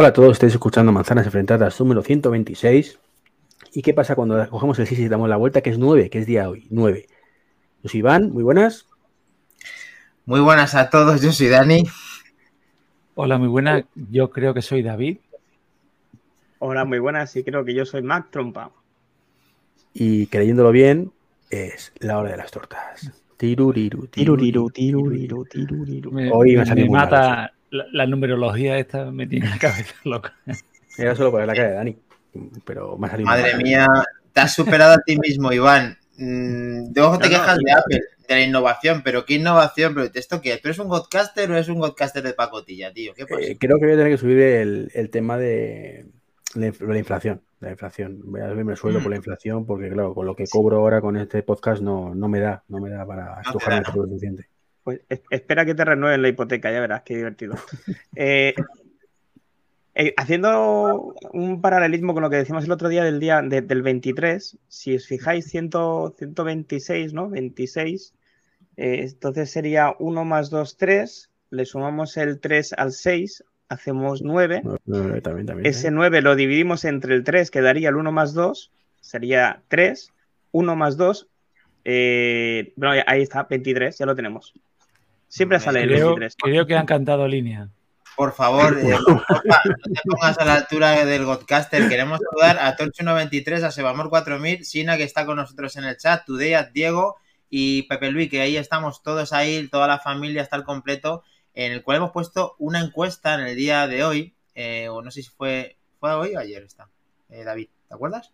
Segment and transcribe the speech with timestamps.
[0.00, 2.98] Hola a todos, estáis escuchando Manzanas Enfrentadas número 126.
[3.74, 5.60] ¿Y qué pasa cuando cogemos el 6 y damos la vuelta?
[5.60, 7.06] Que es 9, que es día hoy, 9.
[7.82, 8.86] Yo soy Iván, muy buenas.
[10.24, 11.82] Muy buenas a todos, yo soy Dani.
[13.14, 15.18] Hola, muy buenas, yo creo que soy David.
[16.60, 18.70] Hola, muy buenas, sí creo que yo soy Mac Trompa.
[19.92, 21.12] Y creyéndolo bien,
[21.50, 23.12] es la hora de las tortas.
[23.36, 26.10] Tiruriru, tiruriru, tiruriru, tiruriru.
[26.10, 30.34] Me, Hoy me me- mata la, la numerología esta, me tiene la cabeza loca.
[30.98, 31.98] Era solo por la cara de Dani.
[32.64, 33.62] Pero me ha salido Madre mal.
[33.62, 33.86] mía,
[34.32, 35.98] te has superado a ti mismo, Iván.
[36.16, 39.94] Mm, luego te No, no, quejas de Apple, de la innovación, pero ¿qué innovación?
[39.94, 40.56] ¿Pero esto qué?
[40.58, 43.14] ¿Tú eres un godcaster o eres un godcaster de pacotilla, tío?
[43.14, 43.40] ¿Qué pasa?
[43.42, 46.06] Eh, creo que voy a tener que subir el, el tema de
[46.54, 47.40] la, inf- la inflación.
[47.60, 48.20] La inflación.
[48.24, 49.02] Voy a subirme el sueldo Mm.
[49.02, 52.28] por la inflación, porque claro, con lo que cobro ahora con este podcast no, no
[52.28, 53.42] me da, no me da para da.
[53.92, 54.46] todo lo suficiente.
[54.84, 57.54] Pues es- espera que te renueven la hipoteca, ya verás, qué divertido.
[58.16, 58.54] Eh,
[59.94, 63.82] eh, haciendo un paralelismo con lo que decíamos el otro día del día de- del
[63.82, 65.70] 23, si os fijáis, 100
[66.16, 67.28] 126, ¿no?
[67.28, 68.14] 26,
[68.76, 74.62] eh, entonces sería 1 más 2, 3, le sumamos el 3 al 6, hacemos 9.
[74.64, 75.90] No, no, también, también, Ese ¿eh?
[75.90, 80.12] 9 lo dividimos entre el 3, que daría el 1 más 2, sería 3,
[80.52, 81.28] 1 más 2,
[81.84, 84.54] eh, bueno, ahí está, 23, ya lo tenemos.
[85.30, 86.36] Siempre sale el Creo, 23.
[86.36, 87.68] creo que han cantado línea.
[88.16, 91.88] Por favor, eh, no te pongas a la altura del godcaster.
[91.88, 96.54] Queremos saludar a Torch123, a Sebamor4000, Sina, que está con nosotros en el chat, Today,
[96.54, 97.16] a Diego
[97.48, 101.22] y Pepe Luis, que ahí estamos todos ahí, toda la familia está al completo,
[101.54, 105.12] en el cual hemos puesto una encuesta en el día de hoy, eh, o no
[105.12, 106.88] sé si fue, fue hoy o ayer está,
[107.28, 108.32] eh, David, ¿te acuerdas?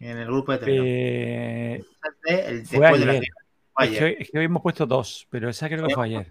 [0.00, 0.86] En el grupo de Telegram.
[0.86, 1.84] Eh,
[2.64, 3.20] fue la
[3.76, 3.94] ayer.
[3.94, 6.30] es, que hoy, es que hoy hemos puesto dos, pero esa creo que fue ayer.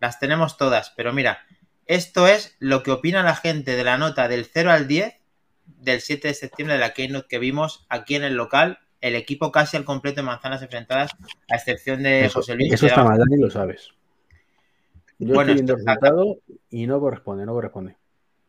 [0.00, 1.44] Las tenemos todas, pero mira,
[1.86, 5.18] esto es lo que opina la gente de la nota del 0 al 10
[5.76, 8.80] del 7 de septiembre de la Keynote que vimos aquí en el local.
[9.00, 11.12] El equipo casi al completo de manzanas enfrentadas,
[11.48, 12.72] a excepción de Eso, José Luis.
[12.72, 13.90] eso está mal, Dani, lo sabes.
[15.20, 16.40] Yo Bueno, estoy viendo
[16.70, 17.96] y no corresponde, no corresponde.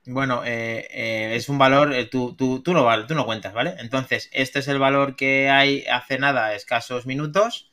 [0.05, 3.75] Bueno, eh, eh, es un valor, eh, tú, tú, tú, no, tú no cuentas, ¿vale?
[3.77, 7.69] Entonces, este es el valor que hay hace nada, escasos minutos,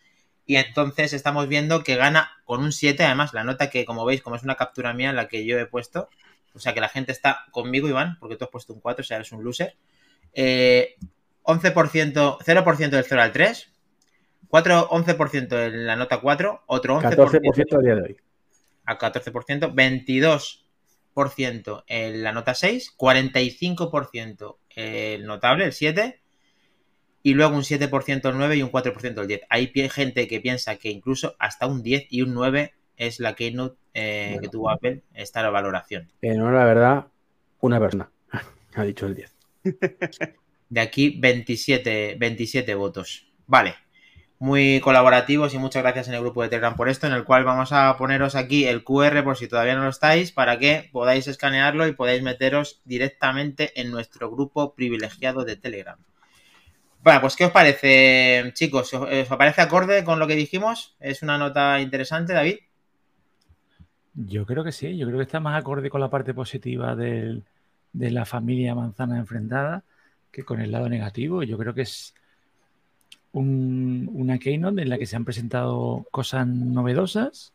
[0.46, 4.22] y entonces estamos viendo que gana con un 7, además la nota que, como veis,
[4.22, 6.08] como es una captura mía la que yo he puesto,
[6.54, 9.04] o sea que la gente está conmigo, Iván, porque tú has puesto un 4, o
[9.04, 9.76] sea, eres un loser.
[10.32, 10.94] Eh,
[11.42, 13.72] 11%, 0% del 0 al 3,
[14.48, 18.16] 4, 11% en la nota 4, otro 11% 14% a día de hoy.
[18.84, 19.74] a 14%,
[21.14, 26.20] 22% en la nota 6, 45% el notable, el 7,
[27.26, 29.40] y luego un 7% el 9 y un 4% el 10.
[29.48, 33.76] Hay gente que piensa que incluso hasta un 10 y un 9 es la keynote
[33.94, 34.42] eh, Bueno.
[34.42, 36.08] que tuvo Apple, esta la valoración.
[36.22, 37.06] No, la verdad,
[37.58, 38.12] una persona
[38.76, 39.34] ha dicho el 10.
[40.68, 43.26] De aquí 27, 27 votos.
[43.48, 43.74] Vale.
[44.38, 47.42] Muy colaborativos y muchas gracias en el grupo de Telegram por esto, en el cual
[47.42, 51.26] vamos a poneros aquí el QR por si todavía no lo estáis, para que podáis
[51.26, 55.98] escanearlo y podáis meteros directamente en nuestro grupo privilegiado de Telegram.
[57.02, 58.92] Bueno, pues ¿qué os parece, chicos?
[58.94, 60.96] ¿Os os parece acorde con lo que dijimos?
[61.00, 62.58] ¿Es una nota interesante, David?
[64.14, 67.42] Yo creo que sí, yo creo que está más acorde con la parte positiva de
[68.10, 69.84] la familia manzana enfrentada
[70.30, 71.42] que con el lado negativo.
[71.42, 72.14] Yo creo que es
[73.32, 77.52] un- una keynote en la que se han presentado cosas novedosas,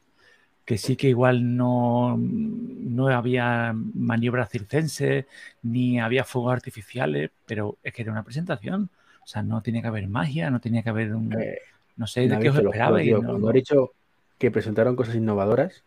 [0.66, 5.25] que sí que igual no, no había maniobras circenses
[5.63, 8.90] ni había fuegos artificiales, pero es que era una presentación.
[9.23, 11.33] O sea, no tiene que haber magia, no tenía que haber un...
[11.39, 11.59] Eh,
[11.97, 13.11] no sé de qué os esperabais.
[13.11, 13.23] ¿no?
[13.23, 13.91] Cuando he dicho
[14.37, 15.83] que presentaron cosas innovadoras,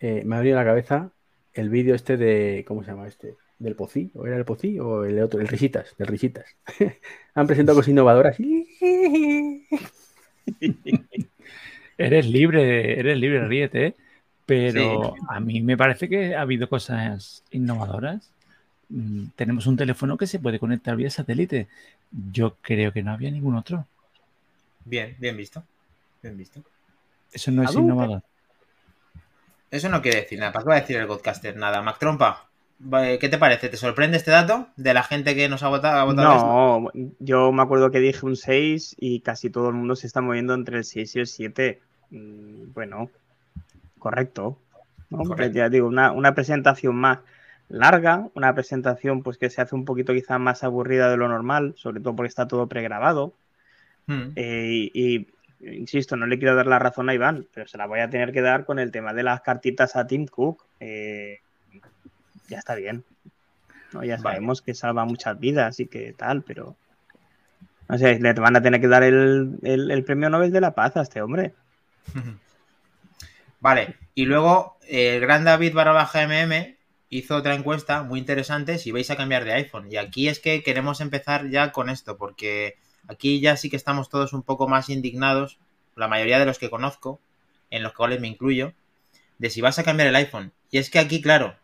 [0.00, 1.10] eh, me ha venido a la cabeza
[1.54, 2.64] el vídeo este de.
[2.66, 3.36] ¿Cómo se llama este?
[3.58, 4.10] ¿Del Pocí?
[4.14, 4.78] ¿O era el Pocí?
[4.78, 5.40] ¿O el otro?
[5.40, 6.56] El Risitas, del Risitas.
[7.34, 8.36] Han presentado cosas innovadoras.
[11.98, 13.96] Eres libre, eres libre, ríete, ¿eh?
[14.46, 18.32] pero a mí me parece que ha habido cosas innovadoras.
[18.88, 21.68] Mm, Tenemos un teléfono que se puede conectar vía satélite.
[22.32, 23.86] Yo creo que no había ningún otro.
[24.84, 25.62] Bien, bien visto.
[26.22, 26.62] Bien visto.
[27.32, 28.22] Eso no es innovador.
[29.70, 30.52] Eso no quiere decir nada.
[30.52, 31.56] ¿Para qué va a decir el podcaster?
[31.56, 31.82] Nada.
[31.82, 32.48] Mac Trompa,
[33.20, 33.68] ¿qué te parece?
[33.68, 36.00] ¿Te sorprende este dato de la gente que nos ha votado?
[36.00, 36.46] Ha votado esto?
[36.46, 40.20] No, yo me acuerdo que dije un 6 y casi todo el mundo se está
[40.22, 41.80] moviendo entre el 6 y el 7.
[42.10, 43.10] Mm, Bueno,
[43.98, 44.58] correcto.
[45.10, 45.58] Correcto.
[45.58, 47.18] Ya digo, una, una presentación más
[47.68, 51.74] larga, una presentación pues que se hace un poquito quizás más aburrida de lo normal,
[51.76, 53.34] sobre todo porque está todo pregrabado.
[54.06, 54.30] Hmm.
[54.36, 55.28] Eh, y, y,
[55.60, 58.32] insisto, no le quiero dar la razón a Iván, pero se la voy a tener
[58.32, 60.64] que dar con el tema de las cartitas a Tim Cook.
[60.80, 61.40] Eh,
[62.48, 63.04] ya está bien.
[63.92, 64.04] ¿no?
[64.04, 66.76] Ya sabemos que salva muchas vidas y que tal, pero.
[67.88, 70.96] No sé, le van a tener que dar el, el premio Nobel de la Paz
[70.98, 71.54] a este hombre.
[73.60, 76.77] Vale, y luego el gran David barra baja MM
[77.10, 79.90] hizo otra encuesta muy interesante si vais a cambiar de iPhone.
[79.90, 82.76] Y aquí es que queremos empezar ya con esto, porque
[83.06, 85.58] aquí ya sí que estamos todos un poco más indignados,
[85.96, 87.20] la mayoría de los que conozco,
[87.70, 88.72] en los cuales me incluyo,
[89.38, 90.52] de si vas a cambiar el iPhone.
[90.70, 91.56] Y es que aquí, claro,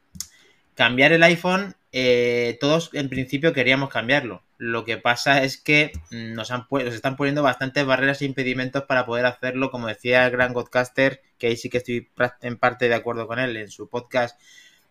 [0.75, 4.43] cambiar el iPhone, eh, todos en principio queríamos cambiarlo.
[4.56, 9.05] Lo que pasa es que nos, han nos están poniendo bastantes barreras e impedimentos para
[9.05, 12.08] poder hacerlo, como decía el gran Godcaster, que ahí sí que estoy
[12.41, 14.41] en parte de acuerdo con él en su podcast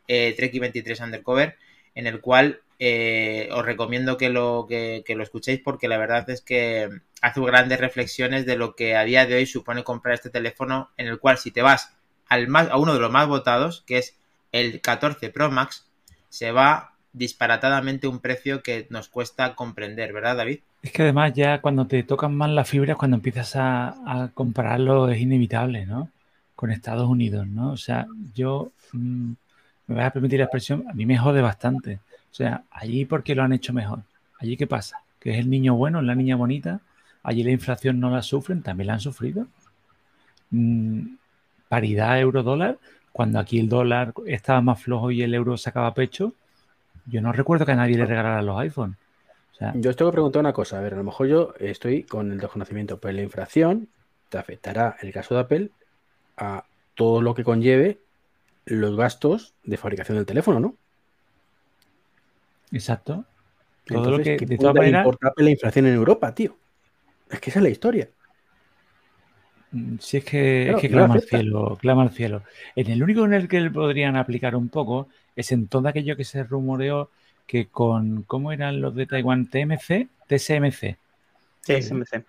[0.08, 1.58] eh, Treki 23 Undercover,
[1.96, 6.42] en el cual eh, os recomiendo que lo, que, lo escuchéis porque la verdad es
[6.42, 6.90] que
[7.22, 11.08] hace grandes reflexiones de lo que a día de hoy supone comprar este teléfono, en
[11.08, 11.94] el cual si te vas
[12.28, 14.18] al más, a uno de los más votados, que es
[14.52, 15.86] el 14 Pro Max,
[16.30, 20.60] se va disparatadamente un precio que nos cuesta comprender, ¿verdad, David?
[20.82, 25.10] Es que además ya cuando te tocan más las fibras, cuando empiezas a, a comprarlo
[25.10, 26.10] es inevitable, ¿no?
[26.56, 27.72] Con Estados Unidos, ¿no?
[27.72, 29.34] O sea, yo mm,
[29.88, 32.00] me vas a permitir la expresión, a mí me jode bastante.
[32.31, 34.00] O sea, allí porque lo han hecho mejor.
[34.39, 34.97] Allí qué pasa?
[35.19, 36.81] Que es el niño bueno, la niña bonita.
[37.21, 39.47] Allí la inflación no la sufren, también la han sufrido.
[40.51, 41.15] Mm,
[41.68, 42.77] paridad euro-dólar,
[43.12, 46.33] cuando aquí el dólar estaba más flojo y el euro sacaba pecho,
[47.06, 48.97] yo no recuerdo que a nadie le regalara los iPhones.
[49.75, 50.80] yo os tengo que preguntar una cosa.
[50.80, 53.88] A ver, a lo mejor yo estoy con el desconocimiento, pero la inflación
[54.30, 55.69] te afectará, el caso de Apple,
[56.38, 56.65] a
[56.95, 58.00] todo lo que conlleve
[58.65, 60.75] los gastos de fabricación del teléfono, ¿no?
[62.71, 63.25] Exacto.
[63.86, 66.57] Todo lo que, de todas maneras, la inflación en Europa, tío.
[67.30, 68.10] Es que esa es la historia.
[69.71, 72.44] Mm, sí, es que, es que clama al cielo, clama al cielo.
[72.75, 76.24] En el único en el que podrían aplicar un poco es en todo aquello que
[76.24, 77.09] se rumoreó
[77.45, 79.48] que con, ¿cómo eran los de Taiwán?
[79.48, 80.98] TMC, TSMC.
[81.66, 82.24] TSMC.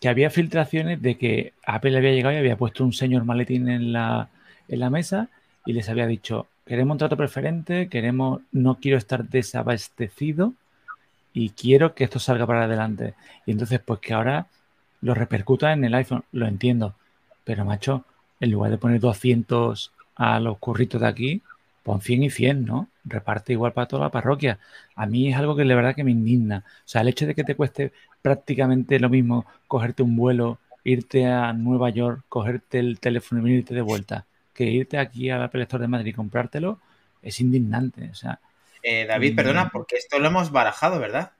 [0.00, 3.92] Que había filtraciones de que Apple había llegado y había puesto un señor maletín en
[3.92, 4.28] la,
[4.68, 5.28] en la mesa
[5.66, 10.54] y les había dicho, queremos un trato preferente, queremos, no quiero estar desabastecido
[11.32, 13.14] y quiero que esto salga para adelante.
[13.46, 14.46] Y entonces, pues que ahora
[15.00, 16.94] lo repercuta en el iPhone, lo entiendo,
[17.44, 18.04] pero macho,
[18.40, 21.42] en lugar de poner 200 a los curritos de aquí,
[21.82, 22.88] pon 100 y 100, ¿no?
[23.04, 24.58] Reparte igual para toda la parroquia.
[24.94, 26.64] A mí es algo que de verdad que me indigna.
[26.66, 27.92] O sea, el hecho de que te cueste
[28.22, 33.74] prácticamente lo mismo cogerte un vuelo, irte a Nueva York, cogerte el teléfono y venirte
[33.74, 34.26] de vuelta,
[34.60, 36.80] que irte aquí al Apple Store de Madrid y comprártelo
[37.22, 38.10] es indignante.
[38.10, 38.40] O sea,
[38.82, 39.70] eh, David, perdona, mm.
[39.70, 41.32] porque esto lo hemos barajado, ¿verdad?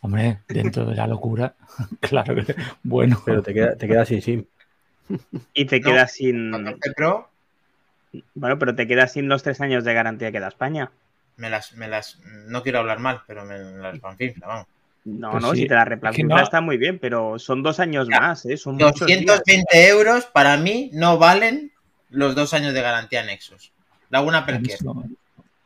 [0.00, 1.54] Hombre, dentro de la locura,
[2.00, 3.20] claro que bueno.
[3.26, 4.44] Pero te, queda, te quedas sin SIM.
[5.52, 6.78] Y te quedas sin.
[6.96, 7.28] Pro,
[8.34, 10.90] bueno, pero te quedas sin los tres años de garantía que da España.
[11.36, 12.20] Me las, me las.
[12.46, 14.66] No quiero hablar mal, pero me las vamos.
[15.04, 18.46] No, pues no, si te la replanteas está muy bien, pero son dos años más,
[18.46, 18.56] ¿eh?
[18.56, 21.71] Son 220 euros para mí no valen
[22.12, 23.72] los dos años de garantía Nexus.
[24.10, 24.78] Laguna Perquer.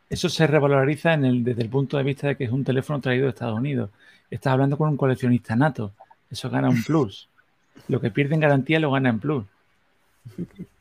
[0.08, 3.00] Eso, se revaloriza en el, desde el punto de vista de que es un teléfono
[3.00, 3.90] traído de Estados Unidos.
[4.31, 5.93] Estás hablando con un coleccionista nato.
[6.31, 7.29] Eso gana un plus.
[7.88, 9.44] Lo que pierde en garantía lo gana en plus.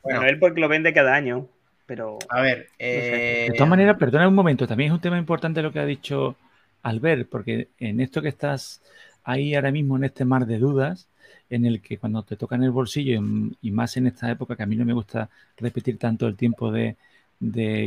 [0.02, 1.46] Bueno, él porque lo vende cada año,
[1.86, 2.18] pero...
[2.28, 2.68] A ver...
[2.78, 6.36] De todas maneras, perdona un momento, también es un tema importante lo que ha dicho
[6.82, 8.80] Albert, porque en esto que estás
[9.24, 11.08] ahí ahora mismo en este mar de dudas,
[11.50, 13.20] en el que cuando te toca en el bolsillo
[13.60, 16.72] y más en esta época que a mí no me gusta repetir tanto el tiempo
[16.72, 16.96] de,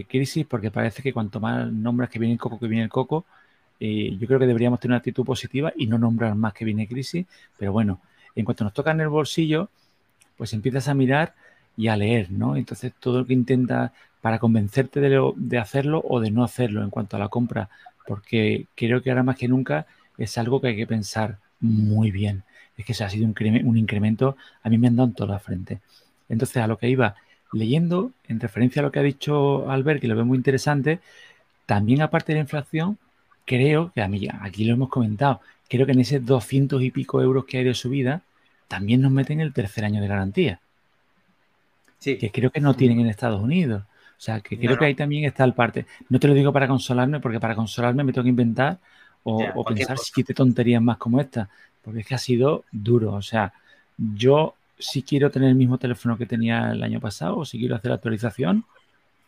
[0.07, 3.25] crisis porque parece que cuanto más nombras que viene el coco, que viene el coco,
[3.79, 6.87] eh, yo creo que deberíamos tener una actitud positiva y no nombrar más que viene
[6.87, 7.25] crisis,
[7.57, 7.99] pero bueno,
[8.35, 9.69] en cuanto nos toca en el bolsillo,
[10.37, 11.33] pues empiezas a mirar
[11.77, 12.55] y a leer, ¿no?
[12.57, 16.89] Entonces todo lo que intenta para convencerte de, de hacerlo o de no hacerlo en
[16.91, 17.69] cuanto a la compra,
[18.07, 19.87] porque creo que ahora más que nunca
[20.17, 22.43] es algo que hay que pensar muy bien
[22.79, 25.33] es que se ha sido un, un incremento, a mí me han dado en toda
[25.33, 25.81] la frente.
[26.29, 27.15] Entonces, a lo que iba
[27.51, 31.01] leyendo, en referencia a lo que ha dicho Albert, que lo veo muy interesante,
[31.65, 32.97] también aparte de la inflación,
[33.45, 37.21] creo que a mí, aquí lo hemos comentado, creo que en ese 200 y pico
[37.21, 38.21] euros que hay de subida,
[38.69, 40.61] también nos meten el tercer año de garantía.
[41.97, 42.17] Sí.
[42.17, 43.83] Que creo que no tienen en Estados Unidos.
[43.83, 45.85] O sea, que creo que ahí también está el parte.
[46.07, 48.79] No te lo digo para consolarme, porque para consolarme me tengo que inventar
[49.23, 51.49] o, o pensar siete tonterías más como esta
[51.83, 53.13] porque es que ha sido duro.
[53.13, 53.53] O sea,
[53.97, 57.75] yo si quiero tener el mismo teléfono que tenía el año pasado o si quiero
[57.75, 58.65] hacer la actualización,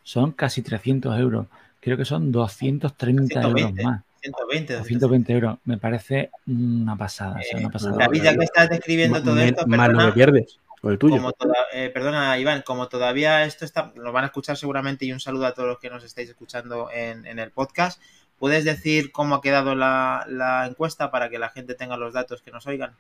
[0.03, 1.47] son casi 300 euros.
[1.79, 4.01] Creo que son 230 euros más.
[4.21, 5.57] 120, 120 euros.
[5.65, 7.39] Me parece una pasada.
[7.57, 7.97] una pasada.
[7.97, 10.57] David, ya que estás describiendo todo esto, más lo que pierdes.
[10.83, 11.17] O el tuyo.
[11.17, 15.11] Como toda- eh, perdona, Iván, como todavía esto está, lo van a escuchar seguramente y
[15.11, 18.01] un saludo a todos los que nos estáis escuchando en, en el podcast.
[18.41, 22.41] ¿Puedes decir cómo ha quedado la, la encuesta para que la gente tenga los datos
[22.41, 22.93] que nos oigan?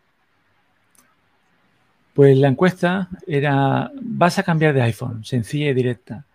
[2.13, 6.25] Pues la encuesta era, vas a cambiar de iPhone, sencilla y directa.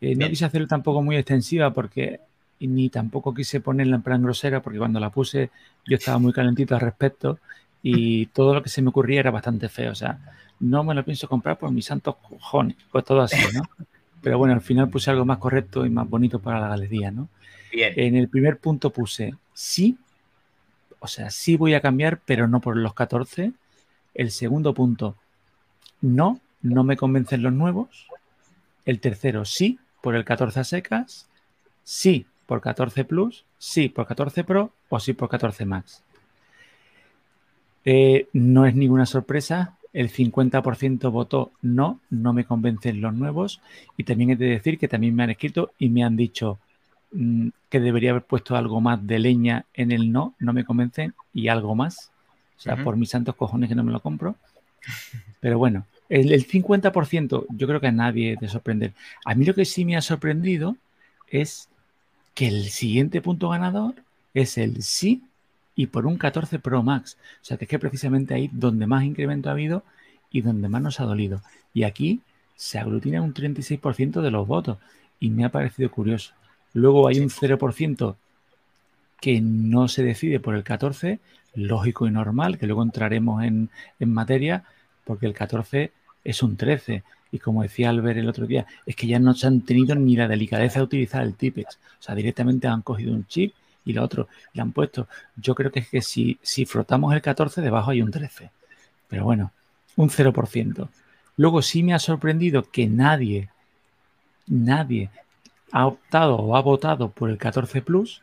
[0.00, 2.20] Eh, no quise hacerlo tampoco muy extensiva porque
[2.60, 5.50] ni tampoco quise ponerla en plan grosera porque cuando la puse
[5.86, 7.38] yo estaba muy calentito al respecto
[7.82, 9.92] y todo lo que se me ocurría era bastante feo.
[9.92, 10.18] O sea,
[10.60, 13.68] no me lo pienso comprar por mis santos cojones, pues todo así, ¿no?
[14.22, 17.28] Pero bueno, al final puse algo más correcto y más bonito para la galería, ¿no?
[17.82, 19.98] En el primer punto puse sí,
[20.98, 23.52] o sea, sí voy a cambiar, pero no por los 14.
[24.14, 25.16] El segundo punto,
[26.00, 28.08] no, no me convencen los nuevos.
[28.84, 31.28] El tercero, sí, por el 14 a secas.
[31.84, 33.44] Sí, por 14 Plus.
[33.58, 36.02] Sí, por 14 Pro o sí por 14 Max.
[37.84, 39.76] Eh, no es ninguna sorpresa.
[39.92, 43.60] El 50% votó no, no me convencen los nuevos.
[43.96, 46.58] Y también he de decir que también me han escrito y me han dicho
[47.68, 51.48] que debería haber puesto algo más de leña en el no, no me convencen, y
[51.48, 52.10] algo más.
[52.58, 54.36] O sea, por mis santos cojones que no me lo compro.
[55.40, 58.92] Pero bueno, el, el 50% yo creo que a nadie te sorprender.
[59.24, 60.76] A mí lo que sí me ha sorprendido
[61.28, 61.68] es
[62.34, 63.94] que el siguiente punto ganador
[64.34, 65.22] es el sí
[65.74, 67.16] y por un 14 Pro Max.
[67.42, 69.84] O sea, que es que precisamente ahí donde más incremento ha habido
[70.30, 71.42] y donde más nos ha dolido.
[71.72, 72.20] Y aquí
[72.56, 74.78] se aglutina un 36% de los votos
[75.20, 76.32] y me ha parecido curioso.
[76.76, 78.16] Luego hay un 0%
[79.18, 81.20] que no se decide por el 14,
[81.54, 84.62] lógico y normal, que luego entraremos en, en materia,
[85.04, 85.90] porque el 14
[86.22, 87.02] es un 13.
[87.32, 90.16] Y como decía Albert el otro día, es que ya no se han tenido ni
[90.16, 91.78] la delicadeza de utilizar el Tipex.
[91.98, 93.54] O sea, directamente han cogido un chip
[93.86, 95.08] y lo otro le han puesto.
[95.34, 98.50] Yo creo que es que si, si frotamos el 14, debajo hay un 13.
[99.08, 99.50] Pero bueno,
[99.96, 100.88] un 0%.
[101.38, 103.48] Luego sí me ha sorprendido que nadie,
[104.46, 105.08] nadie
[105.76, 108.22] ha optado o ha votado por el 14 Plus,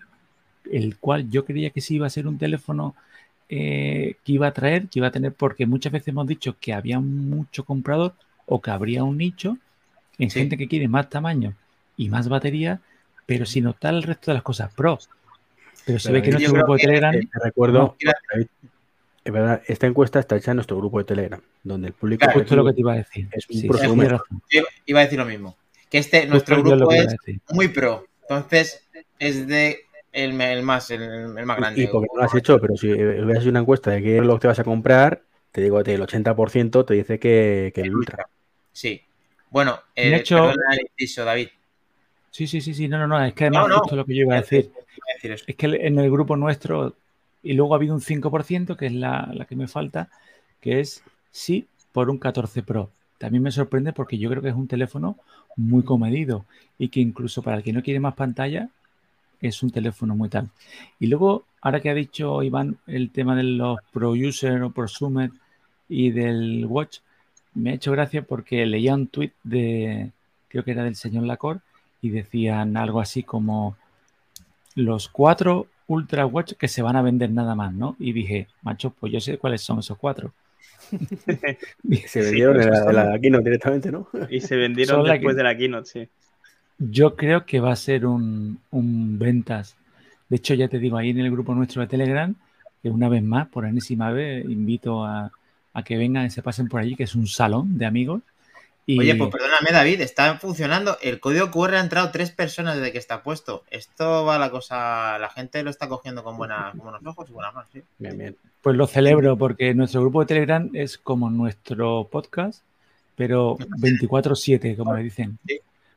[0.72, 2.96] el cual yo creía que sí iba a ser un teléfono
[3.48, 6.74] eh, que iba a traer, que iba a tener, porque muchas veces hemos dicho que
[6.74, 8.16] había mucho comprador
[8.48, 9.60] o que habría un nicho
[10.18, 10.40] en Sí.
[10.40, 11.54] gente que quiere más tamaño
[11.96, 12.82] y más batería,
[13.28, 14.98] pero sin optar el resto de las cosas pro.
[15.86, 18.14] Pero se Pero ve que nuestro grupo de Telegram Eh, te recuerdo, No, mira.
[18.32, 18.48] David,
[19.26, 22.40] es verdad, esta encuesta está hecha en nuestro grupo de Telegram, donde el público Claro,
[22.40, 23.30] justo lo que te iba a decir.
[23.32, 23.68] Es un Sí,
[24.88, 25.56] iba a decir lo mismo.
[25.94, 27.16] Que este, nuestro Justo grupo es
[27.52, 28.08] muy pro.
[28.24, 28.84] Entonces,
[29.20, 29.82] es de
[30.12, 31.84] el, el más, el, el más grande.
[31.84, 34.18] Y porque no lo has hecho, pero si eh, hubieras hecho una encuesta de qué
[34.18, 35.22] es lo que te vas a comprar,
[35.52, 38.28] te digo que el 80% te dice que, que el Ultra.
[38.72, 39.04] Sí.
[39.52, 41.50] Bueno, eh, ha hecho- perdona el inciso, David.
[42.32, 43.80] Sí, sí, sí, sí, no, no, no, es que además No, no.
[43.82, 44.72] justo lo que yo iba a decir.
[45.22, 45.46] Eso.
[45.46, 46.96] Es que en el grupo nuestro,
[47.44, 50.10] y luego ha habido un 5%, que es la, la que me falta,
[50.60, 52.90] que es sí por un 14 Pro.
[53.24, 55.16] También me sorprende porque yo creo que es un teléfono
[55.56, 56.44] muy comedido
[56.78, 58.68] y que incluso para el que no quiere más pantalla,
[59.40, 60.50] es un teléfono muy tal.
[61.00, 65.32] Y luego, ahora que ha dicho Iván el tema de los Pro User o Prosumer
[65.88, 66.98] y del Watch,
[67.54, 70.12] me ha hecho gracia porque leía un tweet de,
[70.50, 71.62] creo que era del señor Lacor,
[72.02, 73.78] y decían algo así como
[74.76, 77.96] los cuatro Ultra Watch que se van a vender nada más, ¿no?
[78.00, 80.34] Y dije, macho, pues yo sé cuáles son esos cuatro.
[82.08, 84.08] Se vendieron Sí, en la, Keynote directamente, ¿no?
[84.30, 86.10] Y se vendieron después de la keynote, sí.
[86.78, 89.76] Yo creo que va a ser un, un ventas.
[90.30, 92.36] De hecho, ya te digo, ahí en el grupo nuestro de Telegram,
[92.82, 95.32] que una vez más, por enésima vez, invito a,
[95.74, 98.22] a que vengan y se pasen por allí, que es un salón de amigos.
[98.86, 100.98] Y Oye, pues perdóname, David, está funcionando.
[101.02, 103.64] El código QR ha entrado tres personas desde que está puesto.
[103.70, 105.18] Esto va la cosa.
[105.20, 107.70] La gente lo está cogiendo con, buena, con buenos ojos y buenas manos.
[107.72, 107.82] ¿sí?
[107.98, 108.38] Bien, bien.
[108.62, 112.62] pues lo celebro porque nuestro grupo de Telegram es como nuestro podcast,
[113.16, 115.40] pero 24-7, como le dicen.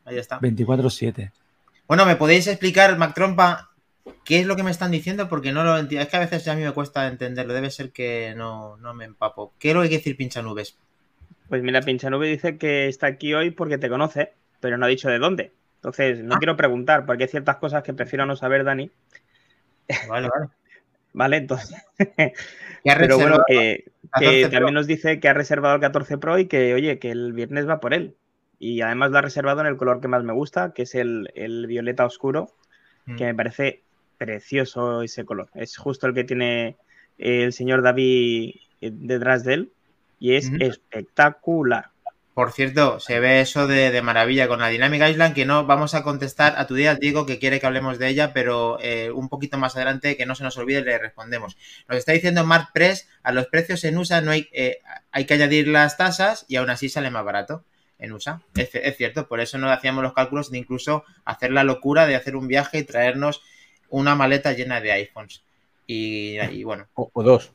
[0.05, 0.38] Ahí está.
[0.38, 1.33] 24-7.
[1.88, 3.71] Bueno, ¿me podéis explicar, Mac Trompa,
[4.25, 5.28] qué es lo que me están diciendo?
[5.28, 6.05] Porque no lo entiendo.
[6.05, 7.52] Es que a veces a mí me cuesta entenderlo.
[7.52, 9.52] Debe ser que no, no me empapo.
[9.59, 10.76] ¿Qué es lo que quiere decir pincha nubes?
[11.49, 15.09] Pues mira, Pinchanube dice que está aquí hoy porque te conoce, pero no ha dicho
[15.09, 15.53] de dónde.
[15.76, 16.38] Entonces, no Ah.
[16.38, 18.91] quiero preguntar, porque hay ciertas cosas que prefiero no saber, Dani.
[20.09, 20.49] Vale, vale.
[21.12, 21.75] Vale, entonces.
[22.17, 24.50] ¿Qué ha Pero bueno, que, que 14 Pro.
[24.50, 27.67] también nos dice que ha reservado el 14 Pro y que, oye, que el viernes
[27.67, 28.15] va por él.
[28.59, 31.31] Y además lo ha reservado en el color que más me gusta, que es el,
[31.35, 32.50] el violeta oscuro,
[33.07, 33.17] Mm.
[33.17, 33.83] que me parece
[34.19, 35.49] precioso ese color.
[35.55, 36.76] Es justo el que tiene
[37.19, 39.73] el señor David eh, detrás de él
[40.19, 41.91] y es espectacular.
[42.37, 46.03] Por cierto, se ve eso de, maravilla con la Dynamic Island, que no vamos a
[46.03, 49.57] contestar a tu día, Diego, que quiere que hablemos de ella, pero eh, un poquito
[49.57, 51.57] más adelante, que no se nos olvide, le respondemos.
[51.89, 54.81] Nos está diciendo Mark Press, a los precios en USA no hay, eh,
[55.13, 57.65] hay que añadir las tasas y aún así sale más barato
[57.99, 58.43] en USA.
[58.55, 62.37] Es, cierto, por eso no hacíamos los cálculos de incluso hacer la locura de hacer
[62.37, 63.41] un viaje y traernos
[63.89, 65.43] una maleta llena de iPhones.
[65.87, 66.87] Y, bueno.
[66.93, 67.53] O, dos.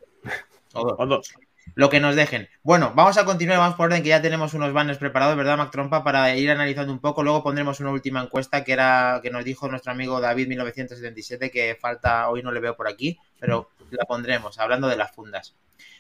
[0.74, 1.36] O dos.
[1.76, 2.50] Lo que nos dejen.
[2.64, 5.72] Bueno, vamos a continuar, vamos por orden, que ya tenemos unos banners preparados, ¿verdad, Mac
[5.72, 6.04] Trompa?
[6.04, 7.24] Para ir analizando un poco.
[7.24, 11.78] Luego pondremos una última encuesta que era que nos dijo nuestro amigo David 1977, que
[11.80, 15.56] falta, hoy no le veo por aquí, pero la pondremos, hablando de las fundas.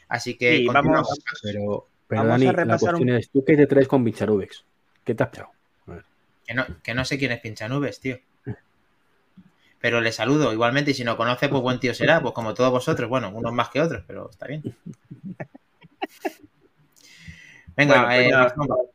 [0.07, 1.07] Así que vamos,
[1.41, 4.65] pero, pero Dani, a repasar la cuestión es, ¿tú qué te traes con Pinchanubex?
[5.05, 5.51] ¿Qué te has echado?
[6.45, 8.19] Que no, que no sé quién es Pinchanubes, tío.
[9.79, 12.71] Pero le saludo igualmente y si no conoce, pues buen tío será, pues como todos
[12.71, 14.63] vosotros, bueno, unos más que otros, pero está bien.
[17.75, 18.91] Venga, pues eh,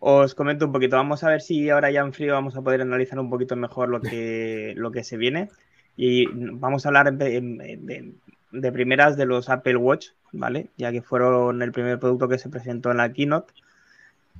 [0.00, 0.96] os comento un poquito.
[0.96, 3.88] Vamos a ver si ahora ya en frío vamos a poder analizar un poquito mejor
[3.88, 5.48] lo que, lo que se viene.
[5.96, 8.12] Y vamos a hablar de,
[8.52, 10.68] de primeras de los Apple Watch, ¿vale?
[10.76, 13.52] Ya que fueron el primer producto que se presentó en la keynote.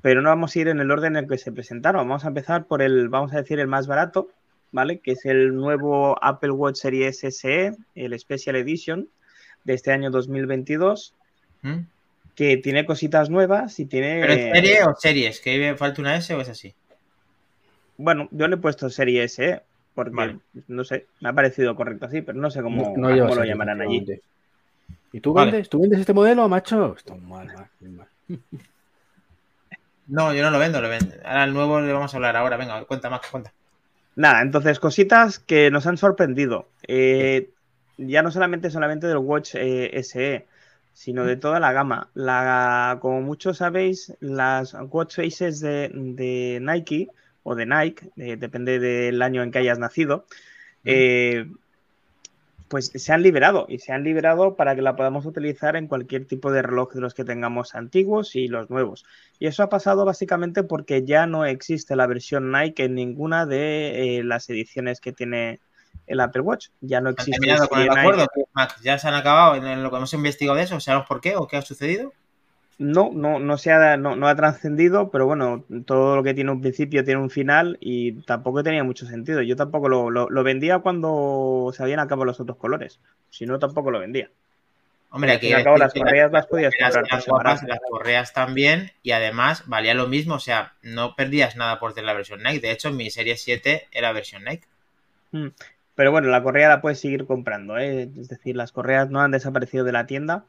[0.00, 2.06] Pero no vamos a ir en el orden en el que se presentaron.
[2.06, 4.28] Vamos a empezar por el, vamos a decir, el más barato,
[4.70, 5.00] ¿vale?
[5.00, 9.08] Que es el nuevo Apple Watch Series SE, el Special Edition
[9.64, 11.14] de este año 2022
[12.38, 14.20] que tiene cositas nuevas y tiene.
[14.20, 15.40] ¿Pero es serie o series?
[15.40, 16.72] ¿Que falta una S o es así?
[17.96, 19.60] Bueno, yo le he puesto serie S, ¿eh?
[19.92, 20.36] porque
[20.68, 24.06] no sé, me ha parecido correcto así, pero no sé cómo, lo llamarán allí.
[25.12, 25.68] ¿Y tú vendes?
[25.68, 26.94] ¿Tú vendes este modelo, macho?
[26.96, 28.08] Esto es mal, mal,
[30.06, 31.16] No, yo no lo vendo, lo vendo.
[31.24, 32.56] Ahora el nuevo le vamos a hablar ahora.
[32.56, 33.52] Venga, cuenta más, cuenta.
[34.14, 36.68] Nada, entonces, cositas que nos han sorprendido.
[36.86, 37.50] Eh,
[37.96, 40.46] ya no solamente solamente del Watch eh, SE,
[40.98, 42.10] sino de toda la gama.
[42.14, 47.08] La, como muchos sabéis, las watch faces de, Nike
[47.44, 50.26] o de Nike, eh, depende del año en que hayas nacido,
[50.84, 51.48] eh,
[52.66, 56.24] pues se han liberado y se han liberado para que la podamos utilizar en cualquier
[56.24, 59.06] tipo de reloj de los que tengamos antiguos y los nuevos.
[59.38, 64.18] Y eso ha pasado básicamente porque ya no existe la versión Nike en ninguna de
[64.18, 65.60] eh, las ediciones que tiene
[66.08, 66.68] el Apple Watch.
[66.80, 67.32] Ya no existe.
[67.32, 68.26] terminado con el acuerdo?
[68.82, 70.80] ¿Ya se han acabado en lo que hemos investigado de eso?
[70.80, 72.12] ¿Sabemos por qué o qué ha sucedido?
[72.78, 76.60] No, no, no, se ha, no, ha trascendido, pero bueno, todo lo que tiene un
[76.60, 79.42] principio tiene un final y tampoco tenía mucho sentido.
[79.42, 83.00] Yo tampoco lo, vendía cuando se habían acabado los otros colores.
[83.30, 84.30] Si no, tampoco lo vendía.
[85.10, 87.58] Hombre, aquí las correas las podías comprar.
[87.66, 92.06] las correas también, y además valía lo mismo, o sea, no perdías nada por tener
[92.06, 92.60] la versión Nike.
[92.60, 94.68] De hecho, mi serie 7 era versión Nike.
[95.32, 95.48] Mm.
[95.98, 98.08] Pero bueno, la correa la puedes seguir comprando, ¿eh?
[98.16, 100.44] es decir, las correas no han desaparecido de la tienda,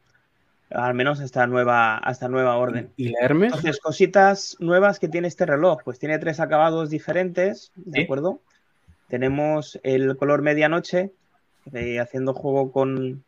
[0.70, 2.92] al menos hasta nueva, hasta nueva orden.
[2.98, 3.54] ¿Y la Hermes?
[3.54, 8.42] Entonces, cositas nuevas que tiene este reloj, pues tiene tres acabados diferentes, ¿de acuerdo?
[9.08, 11.14] Tenemos el color medianoche,
[11.74, 13.24] eh, haciendo juego con,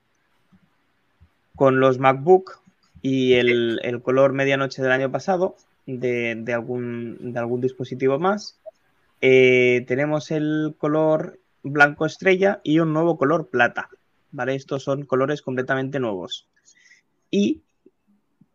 [1.55, 2.61] con los MacBook,
[3.01, 5.55] y el, color medianoche del año pasado,
[5.87, 8.59] de, algún, de algún dispositivo más.
[9.21, 13.89] Eh, tenemos el color blanco estrella y un nuevo color plata.
[14.31, 14.55] ¿Vale?
[14.55, 16.47] Estos son colores completamente nuevos.
[17.29, 17.63] Y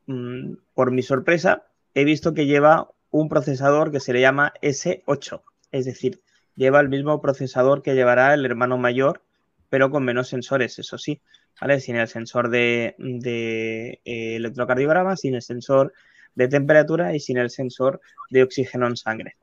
[0.07, 5.43] mm, por mi sorpresa, he visto que lleva un procesador que se le llama S8.
[5.73, 6.21] Es decir,
[6.55, 9.23] lleva el mismo procesador que llevará el hermano mayor,
[9.69, 11.21] pero con menos sensores, eso sí.
[11.61, 11.81] ¿Vale?
[11.81, 15.93] Sin el sensor de, eh, electrocardiograma, sin el sensor
[16.35, 19.37] de temperatura y sin el sensor de oxígeno en sangre.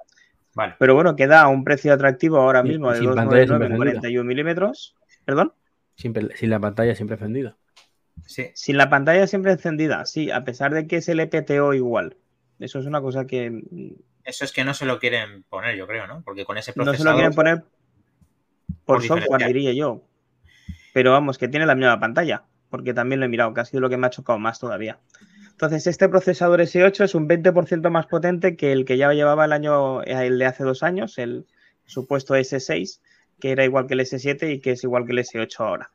[0.77, 4.95] Pero bueno, queda a un precio atractivo ahora mismo de 299 41 milímetros.
[5.25, 5.53] ¿Perdón?
[5.95, 7.57] sin la pantalla siempre encendida.
[8.25, 8.51] Sí.
[8.55, 12.17] Sin la pantalla siempre encendida, sí, a pesar de que es el PTO igual.
[12.59, 13.61] Eso es una cosa que.
[14.23, 16.21] Eso es que no se lo quieren poner, yo creo, ¿no?
[16.23, 16.97] Porque con ese procesador.
[16.97, 17.63] No se lo quieren poner
[18.85, 20.03] por, software, diría yo.
[20.93, 22.43] Pero vamos, que tiene la misma pantalla.
[22.69, 24.99] Porque también lo he mirado, que ha sido lo que me ha chocado más todavía.
[25.53, 29.53] Entonces, este procesador S8 es un 20% más potente que el que ya llevaba el
[29.53, 31.45] año, el de hace dos años, el
[31.85, 32.99] supuesto S6,
[33.39, 35.91] que era igual que el S7 y que es igual que el S8 ahora.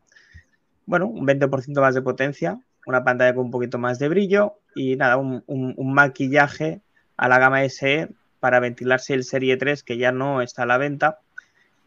[0.86, 4.96] Bueno, un 20% más de potencia, una pantalla con un poquito más de brillo y
[4.96, 6.80] nada, un, maquillaje
[7.16, 8.08] a la gama SE
[8.40, 11.18] para ventilarse el Serie 3 que ya no está a la venta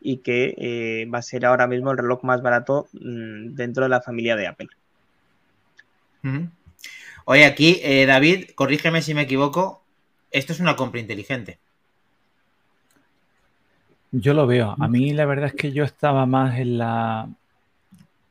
[0.01, 3.89] y que eh, va a ser ahora mismo el reloj más barato mm, dentro de
[3.89, 4.69] la familia de Apple.
[7.25, 9.83] Oye, aquí, eh, David, corrígeme si me equivoco,
[10.31, 11.59] esto es una compra inteligente.
[14.11, 14.75] Yo lo veo.
[14.77, 17.29] A mí la verdad es que yo estaba más en la,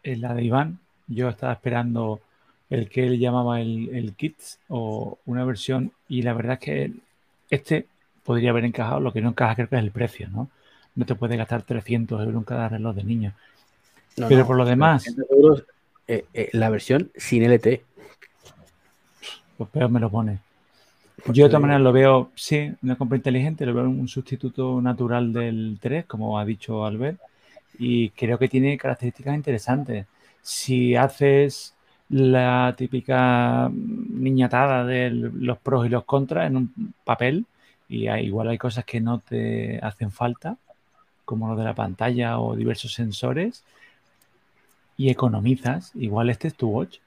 [0.02, 0.78] en la de Iván.
[1.06, 2.20] Yo estaba esperando
[2.68, 6.92] el que él llamaba el, el Kits o una versión Y la verdad es que
[7.50, 7.86] este
[8.24, 10.50] podría haber encajado, lo que no encaja creo que es el precio, ¿no?
[10.94, 13.32] No te puedes gastar 300 euros en cada reloj de niño.
[14.16, 15.64] No, Pero no, por lo demás, 300 euros,
[16.06, 17.82] eh, eh, la versión sin LT.
[19.60, 20.40] pues peor me lo pone.
[21.24, 24.80] Pues Yo de todas maneras lo veo, sí, una compra inteligente, lo veo un sustituto
[24.82, 27.20] natural del 3, como ha dicho Albert,
[27.78, 30.06] y creo que tiene características interesantes.
[30.42, 31.76] Si haces
[32.10, 37.46] la típica niñatada de los pros y los contras en un papel,
[37.88, 40.58] y hay- igual hay cosas que no te hacen falta,
[41.26, 43.64] como lo de la pantalla o diversos sensores,
[44.96, 46.98] y economizas, igual este es tu watch.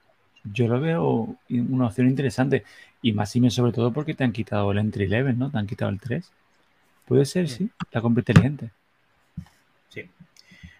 [0.44, 2.64] Yo lo veo una opción interesante.
[3.02, 5.52] Y más y sobre todo porque te han quitado el entry level, ¿no?
[5.52, 6.30] Te han quitado el 3.
[7.06, 8.70] Puede ser, sí, la compra inteligente.
[9.90, 10.10] Sí.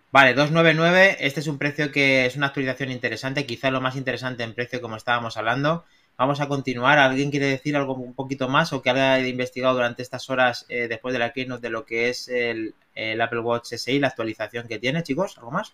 [0.10, 4.44] Vale, 299, este es un precio que es una actualización interesante, quizá lo más interesante
[4.44, 5.84] en precio como estábamos hablando.
[6.18, 7.00] Vamos a continuar.
[7.00, 10.88] ¿Alguien quiere decir algo un poquito más o que haya investigado durante estas horas eh,
[10.88, 14.68] después de la keynote de lo que es el, el Apple Watch SI, la actualización
[14.68, 15.38] que tiene, chicos?
[15.40, 15.74] ¿Algo más?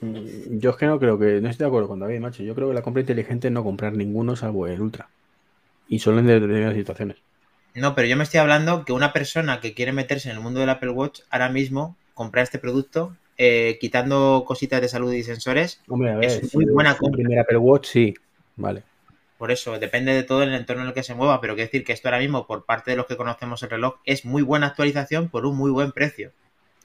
[0.00, 2.42] Yo es que no creo que, no estoy de acuerdo con David, macho.
[2.42, 5.08] Yo creo que la compra inteligente es no comprar ninguno salvo el Ultra.
[5.88, 7.16] Y solo en determinadas situaciones.
[7.74, 10.60] No, pero yo me estoy hablando que una persona que quiere meterse en el mundo
[10.60, 15.80] del Apple Watch ahora mismo comprar este producto, eh, quitando cositas de salud y sensores,
[15.88, 17.16] Hombre, a ver, Es muy buena compra.
[17.16, 18.14] primer Apple Watch, sí.
[18.56, 18.82] Vale.
[19.38, 21.84] Por eso, depende de todo el entorno en el que se mueva, pero quiero decir
[21.84, 24.66] que esto ahora mismo, por parte de los que conocemos el reloj, es muy buena
[24.66, 26.32] actualización por un muy buen precio.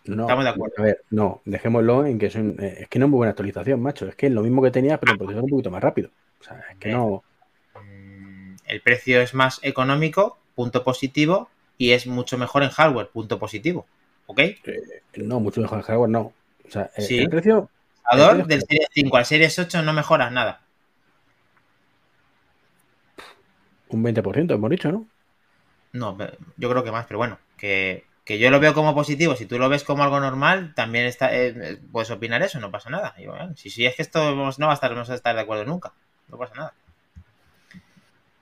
[0.06, 0.76] No, Estamos de acuerdo.
[0.78, 3.32] A ver, no, dejémoslo en que es, un- eh, es que no es muy buena
[3.32, 4.08] actualización, macho.
[4.08, 6.10] Es que es lo mismo que tenía, pero el procesador un poquito más rápido.
[6.42, 7.00] O sea, es que Bien.
[7.00, 7.24] no.
[7.82, 13.40] Mm, El precio es más económico, punto positivo, y es mucho mejor en hardware, punto
[13.40, 13.86] positivo.
[14.26, 14.42] ¿Ok?
[15.18, 16.22] No, mucho mejor el hardware, no.
[16.68, 17.20] O sea, el, Sí.
[17.20, 17.70] el precio.
[18.12, 20.62] El precio- del Series 5 al Series 8 no mejoras nada.
[23.90, 25.06] Un 20%, hemos dicho, ¿no?
[25.94, 26.18] No,
[26.58, 29.36] yo creo que más, pero bueno, que, que yo lo veo como positivo.
[29.36, 32.90] Si tú lo ves como algo normal, también está, eh, puedes opinar eso, no pasa
[32.90, 33.14] nada.
[33.18, 35.42] Y bueno, si, si es que esto no va a estar, vamos a estar de
[35.42, 35.94] acuerdo nunca,
[36.30, 36.74] no pasa nada.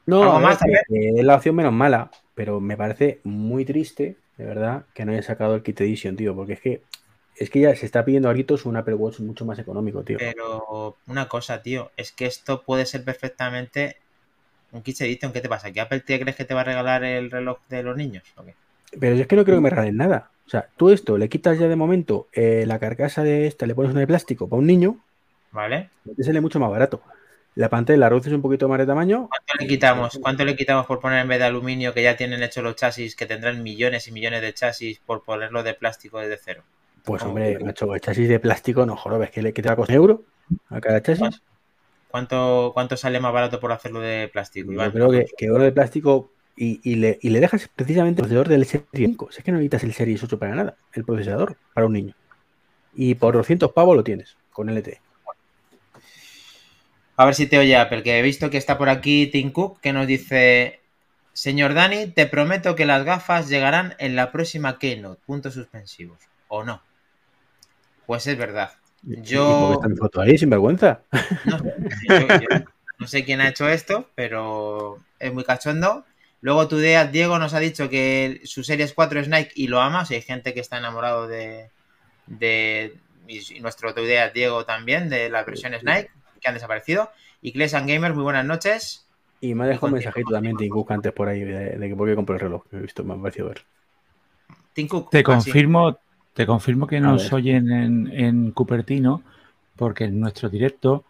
[0.06, 5.14] No, es la opción menos mala, pero me parece muy triste, de verdad, que no
[5.14, 6.82] haya sacado el Kit Edition, tío, porque es que
[7.38, 10.18] es que ya se está pidiendo a gritos un Apple Watch mucho más económico, tío.
[10.20, 13.98] Pero una cosa, tío, es que esto puede ser perfectamente
[14.72, 15.32] un kit edition.
[15.32, 15.72] ¿Qué te pasa?
[15.72, 18.24] ¿Que Apple te crees que te va a regalar el reloj de los niños?
[18.36, 18.54] ¿O qué?
[19.00, 20.32] Pero yo es que no creo que me regalen nada.
[20.46, 23.74] O sea, tú esto le quitas ya de momento eh, la carcasa de esta, le
[23.76, 24.98] pones una de plástico para un niño,
[25.52, 25.90] ¿Vale?
[26.16, 27.02] te sale mucho más barato.
[27.56, 29.28] La pantalla la reduces un poquito más de tamaño.
[29.28, 30.20] ¿Cuánto le quitamos?
[30.22, 33.16] ¿Cuánto le quitamos por poner en vez de aluminio que ya tienen hechos los chasis,
[33.16, 36.64] que tendrán millones y millones de chasis por ponerlo de plástico desde cero?
[37.04, 39.76] Pues hombre, macho, el chasis de plástico, no jorobes, ¿qué, le, qué te va a
[39.76, 40.24] costar un euro
[40.70, 41.42] a cada chasis?
[42.10, 44.72] ¿Cuánto, ¿Cuánto sale más barato por hacerlo de plástico?
[44.72, 44.88] Iván?
[44.88, 46.32] Yo creo que, que oro de plástico
[46.64, 49.32] y, y le, y le dejas precisamente el procesador del Series 5.
[49.32, 52.14] Si es que no necesitas el Series 8 para nada, el procesador para un niño.
[52.94, 55.02] Y por 200 pavos lo tienes con LTE.
[57.18, 59.80] A ver si te oye Apple, que he visto que está por aquí Tim Cook,
[59.82, 60.78] que nos dice...
[61.34, 65.22] Señor Dani, te prometo que las gafas llegarán en la próxima Keynote.
[65.26, 66.20] Puntos suspensivos.
[66.50, 66.82] ¿O no?
[68.06, 68.72] Pues es verdad.
[69.08, 71.02] ¿Y Yo- mi foto ahí, sin vergüenza?
[71.46, 71.74] No sé,
[72.10, 72.66] yo- yo
[73.00, 76.06] no sé quién ha hecho esto, pero es muy cachondo.
[76.42, 79.80] Luego tu idea, Diego nos ha dicho que su Series 4 es Nike y lo
[79.80, 80.06] ama.
[80.10, 81.70] Hay gente que está enamorado de,
[82.26, 82.96] de
[83.28, 86.10] y nuestro tu idea, Diego también, de las versiones Nike
[86.42, 87.12] que han desaparecido.
[87.42, 89.08] Y Clash and Gamers, muy buenas noches.
[89.40, 90.10] Y me ha dejado un contigo.
[90.12, 92.64] mensajito también Tim Cook antes por ahí de, de que por qué compré el reloj.
[92.70, 93.62] que he visto, me ha parecido ver.
[94.74, 95.10] Tim Cook.
[95.12, 96.00] Te ah, confirmo,
[96.34, 99.24] te confirmo que nos oyen en, en Cupertino,
[99.76, 101.06] porque en nuestro directo,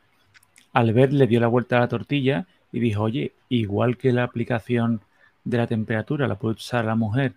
[0.73, 5.01] Albert le dio la vuelta a la tortilla y dijo, oye, igual que la aplicación
[5.43, 7.33] de la temperatura la puede usar la mujer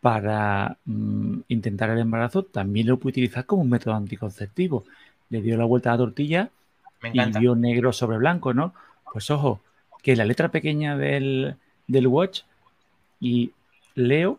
[0.00, 4.84] para mm, intentar el embarazo, también lo puede utilizar como un método anticonceptivo.
[5.30, 6.50] Le dio la vuelta a la tortilla
[7.02, 8.74] Me y vio negro sobre blanco, ¿no?
[9.12, 9.60] Pues ojo,
[10.02, 11.56] que la letra pequeña del,
[11.86, 12.42] del watch
[13.18, 13.52] y
[13.94, 14.38] leo,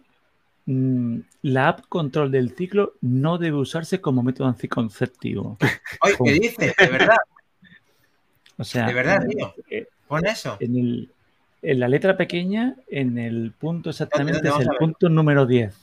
[0.68, 5.58] mm, la app control del ciclo no debe usarse como método anticonceptivo.
[6.02, 6.76] Oye, ¿qué dices?
[6.78, 7.18] De verdad,
[8.58, 9.54] O sea, de verdad, tío.
[9.70, 10.58] eh, Pon eso.
[10.60, 11.10] en, el,
[11.72, 15.76] en la letra pequeña, en el punto exactamente, es el punto número 10.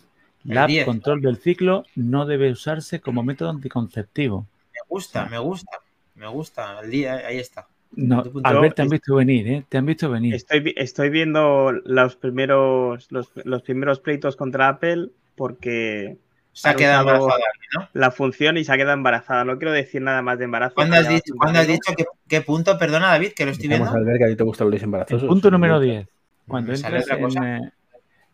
[0.49, 0.85] El La app 10.
[0.85, 4.47] control del ciclo no debe usarse como método anticonceptivo.
[4.73, 5.79] Me gusta, me gusta.
[6.15, 6.81] Me gusta.
[6.83, 7.67] El día, ahí está.
[7.95, 9.65] No, Albert, te han visto venir, ¿eh?
[9.69, 10.35] Te han visto venir.
[10.35, 16.17] Estoy, vi- estoy viendo los primeros, los, los primeros pleitos contra Apple porque
[16.53, 17.39] Se ha quedado embarazada,
[17.79, 17.89] ¿no?
[17.95, 19.45] la función y se ha quedado embarazada.
[19.45, 20.75] No quiero decir nada más de embarazo.
[20.75, 22.77] ¿Cuándo has dicho, ¿cuándo has dicho que, qué punto?
[22.79, 24.09] Perdona, David, que lo estoy Vamos viendo.
[24.09, 25.29] a ver que a ti te gustan los El embarazosos.
[25.29, 26.07] punto número 10.
[26.47, 27.61] Cuando sale entras en, eh,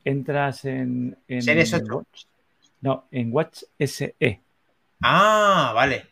[0.04, 1.84] entras en, en Series 8.
[1.86, 2.26] Watch-
[2.80, 4.40] no, en Watch SE.
[5.02, 6.06] Ah, vale.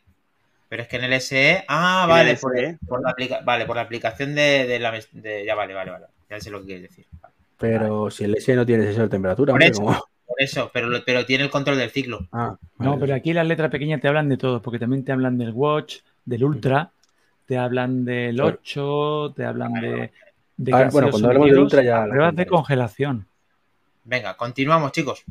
[0.69, 1.65] Pero es que en el SE.
[1.69, 2.31] Ah, vale.
[2.33, 2.79] el Por, SE.
[2.87, 4.93] por la aplica- vale, por la aplicación de, de la.
[5.13, 6.07] de- ya vale, vale, vale.
[6.31, 7.07] Ya sé lo que quieres decir.
[7.21, 7.35] Vale.
[7.59, 9.83] Pero si el S no tiene sensor de temperatura, Por hombre, eso.
[9.83, 10.05] ¿cómo?
[10.27, 12.27] Por eso, pero, pero tiene el control del ciclo.
[12.33, 15.39] Ah, No, pero aquí las letras pequeñas te hablan de todo, porque también te hablan
[15.39, 16.91] del Watch, del Ultra,
[17.47, 18.59] te hablan del Claro.
[18.61, 20.11] 8, te hablan de.
[20.57, 23.27] bueno, cuando hablemos del Ultra ya Pruebas de congelación.
[24.05, 25.25] Venga, continuamos, chicos.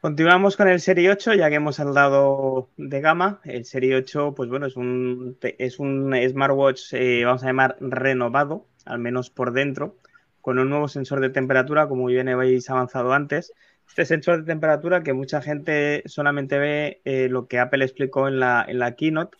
[0.00, 3.40] Continuamos con el Serie 8, ya que hemos hablado de gama.
[3.44, 8.64] El Serie 8, pues bueno, es un, es un smartwatch, eh, vamos a llamar renovado,
[8.84, 9.96] al menos por dentro,
[10.40, 13.52] con un nuevo sensor de temperatura, como bien habéis avanzado antes.
[13.88, 18.38] Este sensor de temperatura que mucha gente solamente ve eh, lo que Apple explicó en
[18.38, 19.36] la, en la keynote,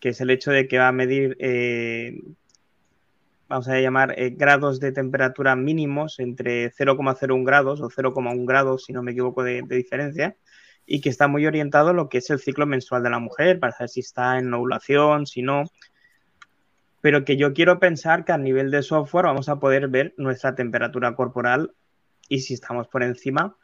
[0.00, 2.18] que es el hecho de que va a medir, eh,
[3.48, 8.92] vamos a llamar, eh, grados de temperatura mínimos entre 0,01 grados o 0,1 grados, si
[8.92, 10.36] no me equivoco, de, diferencia,
[10.86, 13.60] y que está muy orientado a lo que es el ciclo menstrual de la mujer,
[13.60, 15.64] para saber si está en ovulación, si no.
[17.00, 20.54] Pero que yo quiero pensar que a nivel de software vamos a poder ver nuestra
[20.54, 21.72] temperatura corporal
[22.28, 23.56] y si estamos por encima,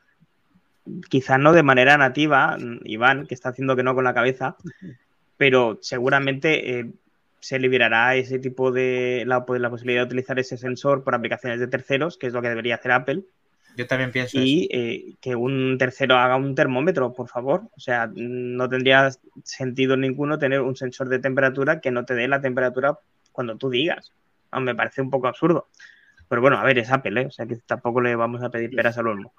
[1.08, 4.56] quizás no de manera nativa, Iván, que está haciendo que no con la cabeza,
[5.36, 6.90] pero seguramente eh,
[7.40, 11.68] se liberará ese tipo de la, la, posibilidad de utilizar ese sensor por aplicaciones de
[11.68, 13.22] terceros, que es lo que debería hacer Apple.
[13.76, 17.68] Yo también pienso y eh, que un tercero haga un termómetro, por favor.
[17.76, 19.10] O sea, no tendría
[19.44, 22.98] sentido ninguno tener un sensor de temperatura que no te dé la temperatura
[23.36, 24.12] cuando tú digas.
[24.50, 25.68] Ah, me parece un poco absurdo.
[26.28, 27.26] Pero bueno, a ver, es Apple, ¿eh?
[27.26, 29.32] O sea que tampoco le vamos a pedir peras al olmo.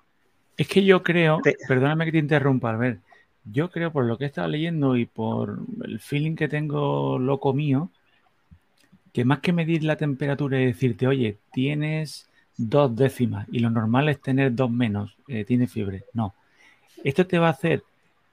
[0.55, 2.99] Es que yo creo, perdóname que te interrumpa, a ver,
[3.43, 7.53] yo creo por lo que he estado leyendo y por el feeling que tengo loco
[7.53, 7.91] mío,
[9.13, 14.10] que más que medir la temperatura y decirte, oye, tienes dos décimas y lo normal
[14.10, 16.05] es tener dos menos, eh, tienes fiebre.
[16.13, 16.33] No.
[17.03, 17.83] Esto te va a hacer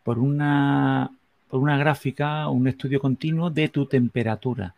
[0.02, 1.10] por una,
[1.48, 4.74] por una gráfica, un estudio continuo de tu temperatura.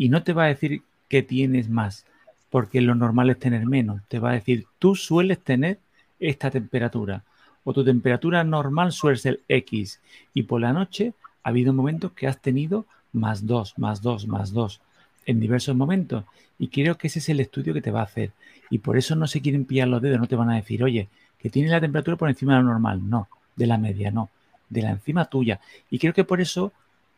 [0.00, 2.06] Y no te va a decir que tienes más,
[2.48, 4.00] porque lo normal es tener menos.
[4.08, 5.78] Te va a decir, tú sueles tener
[6.18, 7.22] esta temperatura
[7.64, 10.00] o tu temperatura normal suele ser X
[10.32, 14.54] y por la noche ha habido momentos que has tenido más 2, más 2, más
[14.54, 14.80] 2
[15.26, 16.24] en diversos momentos.
[16.58, 18.30] Y creo que ese es el estudio que te va a hacer.
[18.70, 21.08] Y por eso no se quieren pillar los dedos, no te van a decir, oye,
[21.38, 24.30] que tienes la temperatura por encima de la normal, no, de la media, no,
[24.70, 25.60] de la encima tuya.
[25.90, 26.72] Y creo que por eso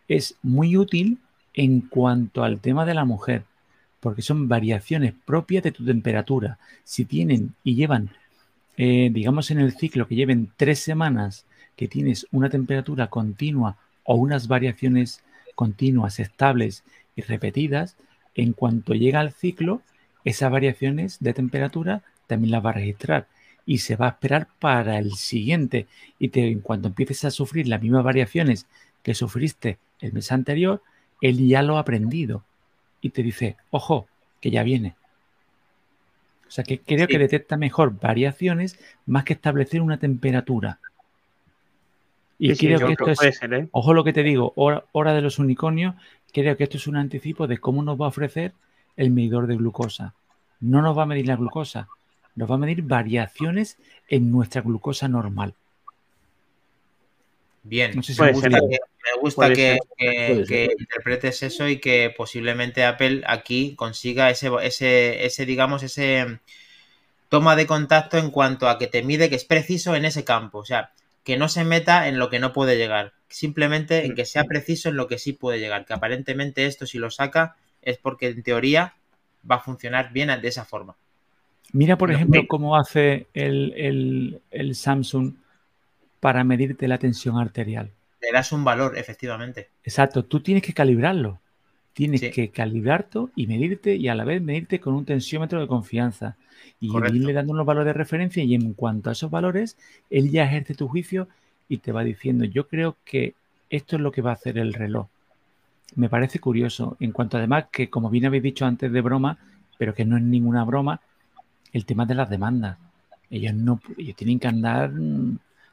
[0.08, 1.18] es muy útil
[1.54, 3.44] en cuanto al tema de la mujer
[4.00, 6.58] porque son variaciones propias de tu temperatura.
[6.82, 8.10] Si tienen y llevan
[8.76, 11.44] eh, digamos en el ciclo que lleven tres semanas
[11.76, 15.22] que tienes una temperatura continua o unas variaciones
[15.54, 16.84] continuas, estables
[17.14, 17.96] y repetidas,
[18.34, 19.82] en cuanto llega al ciclo,
[20.24, 23.28] esas variaciones de temperatura también las va a registrar
[23.66, 25.86] y se va a esperar para el siguiente.
[26.18, 28.66] Y en cuanto empieces a sufrir las mismas variaciones
[29.02, 30.82] que sufriste el mes anterior,
[31.22, 32.44] él ya lo ha aprendido
[33.00, 34.08] y te dice, ojo,
[34.40, 34.96] que ya viene.
[36.46, 37.12] O sea que creo sí.
[37.12, 40.80] que detecta mejor variaciones más que establecer una temperatura.
[42.38, 43.68] Y sí, creo sí, que esto es, ser, ¿eh?
[43.70, 45.94] ojo lo que te digo, hora, hora, de los unicornios,
[46.32, 48.52] creo que esto es un anticipo de cómo nos va a ofrecer
[48.96, 50.14] el medidor de glucosa.
[50.60, 51.88] No nos va a medir la glucosa,
[52.34, 55.54] nos va a medir variaciones en nuestra glucosa normal.
[57.62, 61.78] Bien, no sé si me gusta, que, me gusta que, que, que, interpretes eso y
[61.78, 66.38] que posiblemente Apple aquí consiga ese, ese, ese, digamos, ese
[67.28, 70.58] toma de contacto en cuanto a que te mide que es preciso en ese campo.
[70.58, 70.92] O sea,
[71.24, 73.12] que no se meta en lo que no puede llegar.
[73.28, 75.84] Simplemente en que sea preciso en lo que sí puede llegar.
[75.84, 78.94] Que aparentemente esto si lo saca es porque en teoría
[79.50, 80.96] va a funcionar bien de esa forma.
[81.72, 85.34] Mira, por ejemplo, cómo hace el, el, el Samsung
[86.20, 87.90] para medirte la tensión arterial.
[88.22, 89.70] Le das un valor, efectivamente.
[89.84, 91.40] Exacto, tú tienes que calibrarlo.
[91.92, 92.30] Tienes sí.
[92.30, 96.36] que calibrarte y medirte y a la vez medirte con un tensiómetro de confianza.
[96.80, 97.16] Y Correcto.
[97.16, 99.76] irle dando unos valores de referencia y en cuanto a esos valores,
[100.08, 101.28] él ya ejerce tu juicio
[101.68, 103.34] y te va diciendo, yo creo que
[103.68, 105.08] esto es lo que va a hacer el reloj.
[105.94, 109.38] Me parece curioso, en cuanto además que, como bien habéis dicho antes de broma,
[109.78, 111.00] pero que no es ninguna broma,
[111.72, 112.78] el tema de las demandas.
[113.30, 114.92] Ellos no, ellos tienen que andar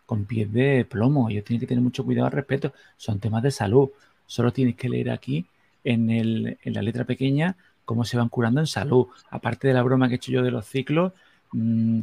[0.09, 1.29] con pies de plomo.
[1.29, 2.73] Ellos tienen que tener mucho cuidado al respecto.
[2.97, 3.89] Son temas de salud.
[4.25, 5.45] Solo tienes que leer aquí
[5.83, 9.05] en, el, en la letra pequeña cómo se van curando en salud.
[9.29, 11.13] Aparte de la broma que he hecho yo de los ciclos,
[11.51, 11.99] mmm,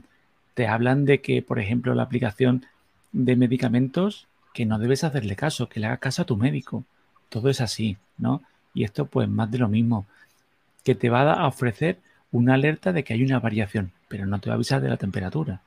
[0.54, 2.64] te hablan de que, por ejemplo, la aplicación
[3.10, 6.84] de medicamentos, que no debes hacerle caso, que le hagas caso a tu médico.
[7.28, 8.40] Todo es así, ¿no?
[8.72, 10.06] Y esto, pues, más de lo mismo.
[10.84, 11.98] Que te va a ofrecer
[12.30, 14.96] una alerta de que hay una variación, pero no te va a avisar de la
[14.96, 15.60] temperatura.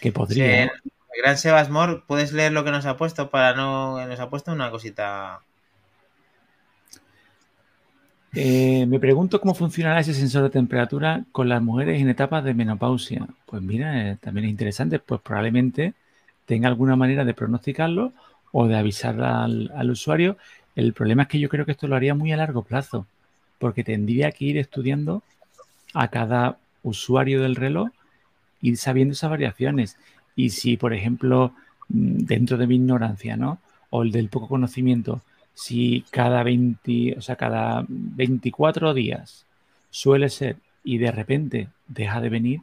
[0.00, 0.72] Que podría.
[0.82, 4.06] Sí, gran Sebasmor, ¿puedes leer lo que nos ha puesto para no.
[4.06, 5.40] Nos ha puesto una cosita.
[8.32, 12.54] Eh, me pregunto cómo funcionará ese sensor de temperatura con las mujeres en etapas de
[12.54, 13.26] menopausia.
[13.46, 15.94] Pues mira, eh, también es interesante, pues probablemente
[16.46, 18.12] tenga alguna manera de pronosticarlo
[18.52, 20.36] o de avisar al, al, usuario.
[20.76, 23.06] El problema es que yo creo que esto lo haría muy a largo plazo,
[23.58, 25.22] porque tendría que ir estudiando
[25.92, 27.90] a cada usuario del reloj,
[28.62, 29.96] ir sabiendo esas variaciones.
[30.40, 31.52] Y si, por ejemplo,
[31.88, 33.58] mm, dentro de mi ignorancia, ¿no?
[33.90, 35.20] O el del poco conocimiento,
[35.54, 39.44] si cada 20, o sea, cada 24 días
[39.90, 42.60] suele ser y de repente deja de venir,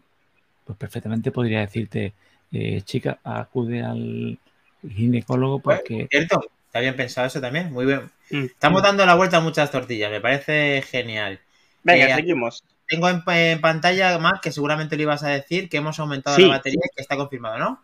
[0.65, 2.13] pues perfectamente podría decirte,
[2.51, 4.39] eh, chica, acude al
[4.81, 6.07] ginecólogo porque...
[6.09, 8.09] Cierto, está bien pensado eso también, muy bien.
[8.31, 8.45] Mm.
[8.45, 11.39] Estamos dando la vuelta a muchas tortillas, me parece genial.
[11.83, 12.63] Venga, eh, seguimos.
[12.87, 16.43] Tengo en, en, pantalla más que seguramente le ibas a decir que hemos aumentado sí.
[16.43, 17.83] la batería y que está confirmado, ¿no?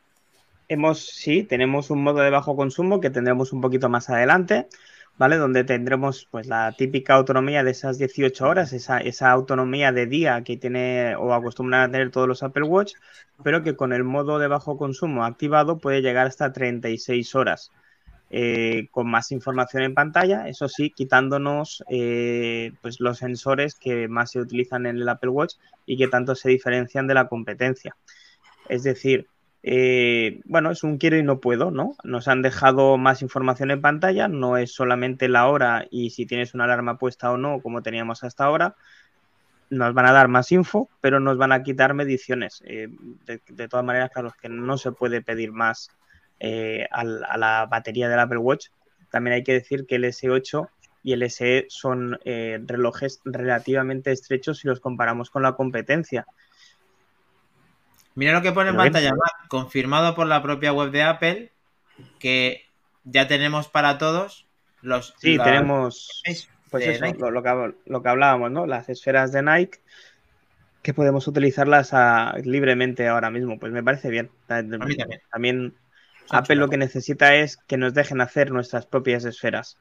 [0.69, 4.67] Hemos, sí, tenemos un modo de bajo consumo que tendremos un poquito más adelante.
[5.17, 5.37] ¿vale?
[5.37, 10.43] Donde tendremos pues la típica autonomía de esas 18 horas, esa, esa autonomía de día
[10.43, 12.93] que tiene o acostumbran a tener todos los Apple Watch,
[13.43, 17.71] pero que con el modo de bajo consumo activado puede llegar hasta 36 horas.
[18.35, 24.31] Eh, con más información en pantalla, eso sí, quitándonos eh, pues los sensores que más
[24.31, 25.53] se utilizan en el Apple Watch
[25.85, 27.95] y que tanto se diferencian de la competencia.
[28.67, 29.27] Es decir,
[29.61, 31.95] eh, bueno, es un quiero y no puedo, ¿no?
[32.03, 36.55] Nos han dejado más información en pantalla, no es solamente la hora y si tienes
[36.55, 38.75] una alarma puesta o no, como teníamos hasta ahora.
[39.69, 42.63] Nos van a dar más info, pero nos van a quitar mediciones.
[42.65, 42.89] De,
[43.47, 45.91] de, todas maneras, claro, que no se puede pedir más
[46.39, 48.67] eh, a, a, la batería del Apple Watch.
[49.09, 50.69] También hay que decir que el S8
[51.03, 56.25] y el SE son eh, relojes relativamente estrechos si los comparamos con la competencia.
[58.15, 59.11] Mira lo que pone en pantalla,
[59.49, 61.51] confirmado por la propia web de Apple,
[62.19, 62.63] que
[63.03, 64.47] ya tenemos para todos
[64.81, 65.13] los...
[65.17, 65.45] Sí, los...
[65.45, 66.21] tenemos
[66.69, 68.65] pues eso, lo, lo, que, lo, que, hablábamos, ¿no?
[68.65, 69.79] Las esferas de Nike,
[70.81, 73.59] que podemos utilizarlas a, libremente ahora mismo.
[73.59, 74.31] Pues me parece bien.
[74.47, 75.73] También
[76.29, 79.77] Apple lo que necesita es que nos dejen hacer nuestras propias esferas.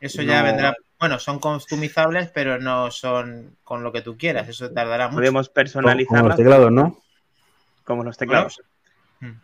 [0.00, 0.46] Eso ya no...
[0.46, 0.74] vendrá.
[0.98, 4.48] Bueno, son customizables, pero no son con lo que tú quieras.
[4.48, 5.16] Eso tardará mucho.
[5.16, 6.20] Podemos personalizarlas.
[6.20, 7.02] Como los teclados, ¿no?
[7.84, 8.60] como los teclados.
[9.20, 9.38] Bueno,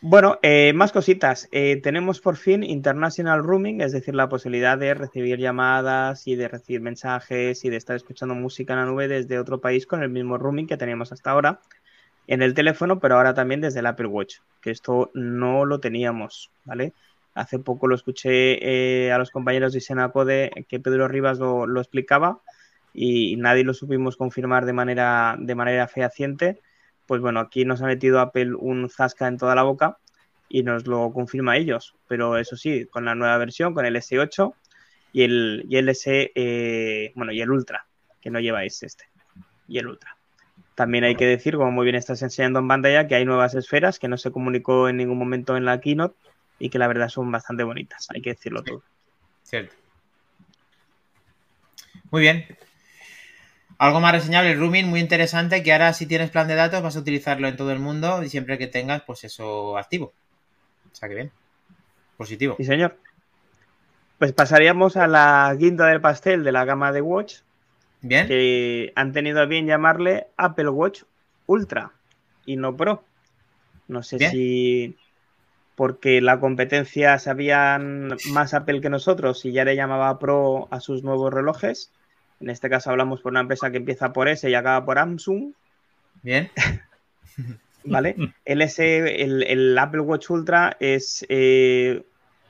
[0.00, 1.48] bueno eh, más cositas.
[1.52, 6.48] Eh, tenemos por fin International Rooming, es decir, la posibilidad de recibir llamadas y de
[6.48, 10.10] recibir mensajes y de estar escuchando música en la nube desde otro país con el
[10.10, 11.60] mismo rooming que teníamos hasta ahora
[12.26, 16.50] en el teléfono, pero ahora también desde el Apple Watch, que esto no lo teníamos,
[16.64, 16.92] ¿vale?
[17.34, 22.40] Hace poco lo escuché eh, a los compañeros de Senacode que Pedro Rivas lo, explicaba
[22.92, 26.60] y nadie lo supimos confirmar de manera, de manera fehaciente
[27.06, 29.98] pues bueno, aquí nos ha metido Apple un zasca en toda la boca
[30.48, 31.94] y nos lo confirma ellos.
[32.08, 34.54] Pero eso sí, con la nueva versión, con el S8
[35.12, 37.86] y el, y el S, eh, bueno, y el Ultra,
[38.20, 39.04] que no lleváis este,
[39.68, 40.16] y el Ultra.
[40.74, 43.98] También hay que decir, como muy bien estás enseñando en pantalla, que hay nuevas esferas
[43.98, 46.16] que no se comunicó en ningún momento en la keynote
[46.58, 48.82] y que la verdad son bastante bonitas, hay que decirlo todo.
[49.44, 49.74] Cierto.
[52.10, 52.46] Muy bien,
[53.78, 56.96] algo más reseñable, el rooming, muy interesante, que ahora si tienes plan de datos vas
[56.96, 60.12] a utilizarlo en todo el mundo y siempre que tengas, pues eso activo.
[60.92, 61.32] O sea que bien.
[62.16, 62.54] Positivo.
[62.56, 62.96] Sí, señor.
[64.18, 67.40] Pues pasaríamos a la guinda del pastel de la gama de Watch.
[68.04, 68.26] Bien.
[68.28, 71.02] Que han tenido a bien llamarle Apple Watch
[71.46, 71.92] Ultra
[72.46, 73.04] y no Pro.
[73.88, 74.30] No sé bien.
[74.30, 74.96] si
[75.74, 81.02] porque la competencia sabían más Apple que nosotros y ya le llamaba Pro a sus
[81.02, 81.90] nuevos relojes
[82.40, 85.52] en este caso hablamos por una empresa que empieza por S y acaba por Samsung.
[86.22, 86.50] Bien.
[87.84, 88.16] ¿Vale?
[88.44, 92.02] El, S, el, el, Apple Watch Ultra es eh,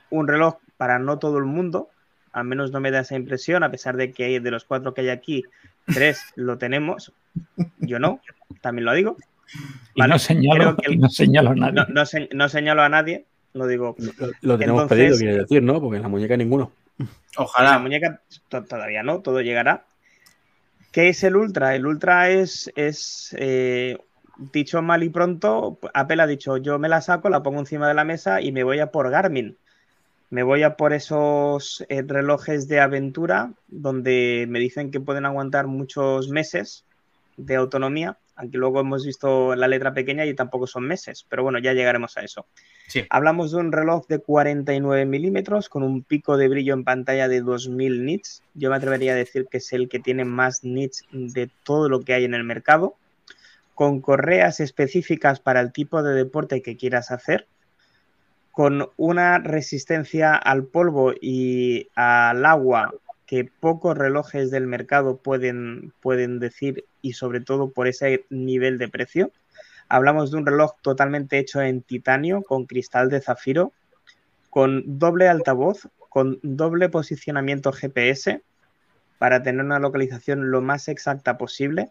[0.09, 1.89] un reloj para no todo el mundo.
[2.35, 4.99] Al menos no me da esa impresión, a pesar de que de los cuatro que
[4.99, 5.45] hay aquí,
[5.85, 7.13] tres lo tenemos.
[7.79, 8.19] Yo no,
[8.59, 9.15] también lo digo.
[9.95, 10.09] ¿Vale?
[10.09, 11.73] Y no señalo, el, no señalo a nadie.
[11.73, 13.95] No, no, se, no, señalo a nadie, lo digo.
[13.97, 15.79] Lo, lo tenemos Entonces, pedido, quiere decir, ¿no?
[15.79, 16.73] Porque en la muñeca ninguno.
[17.37, 17.71] Ojalá.
[17.71, 18.19] La muñeca
[18.49, 19.85] todavía no, todo llegará.
[20.91, 21.73] ¿Qué es el Ultra?
[21.73, 23.97] El Ultra es, es eh,
[24.51, 27.93] dicho mal y pronto, Apple ha dicho, yo me la saco, la pongo encima de
[27.93, 29.57] la mesa y me voy a por Garmin.
[30.29, 35.67] Me voy a por esos eh, relojes de aventura donde me dicen que pueden aguantar
[35.67, 36.85] muchos meses
[37.37, 38.17] de autonomía.
[38.35, 42.17] Aquí luego hemos visto la letra pequeña y tampoco son meses, pero bueno, ya llegaremos
[42.17, 42.45] a eso.
[43.09, 47.41] Hablamos de un reloj de 49 milímetros con un pico de brillo en pantalla de
[47.41, 48.43] 2000 nits.
[48.53, 52.01] Yo me atrevería a decir que es el que tiene más nits de todo lo
[52.01, 52.95] que hay en el mercado.
[53.73, 57.47] Con correas específicas para el tipo de deporte que quieras hacer.
[58.55, 62.93] Con una resistencia al polvo y al agua
[63.25, 68.87] que pocos relojes del mercado pueden, pueden decir y sobre todo por ese nivel de
[68.87, 69.31] precio.
[69.89, 73.73] Hablamos de un reloj totalmente hecho en titanio con cristal de zafiro,
[74.49, 78.41] con doble altavoz, con doble posicionamiento GPS
[79.17, 81.89] para tener una localización lo más exacta posible,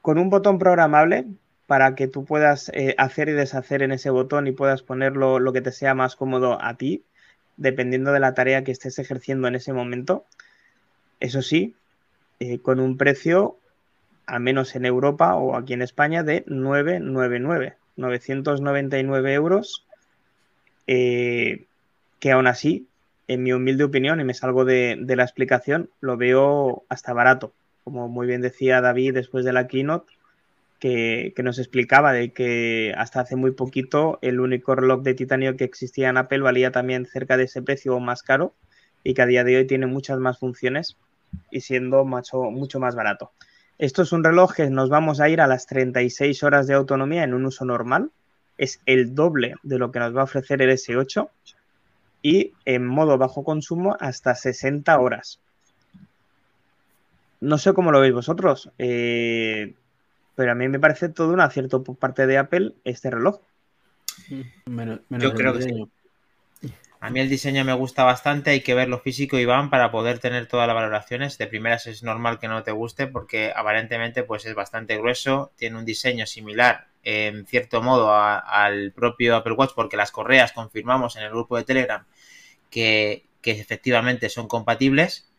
[0.00, 1.26] con un botón programable
[1.72, 5.54] para que tú puedas eh, hacer y deshacer en ese botón y puedas ponerlo lo
[5.54, 7.02] que te sea más cómodo a ti,
[7.56, 10.26] dependiendo de la tarea que estés ejerciendo en ese momento.
[11.18, 11.74] Eso sí,
[12.40, 13.56] eh, con un precio
[14.26, 19.86] al menos en Europa o aquí en España, de 999, 999 euros,
[20.86, 21.64] eh,
[22.20, 22.86] que aún así,
[23.28, 27.54] en mi humilde opinión, y me salgo de, la explicación, lo veo hasta barato.
[27.82, 30.12] Como muy bien decía David después de la keynote,
[30.82, 35.62] que, nos explicaba de que hasta hace muy poquito el único reloj de titanio que
[35.62, 38.52] existía en Apple valía también cerca de ese precio o más caro
[39.04, 40.96] y que a día de hoy tiene muchas más funciones
[41.52, 43.30] y siendo mucho, mucho más barato.
[43.78, 47.22] Esto es un reloj que nos vamos a ir a las 36 horas de autonomía
[47.22, 48.10] en un uso normal.
[48.58, 51.28] Es el doble de lo que nos va a ofrecer el S8
[52.22, 55.38] y en modo bajo consumo hasta 60 horas.
[57.40, 59.74] No sé cómo lo veis vosotros, eh,
[60.34, 63.40] pero a mí me parece todo un acierto por parte de Apple este reloj.
[65.10, 65.88] Yo creo que sí.
[67.00, 70.46] A mí el diseño me gusta bastante, hay que verlo físico, Iván, para poder tener
[70.46, 71.36] todas las valoraciones.
[71.36, 75.78] De primeras es normal que no te guste porque aparentemente pues es bastante grueso, tiene
[75.78, 81.24] un diseño similar en cierto modo al propio Apple Watch porque las correas confirmamos en
[81.24, 82.04] el grupo de Telegram
[82.70, 85.31] que, que efectivamente son compatibles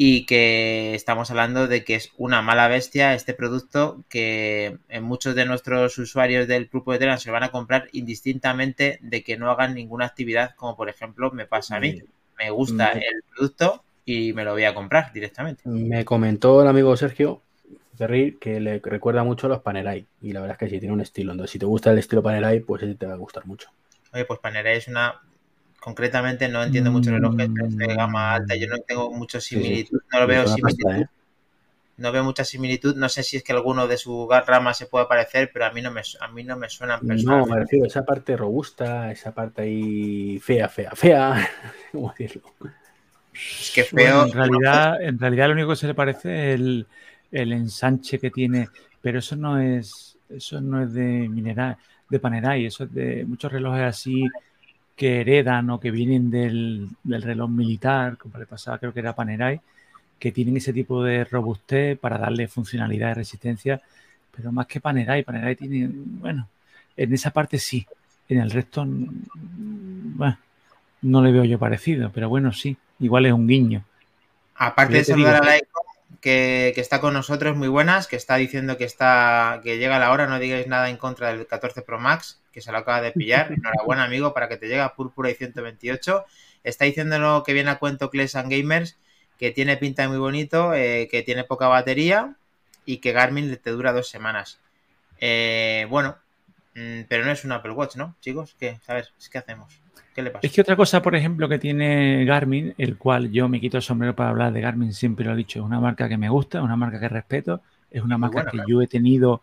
[0.00, 5.34] y que estamos hablando de que es una mala bestia este producto que en muchos
[5.34, 9.50] de nuestros usuarios del grupo de Telegram se van a comprar indistintamente de que no
[9.50, 12.00] hagan ninguna actividad como por ejemplo me pasa a mí.
[12.38, 15.68] Me gusta el producto y me lo voy a comprar directamente.
[15.68, 17.42] Me comentó el amigo Sergio
[17.96, 20.94] Ferri que le recuerda mucho a los Panerai y la verdad es que sí, tiene
[20.94, 21.32] un estilo.
[21.32, 23.68] Entonces, si te gusta el estilo Panerai, pues ese te va a gustar mucho.
[24.12, 25.20] Oye, pues Panerai es una
[25.80, 28.54] concretamente no entiendo mucho relojes de gama alta.
[28.56, 30.92] Yo no tengo mucha similitud, no lo veo similitud.
[30.92, 31.06] ¿eh?
[31.96, 32.96] No veo mucha similitud.
[32.96, 35.82] No sé si es que alguno de sus ramas se puede parecer, pero a mí
[35.82, 39.32] no me, a mí no me suenan No, me refiero a esa parte robusta, esa
[39.32, 41.48] parte ahí fea, fea, fea.
[41.92, 42.52] ¿Cómo decirlo?
[43.32, 44.24] Es que feo.
[44.24, 46.86] en, realidad, en realidad, lo único que se le parece es el,
[47.30, 48.68] el ensanche que tiene,
[49.00, 51.76] pero eso no es, eso no es de mineral,
[52.08, 54.28] de Panerai, eso es de muchos relojes así
[54.98, 59.60] que heredan o que vienen del, reloj militar, como le pasaba creo que era Panerai,
[60.18, 63.80] que tienen ese tipo de robustez para darle funcionalidad y resistencia,
[64.36, 66.48] pero más que Panerai, Panerai tiene, bueno,
[66.96, 67.86] en esa parte sí,
[68.28, 70.36] en el resto, bueno,
[71.02, 73.84] no le veo yo parecido, pero bueno, sí, igual es un guiño.
[74.56, 75.56] Aparte de saludar a la
[76.20, 80.26] que, está con nosotros, muy buenas, que está diciendo que está que llega la hora,
[80.26, 83.52] no digáis nada en contra del 14 Pro Max, que se lo acaba de pillar.
[83.52, 86.24] Enhorabuena, amigo, para que te llegue a Púrpura y 128.
[86.64, 88.96] Está diciéndolo que viene a cuento Clash and Gamers,
[89.38, 92.34] que tiene pinta muy bonito, eh, que tiene poca batería
[92.84, 94.58] y que Garmin te dura dos semanas.
[95.20, 96.18] Eh, bueno,
[96.74, 98.56] mm, pero no es un Apple Watch, ¿no, chicos?
[98.58, 98.80] ¿Qué?
[98.84, 99.12] ¿Sabes?
[99.30, 99.80] ¿Qué hacemos?
[100.18, 100.44] ¿Qué le pasa?
[100.44, 103.84] Es que otra cosa, por ejemplo, que tiene Garmin, el cual yo me quito el
[103.84, 106.60] sombrero para hablar de Garmin, siempre lo he dicho, es una marca que me gusta,
[106.60, 109.42] una marca que respeto, es una marca que yo he tenido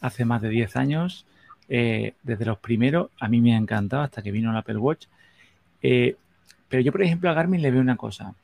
[0.00, 1.26] hace más de 10 años
[1.68, 5.08] eh, desde los primeros, a mí me ha encantado hasta que vino el Apple Watch.
[5.82, 6.16] Eh,
[6.70, 8.34] pero yo, por ejemplo, a Garmin le veo una cosa.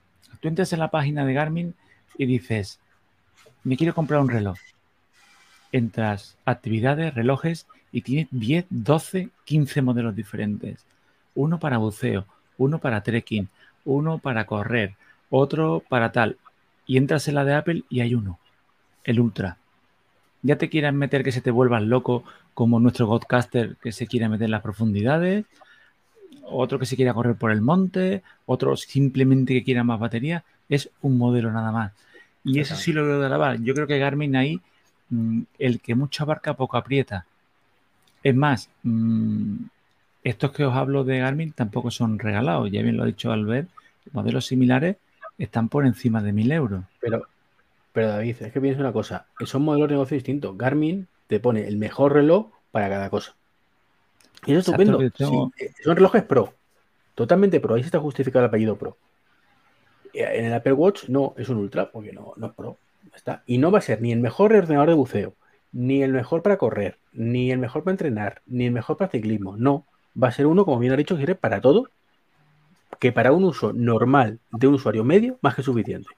[0.41, 1.75] Tú entras en la página de Garmin
[2.19, 2.79] y dices,
[3.65, 4.59] me quiero comprar un reloj.
[5.73, 10.85] Entras actividades, relojes y tienes 10, 12, 15 modelos diferentes.
[11.35, 12.27] Uno para buceo,
[12.59, 13.49] uno para trekking,
[13.85, 14.95] uno para correr,
[15.31, 16.37] otro para tal.
[16.87, 18.39] Y entras en la de Apple y hay uno,
[19.05, 19.57] el Ultra.
[20.43, 22.25] Ya te quieran meter que se te vuelvas loco
[22.55, 25.45] como nuestro Godcaster que se quiere meter en las profundidades,
[26.45, 30.91] otro que se quiera correr por el monte, otro simplemente que quiera más batería, es
[31.03, 31.93] un modelo nada más.
[32.45, 33.61] Y eso sí lo veo de alabar.
[33.61, 34.61] Yo creo que Garmin ahí,
[35.11, 37.27] mm, el que mucho abarca, poco aprieta.
[38.23, 39.57] Es más, mm,
[40.23, 43.69] estos que os hablo de Garmin tampoco son regalados, ya bien lo ha dicho Albert,
[44.13, 44.97] modelos similares
[45.39, 46.85] están por encima de mil euros.
[47.01, 47.23] Pero,
[47.93, 50.57] pero David, es que piensa una cosa, son modelos de negocio distintos.
[50.57, 53.35] Garmin te pone el mejor reloj para cada cosa.
[54.47, 54.99] Y es estupendo.
[54.99, 55.25] Sí,
[55.85, 56.55] son relojes pro.
[57.15, 57.75] Totalmente pro.
[57.75, 58.97] Ahí se está justificado el apellido pro.
[60.13, 62.79] En el Apple Watch no es un Ultra, porque no, no es pro.
[63.15, 63.43] Está.
[63.47, 65.35] Y no va a ser ni el mejor ordenador de buceo,
[65.73, 69.57] ni el mejor para correr, ni el mejor para entrenar, ni el mejor para ciclismo.
[69.57, 69.87] No.
[70.21, 71.89] Va a ser uno, como bien ha dicho, que sirve para todo,
[72.99, 76.09] que para un uso normal de un usuario medio, más que suficiente.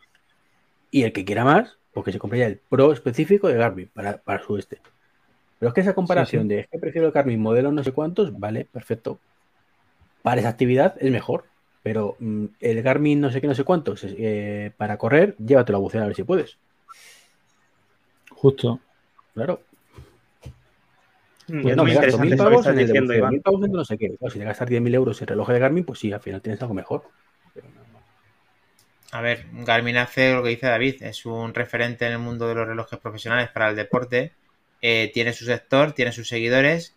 [0.90, 4.42] Y el que quiera más, porque se compraría el Pro específico de Garmin para, para
[4.42, 4.80] su este.
[5.58, 8.38] Pero es que esa comparación de es que prefiero el Garmin modelo no sé cuántos,
[8.38, 9.20] vale, perfecto.
[10.22, 11.44] Para esa actividad es mejor.
[11.82, 15.80] Pero mm, el Garmin no sé qué, no sé cuántos, eh, para correr, llévatelo a
[15.80, 16.58] bucear a ver si puedes.
[18.30, 18.80] Justo.
[19.34, 19.60] Claro.
[21.48, 23.98] Mm, pues no, me gasto mil pavos en el diciendo, mil pavos en no sé
[23.98, 24.16] qué.
[24.30, 26.74] si te gastas 10.000 euros en reloj de Garmin, pues sí, al final tienes algo
[26.74, 27.04] mejor.
[29.10, 32.54] A ver, Garmin hace lo que dice David, es un referente en el mundo de
[32.54, 34.32] los relojes profesionales para el deporte
[34.82, 36.96] eh, tiene su sector, tiene sus seguidores,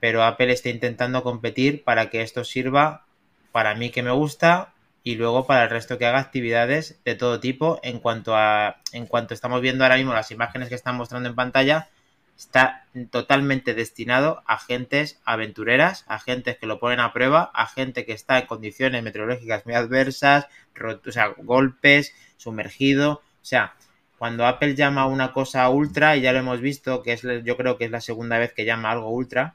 [0.00, 3.06] pero Apple está intentando competir para que esto sirva
[3.52, 7.40] para mí que me gusta y luego para el resto que haga actividades de todo
[7.40, 11.28] tipo en cuanto a en cuanto estamos viendo ahora mismo las imágenes que están mostrando
[11.28, 11.88] en pantalla
[12.36, 18.04] está totalmente destinado a gentes aventureras, a gentes que lo ponen a prueba, a gente
[18.04, 20.46] que está en condiciones meteorológicas muy adversas,
[20.78, 23.74] o sea, golpes, sumergido, o sea,
[24.18, 27.76] cuando Apple llama una cosa ultra, y ya lo hemos visto, que es yo creo
[27.76, 29.54] que es la segunda vez que llama algo ultra,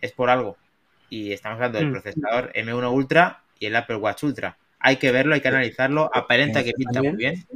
[0.00, 0.56] es por algo.
[1.10, 1.92] Y estamos hablando del mm.
[1.92, 4.56] procesador M1 Ultra y el Apple Watch Ultra.
[4.80, 6.10] Hay que verlo, hay que analizarlo.
[6.12, 7.46] Aparenta que pinta muy bien.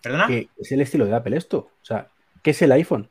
[0.00, 0.28] ¿Perdona?
[0.30, 1.58] es el estilo de Apple esto.
[1.58, 2.08] O sea,
[2.42, 3.08] ¿qué es el iPhone?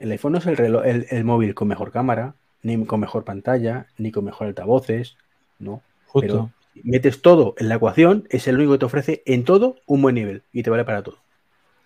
[0.00, 3.86] El iPhone no es el, reloj, el, móvil con mejor cámara, ni con mejor pantalla,
[3.98, 5.16] ni con mejor altavoces,
[5.58, 5.82] ¿no?
[6.12, 6.50] Pero
[6.82, 10.14] metes todo en la ecuación, es el único que te ofrece en todo un buen
[10.14, 11.18] nivel y te vale para todo.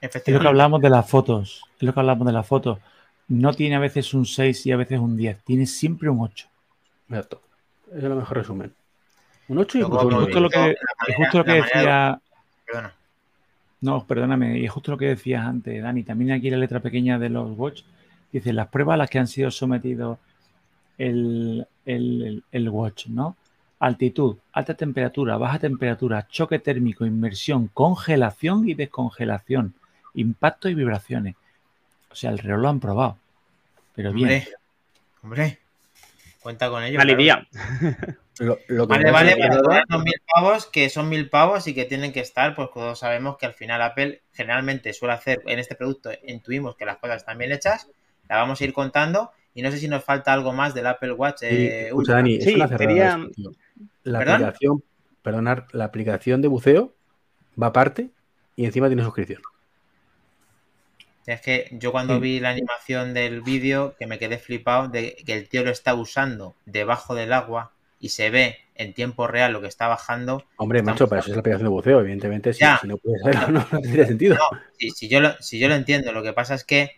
[0.01, 1.63] Es lo que hablamos de las fotos.
[1.77, 2.79] Es lo que hablamos de las fotos.
[3.29, 5.43] No tiene a veces un 6 y a veces un 10.
[5.45, 6.47] Tiene siempre un 8.
[7.09, 7.41] Exacto.
[7.89, 8.75] Ese es el mejor resumen.
[9.49, 10.77] Un 8 y un justo lo que,
[11.17, 12.21] justo lo que decía.
[12.67, 12.95] Perdona.
[13.81, 14.59] No, perdóname.
[14.59, 16.03] Y es justo lo que decías antes, Dani.
[16.03, 17.83] También aquí la letra pequeña de los Watch.
[18.35, 20.19] Dice las pruebas a las que han sido sometidos
[20.99, 23.37] el, el Watch, ¿no?
[23.79, 29.75] Altitud, alta temperatura, baja temperatura, choque térmico, inmersión, congelación y descongelación
[30.15, 31.35] impacto y vibraciones.
[32.11, 33.19] O sea, el reloj lo han probado.
[33.95, 34.45] Pero bien.
[35.23, 35.59] Hombre,
[36.41, 36.99] cuenta con ello.
[38.37, 42.57] Vale, vale, vale, pero mil pavos que son mil pavos y que tienen que estar,
[42.57, 46.85] pues todos sabemos que al final Apple generalmente suele hacer en este producto, intuimos que
[46.85, 47.89] las cosas están bien hechas,
[48.29, 51.13] la vamos a ir contando y no sé si nos falta algo más del Apple
[51.13, 51.43] Watch.
[51.43, 53.19] Eh, Dani, sí, sería...
[54.03, 54.83] La aplicación,
[55.23, 56.93] perdonar, la aplicación de buceo
[57.61, 58.11] va aparte
[58.57, 59.41] y encima tiene suscripción.
[61.27, 65.33] Es que yo cuando vi la animación del vídeo, que me quedé flipado de que
[65.33, 69.63] el tío lo está usando debajo del agua y se ve en tiempo real lo
[69.63, 70.45] que está bajando.
[70.57, 72.53] Hombre, macho, para eso es la aplicación de buceo, evidentemente.
[72.53, 74.35] Si, no puedes verlo, no, tiene sentido.
[74.35, 76.91] No, si, yo lo, si yo lo entiendo, lo que pasa es que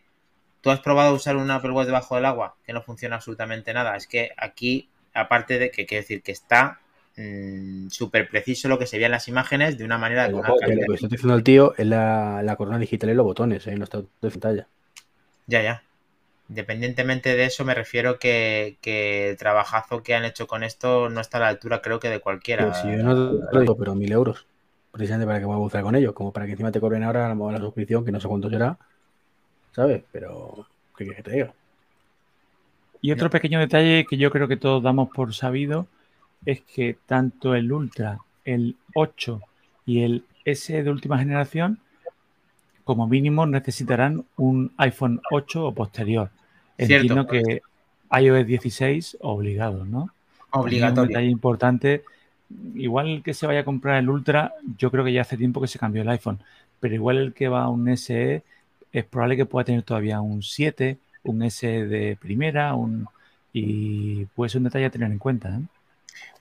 [0.66, 3.94] tú has probado usar un Apple Watch debajo del agua, que no funciona absolutamente nada.
[3.94, 6.80] Es que aquí, aparte de que quiero decir que está
[7.18, 10.28] Mm, súper preciso lo que se veía en las imágenes de una manera...
[10.28, 10.52] Lo que
[10.94, 13.76] está diciendo el tío es la, corona digital y los botones, ¿eh?
[13.76, 14.68] no está de pantalla.
[15.46, 15.82] Ya, ya.
[16.50, 21.38] Independientemente de eso, me refiero que, el trabajazo que han hecho con esto no está
[21.38, 22.74] a la altura, creo que de cualquiera.
[22.74, 24.46] si yo no lo digo, pero mil euros.
[24.92, 27.58] Precisamente para que a usar con ellos, como para que encima te cobren ahora la
[27.58, 28.78] suscripción, que no sé cuánto será,
[29.76, 30.02] ¿sabes?
[30.10, 30.66] Pero,
[30.96, 31.52] ¿qué quieres que te diga?
[33.02, 35.86] Y otro pequeño detalle que yo creo que todos damos por sabido
[36.46, 39.40] es que tanto el Ultra, el 8
[39.84, 41.78] y el S de última generación,
[42.84, 46.30] como mínimo necesitarán un iPhone 8 o posterior.
[46.78, 47.60] Entiendo que
[48.10, 50.08] iOS 16 obligado, ¿no?
[50.52, 51.02] Obligatorio.
[51.02, 52.02] Un detalle importante.
[52.74, 55.60] Igual el que se vaya a comprar el Ultra, yo creo que ya hace tiempo
[55.60, 56.40] que se cambió el iPhone,
[56.80, 58.42] pero igual el que va a un SE
[58.98, 63.08] es probable que pueda tener todavía un 7, un S de primera, un
[63.52, 65.48] y puede ser un detalle a tener en cuenta.
[65.48, 65.60] ¿eh?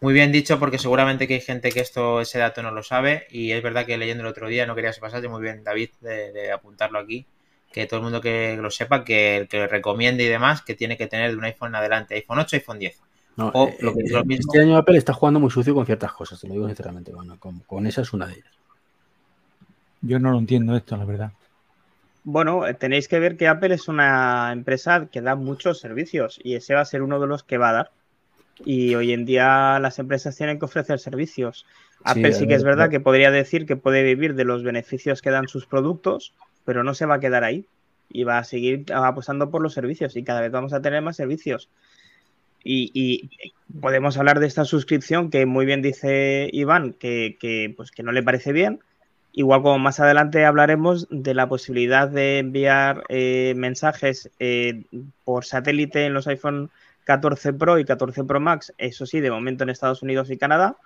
[0.01, 3.25] Muy bien dicho, porque seguramente que hay gente que esto, ese dato no lo sabe.
[3.29, 5.27] Y es verdad que leyendo el otro día no quería que se pasase.
[5.27, 7.25] Muy bien, David, de, apuntarlo aquí.
[7.71, 10.97] Que todo el mundo que lo sepa, que el que recomiende y demás, que tiene
[10.97, 12.99] que tener de un iPhone adelante, iPhone 8, iPhone 10.
[13.37, 16.39] o eh, lo que eh, Este año Apple está jugando muy sucio con ciertas cosas,
[16.39, 17.11] te lo digo sinceramente.
[17.11, 18.53] Bueno, con, esa es una de ellas.
[20.01, 21.31] Yo no lo entiendo esto, la verdad.
[22.25, 26.73] Bueno, tenéis que ver que Apple es una empresa que da muchos servicios y ese
[26.73, 27.91] va a ser uno de los que va a dar.
[28.65, 31.67] Y hoy en día las empresas tienen que ofrecer servicios.
[32.03, 35.29] Apple sí, que es verdad que podría decir que puede vivir de los beneficios que
[35.29, 37.67] dan sus productos, pero no se va a quedar ahí
[38.09, 41.17] y va a seguir apostando por los servicios y cada vez vamos a tener más
[41.17, 41.69] servicios.
[42.63, 43.29] Y,
[43.79, 48.23] podemos hablar de esta suscripción que muy bien dice Iván que, pues, que no le
[48.23, 48.79] parece bien.
[49.37, 54.85] Igual como más adelante hablaremos de la posibilidad de enviar eh, mensajes eh,
[55.25, 56.69] por satélite en los iPhone
[57.03, 60.77] 14 Pro y 14 Pro Max, eso sí, de momento en Estados Unidos y Canadá,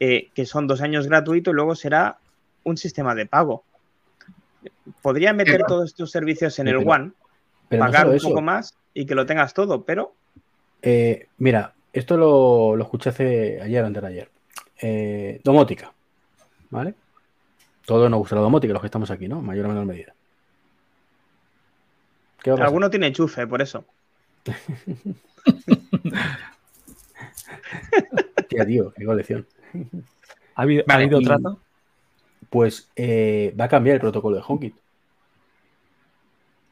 [0.00, 2.16] eh, que son dos años gratuitos y luego será
[2.62, 3.64] un sistema de pago.
[5.02, 7.12] Podría meter todos estos servicios en el One,
[7.68, 10.14] pagar un poco más y que lo tengas todo, pero
[11.36, 15.40] mira, esto lo, escuché hace ayer, antes de ayer.
[15.44, 15.92] Domótica,
[16.70, 16.94] ¿vale?
[17.86, 19.42] Todo nos gusta la domótica, los que estamos aquí, ¿no?
[19.42, 20.14] Mayor o menor medida.
[22.58, 23.84] Alguno tiene enchufe, por eso.
[28.48, 29.46] Tía, tío, qué colección.
[30.54, 30.84] ¿Ha habido,
[31.22, 31.58] trato?
[32.50, 34.76] Pues eh, va a cambiar el protocolo de HomeKit.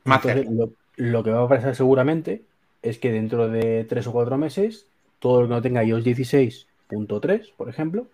[0.04, 2.42] Entonces, lo, lo, que va a pasar seguramente
[2.82, 4.86] es que dentro de tres o cuatro meses,
[5.18, 8.06] todo lo que no tenga iOS 16.3, por ejemplo,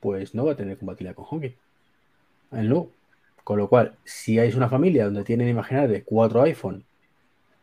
[0.00, 1.56] pues no va a tener compatibilidad con HomeKit.
[2.50, 2.88] No.
[3.44, 6.84] Con lo cual, si hay una familia donde tienen, imaginar, de cuatro iPhone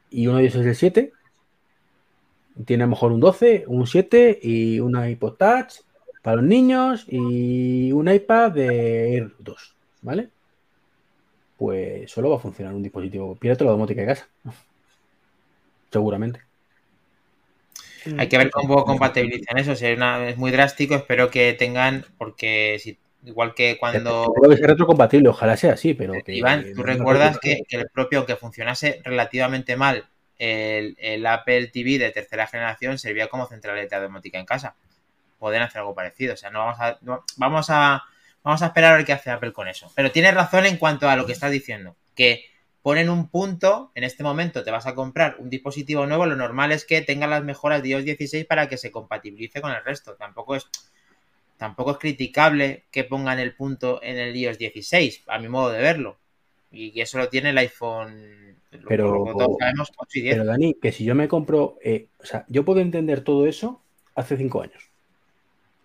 [0.10, 1.14] y uno de ellos es el 7,
[2.66, 5.82] tiene a lo mejor un 12, un 7 y un iPod Touch
[6.22, 10.30] para los niños y un iPad de Air 2, ¿vale?
[11.58, 13.36] Pues solo va a funcionar un dispositivo.
[13.36, 14.28] Pírate la domótica de casa
[15.94, 16.42] seguramente.
[18.18, 19.72] Hay que ver cómo compatibilizan eso.
[19.72, 24.34] es muy drástico, espero que tengan, porque si, igual que cuando.
[24.36, 26.14] Creo que sea retrocompatible, ojalá sea así, pero.
[26.24, 30.08] Que, Iván, tú recuerdas que, el propio, que funcionase relativamente mal
[30.38, 34.76] el, Apple TV de tercera generación servía como centraleta domótica en casa.
[35.40, 36.34] Pueden hacer algo parecido.
[36.34, 37.00] O sea, no vamos a.
[37.38, 38.04] vamos a.
[38.44, 39.90] Vamos a esperar a ver qué hace Apple con eso.
[39.96, 41.96] Pero tienes razón en cuanto a lo que estás diciendo.
[42.14, 42.46] Que
[42.84, 46.74] ponen un punto, en este momento te vas a comprar un dispositivo nuevo, lo normal
[46.74, 50.16] es que tenga las mejoras de iOS 16 para que se compatibilice con el resto.
[50.16, 50.68] Tampoco es,
[51.64, 55.80] tampoco es criticable que pongan el punto en el iOS 16, a mi modo de
[55.80, 56.18] verlo.
[56.70, 58.58] Y eso lo tiene el iPhone.
[58.86, 59.24] Pero,
[60.12, 63.82] pero Dani, que si yo me compro, eh, o sea, yo puedo entender todo eso
[64.14, 64.90] hace cinco años,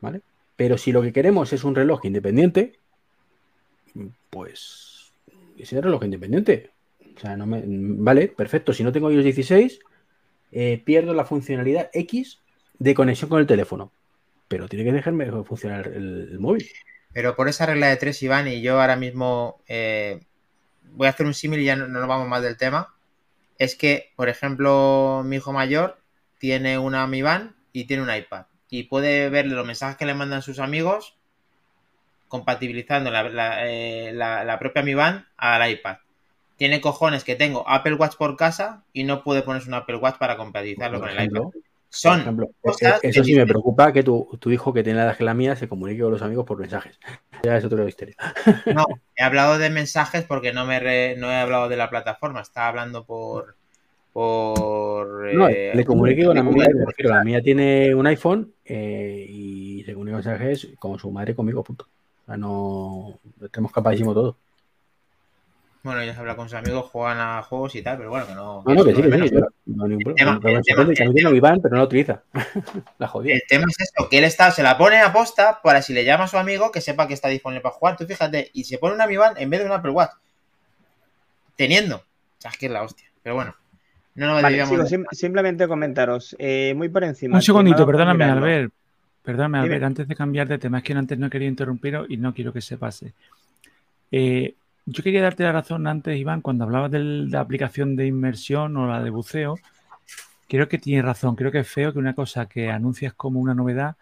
[0.00, 0.20] ¿vale?
[0.56, 2.72] Pero si lo que queremos es un reloj independiente,
[4.30, 5.12] pues
[5.56, 6.72] ese reloj independiente.
[7.16, 7.62] O sea, no me.
[7.64, 8.72] Vale, perfecto.
[8.72, 9.78] Si no tengo iOS 16,
[10.50, 12.40] eh, pierdo la funcionalidad X
[12.80, 13.92] de conexión con el teléfono.
[14.48, 16.68] Pero tiene que dejarme funcionar el, móvil.
[17.12, 20.20] Pero por esa regla de tres, Iván, y yo ahora mismo eh,
[20.82, 22.94] voy a hacer un símil y ya no, nos vamos más del tema.
[23.58, 26.00] Es que, por ejemplo, mi hijo mayor
[26.38, 28.46] tiene una Mi Band y tiene un iPad.
[28.70, 31.16] Y puede verle los mensajes que le mandan sus amigos
[32.28, 35.98] compatibilizando la, la, eh, la propia Mi Band al iPad
[36.58, 40.18] tiene cojones que tengo Apple Watch por casa y no puede ponerse un Apple Watch
[40.18, 41.42] para compatibilizarlo con el iPad.
[41.90, 42.50] Son
[43.02, 45.68] eso sí me preocupa que tu, hijo que tiene la edad que la mía se
[45.68, 46.98] comunique con los amigos por mensajes.
[47.44, 48.16] Ya es otra historia.
[48.74, 48.84] No,
[49.14, 53.04] he hablado de mensajes porque no me no he hablado de la plataforma, estaba hablando
[53.04, 53.54] por
[54.12, 56.66] por no, eh, le comunique con la mía,
[56.98, 61.86] la mía tiene un iPhone eh, y se comunica mensajes con su madre conmigo, punto.
[62.24, 63.20] O sea, no
[63.52, 64.36] tenemos capadísimo todo.
[65.88, 68.62] Bueno, ellos hablan con sus amigos, juegan a juegos y tal, pero bueno, que no.
[68.66, 69.34] No, no, que sí, que sí.
[69.64, 71.34] no hay ningún problema.
[71.34, 72.22] Iván, pero no lo utiliza.
[72.98, 73.36] la jodida.
[73.36, 76.04] El tema es eso, que él está, se la pone a posta para si le
[76.04, 77.96] llama a su amigo que sepa que está disponible para jugar.
[77.96, 80.10] Tú fíjate, y se pone un Amiban en vez de un Apple Watch.
[81.56, 81.96] Teniendo.
[81.96, 82.02] O
[82.36, 83.06] sea, es que es la hostia.
[83.22, 83.56] Pero bueno.
[84.14, 87.36] No nos vale, sigo, simplemente comentaros, eh, muy por encima.
[87.36, 88.74] Un segundito, perdóname, Albert.
[89.22, 92.34] Perdóname, Albert, antes de cambiar de tema, es que antes no quería interrumpir y no
[92.34, 93.14] quiero que se pase.
[94.12, 94.54] Eh,
[94.90, 98.86] yo quería darte la razón antes, Iván, cuando hablabas de la aplicación de inmersión o
[98.86, 99.56] la de buceo.
[100.48, 101.36] Creo que tienes razón.
[101.36, 103.96] Creo que es feo que una cosa que anuncias como una novedad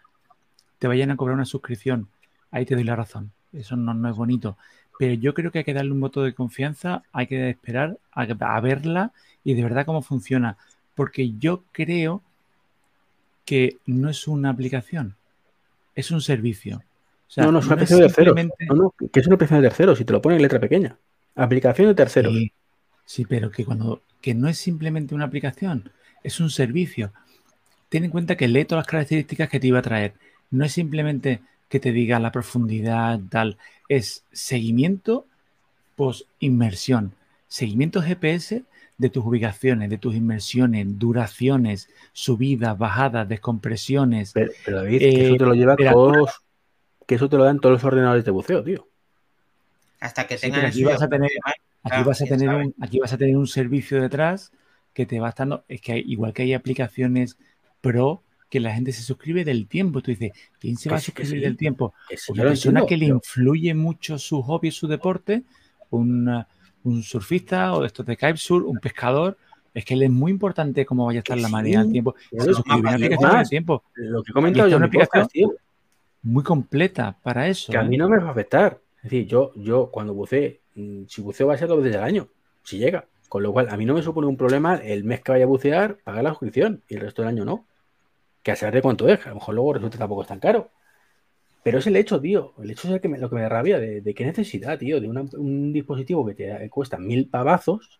[0.79, 2.07] te vayan a cobrar una suscripción.
[2.51, 3.31] Ahí te doy la razón.
[3.51, 4.57] Eso no, es bonito.
[4.97, 8.61] Pero yo creo que hay que darle un voto de confianza, hay que esperar a,
[8.61, 9.11] verla
[9.43, 10.57] y de verdad cómo funciona.
[10.95, 12.23] Porque yo creo
[13.45, 15.15] que no es una aplicación,
[15.95, 16.81] es un servicio
[17.35, 18.35] no, no, es una aplicación de terceros.
[18.67, 20.97] No, no, que es una aplicación de terceros, si te lo pone en letra pequeña.
[21.35, 22.33] Aplicación de terceros.
[23.05, 25.91] Sí, pero que cuando que no es simplemente una aplicación,
[26.23, 27.13] es un servicio.
[27.89, 30.13] Ten en cuenta que lee todas las características que te iba a traer.
[30.51, 33.57] No es simplemente que te diga la profundidad, tal.
[33.87, 35.25] Es seguimiento
[35.95, 37.13] post inmersión.
[37.47, 38.63] Seguimiento GPS
[38.97, 44.33] de tus ubicaciones, de tus inmersiones, duraciones, subidas, bajadas, descompresiones.
[44.33, 46.41] Pero, David, eso te lo lleva todos
[47.07, 48.87] que eso te lo dan todos los ordenadores de buceo, tío.
[49.99, 51.31] Hasta que tengan aquí, vas a tener,
[51.81, 54.51] aquí, vas a tener un, aquí vas a tener un servicio detrás
[54.93, 55.63] que te va estando.
[55.67, 57.37] Es que igual que hay aplicaciones
[57.81, 60.01] pro que la gente se suscribe del tiempo.
[60.01, 61.39] Tú dices, ¿quién se va a suscribir sí.
[61.39, 61.93] del tiempo?
[62.29, 65.43] Una persona entiendo, que le pero- influye mucho su hobby, su deporte,
[65.89, 66.45] un,
[66.83, 69.37] un surfista o de estos de kitesurf, un pescador.
[69.73, 72.15] Es que le es muy importante cómo vaya a estar la marea del tiempo.
[72.31, 74.77] Se es suscribe a una aplicación del tiempo Lo que he comentado yo es en
[74.77, 75.59] una mi podcast, aplicación tío,
[76.27, 77.71] muy completa para eso.
[77.71, 77.85] que a ¿eh?
[77.85, 78.79] mí no me va a afectar.
[78.97, 82.03] Es decir, yo, yo cuando bucee, mm, si buceo va a ser dos veces al
[82.03, 82.27] año,
[82.63, 83.05] si llega.
[83.29, 85.47] Con lo cual, a mí no me supone un problema el mes que vaya a
[85.47, 87.65] bucear, pagar la suscripción y el resto del año no.
[88.43, 90.69] Que a saber de cuánto es, a lo mejor luego resulta tampoco es tan caro.
[91.63, 92.53] Pero es el hecho, tío.
[92.63, 94.79] El hecho es el que me- lo que me da rabia de, de qué necesidad,
[94.79, 97.99] tío, de una- un dispositivo que te cuesta mil pavazos.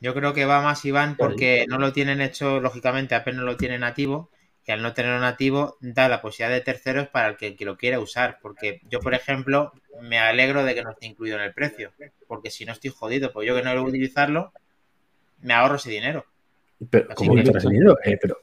[0.00, 3.80] Yo creo que va más Iván porque no lo tienen hecho, lógicamente, apenas lo tienen
[3.80, 4.30] nativo.
[4.66, 7.76] Y al no tenerlo nativo, da la posibilidad de terceros para el que, que lo
[7.76, 8.38] quiera usar.
[8.40, 11.92] Porque yo, por ejemplo, me alegro de que no esté incluido en el precio.
[12.26, 14.52] Porque si no estoy jodido, pues yo que no voy a utilizarlo,
[15.42, 16.24] me ahorro ese dinero.
[16.90, 17.98] Pero, Así ¿cómo que que tenido?
[18.04, 18.38] Eh, pero,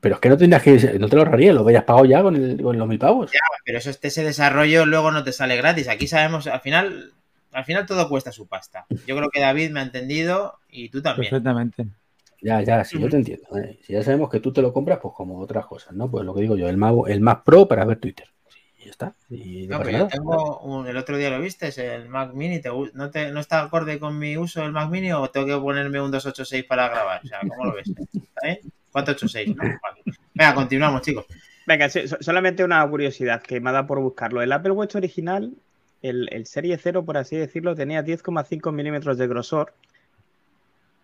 [0.00, 2.36] pero es que no tendrías que, no te lo ahorrarías, lo habrías pagado ya con,
[2.36, 3.30] el- con los mil pavos.
[3.64, 5.88] Pero eso, este, ese desarrollo luego no te sale gratis.
[5.88, 7.12] Aquí sabemos, al final,
[7.52, 8.86] al final todo cuesta su pasta.
[9.06, 11.30] Yo creo que David me ha entendido y tú también.
[11.30, 11.86] Perfectamente.
[12.46, 13.44] Ya, ya, sí, yo te entiendo.
[13.58, 13.76] eh.
[13.82, 16.08] Si ya sabemos que tú te lo compras, pues como otras cosas, ¿no?
[16.08, 18.28] Pues lo que digo yo, el más, el más pro para ver Twitter.
[18.78, 19.14] Y ya está.
[19.30, 20.08] Y no No, pasa pero yo nada.
[20.10, 22.60] tengo un- el otro día lo viste, es el Mac Mini.
[22.60, 25.46] ¿te gu- no, te, ¿No está acorde con mi uso del Mac Mini o tengo
[25.46, 27.20] que ponerme un 286 para grabar?
[27.24, 27.90] O sea, ¿cómo lo ves?
[28.44, 28.60] ¿Eh?
[28.92, 29.62] 486, ¿no?
[29.64, 30.02] Vale.
[30.34, 31.26] Venga, continuamos, chicos.
[31.66, 34.40] Venga, sí, so- solamente una curiosidad que me ha dado por buscarlo.
[34.40, 35.52] El Apple Watch original,
[36.00, 39.74] el, el Serie 0, por así decirlo, tenía 10,5 milímetros de grosor.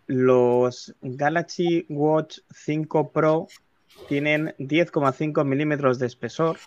[0.06, 3.48] Los Galaxy Watch 5 Pro
[4.08, 6.58] tienen 10,5 milímetros de espesor.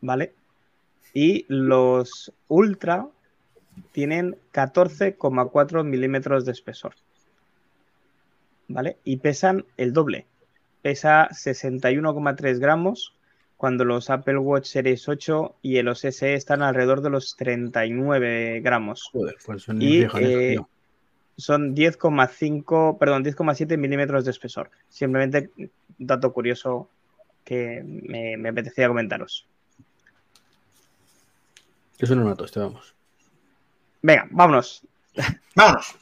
[0.00, 0.32] ¿Vale?
[1.12, 3.08] Y los Ultra
[3.92, 6.94] tienen 14,4 milímetros de espesor.
[8.68, 8.96] ¿Vale?
[9.04, 10.26] Y pesan el doble
[10.86, 13.12] pesa 61,3 gramos,
[13.56, 19.10] cuando los Apple Watch Series 8 y los SE están alrededor de los 39 gramos.
[19.10, 20.60] Joder, pues son Y, eh.
[21.36, 24.70] Son 10,5, perdón, 10,7 milímetros de espesor.
[24.88, 26.88] Simplemente un dato curioso
[27.44, 29.46] que me, me apetecía comentaros.
[31.98, 32.94] Eso no noto, este, vamos.
[34.02, 34.82] Venga, vámonos.
[35.54, 35.94] Vámonos.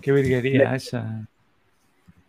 [0.00, 1.26] Qué virguería esa.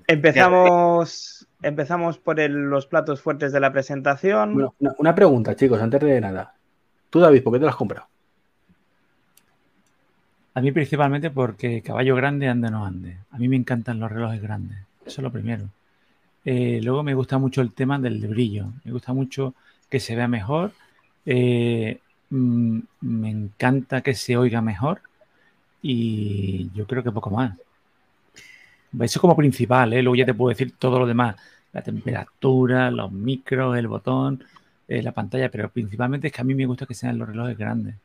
[0.08, 4.54] Empezamos, empezamos por el- los platos fuertes de la presentación.
[4.54, 6.54] Bueno, una, una pregunta, chicos, antes de nada.
[7.10, 8.08] Tú, David, ¿por qué te lo has comprado?
[10.54, 13.18] A mí principalmente porque caballo grande ande no ande.
[13.32, 14.78] A mí me encantan los relojes grandes.
[15.06, 15.70] Eso es lo primero.
[16.44, 18.68] Eh, luego me gusta mucho el tema del brillo.
[18.84, 19.54] Me gusta mucho
[19.90, 20.74] que se vea mejor.
[21.26, 22.00] Eh,
[22.30, 25.02] mm, me encanta que se oiga mejor.
[25.82, 27.58] Y yo creo que poco más.
[28.94, 30.02] Eso es como principal, ¿eh?
[30.04, 31.36] Luego ya te puedo decir todo lo demás.
[31.74, 34.44] La temperatura, los micros, el botón,
[34.88, 35.50] la pantalla.
[35.50, 37.96] Pero principalmente es que a mí me gusta que sean los relojes grandes.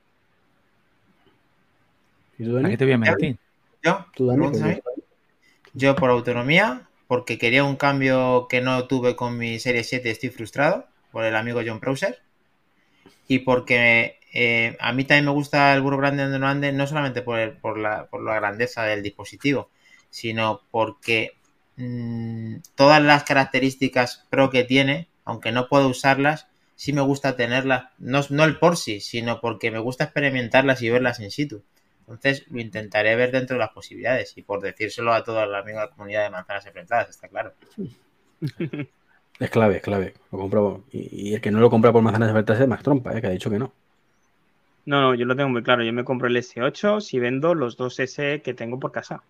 [2.39, 2.72] ¿Y tú, ¿Para Dani?
[2.72, 3.39] qué te voy a mentir?
[3.82, 4.49] Yo, ¿Tú, Dani?
[4.49, 4.80] ¿preguntas a?
[5.74, 10.12] Yo por autonomía, porque quería un cambio que no tuve con mi Serie 7 y
[10.12, 12.20] estoy frustrado por el amigo John Browser.
[13.28, 16.87] Y porque eh, a mí también me gusta el burro grande donde no ande, no
[16.87, 19.70] solamente por, el- por, la, por la grandeza del dispositivo,
[20.11, 21.32] sino porque
[21.76, 27.87] mm, todas las características pro que tiene, aunque no puedo usarlas, sí me gusta tenerlas,
[27.99, 31.62] no, no el por sí, sino porque me gusta experimentarlas y verlas in situ.
[32.09, 35.90] Entonces lo intentaré ver dentro de las posibilidades y por decírselo a toda la amiga
[35.90, 37.52] comunidad de manzanas enfrentadas, está claro.
[39.38, 40.14] Es clave, es clave.
[40.32, 40.84] Lo compro.
[40.92, 43.20] Y, y el que no lo compra por manzanas de es más trompa, ¿eh?
[43.20, 43.72] que ha dicho que no.
[44.86, 45.82] No, no, yo lo tengo muy claro.
[45.82, 49.22] Yo me compro el S8 si vendo los dos S que tengo por casa.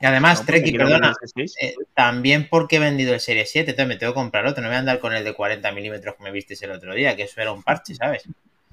[0.00, 1.52] Y además, No, Treki, perdona, ver el S6.
[1.60, 4.68] eh, también porque he vendido el Serie 7, entonces me tengo que comprar otro, no
[4.68, 7.24] voy a andar con el de 40 milímetros que me visteis el otro día, que
[7.24, 8.26] eso era un parche, ¿sabes?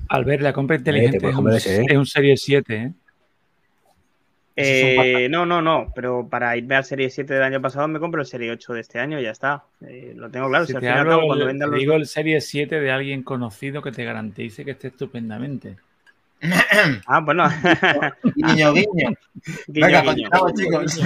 [0.07, 1.85] Al ver la compra inteligente puedes es, un, ese, ¿eh?
[1.89, 2.91] es un Serie 7, ¿eh?
[4.59, 8.21] Eh, no, no, no, pero para irme al Serie 7 del año pasado me compro
[8.21, 9.63] el Serie 8 de este año y ya está.
[9.81, 10.65] Eh, lo tengo claro.
[10.65, 13.81] Si te al hablo, cabo, cuando el- los digo el Serie 7 de alguien conocido
[13.83, 15.75] que te garantice que esté estupendamente.
[17.07, 17.47] Ah, bueno.
[18.35, 18.87] guiño, guiño.
[19.67, 20.29] Guiño, Venga, guiño.
[20.29, 21.01] continuamos, chicos.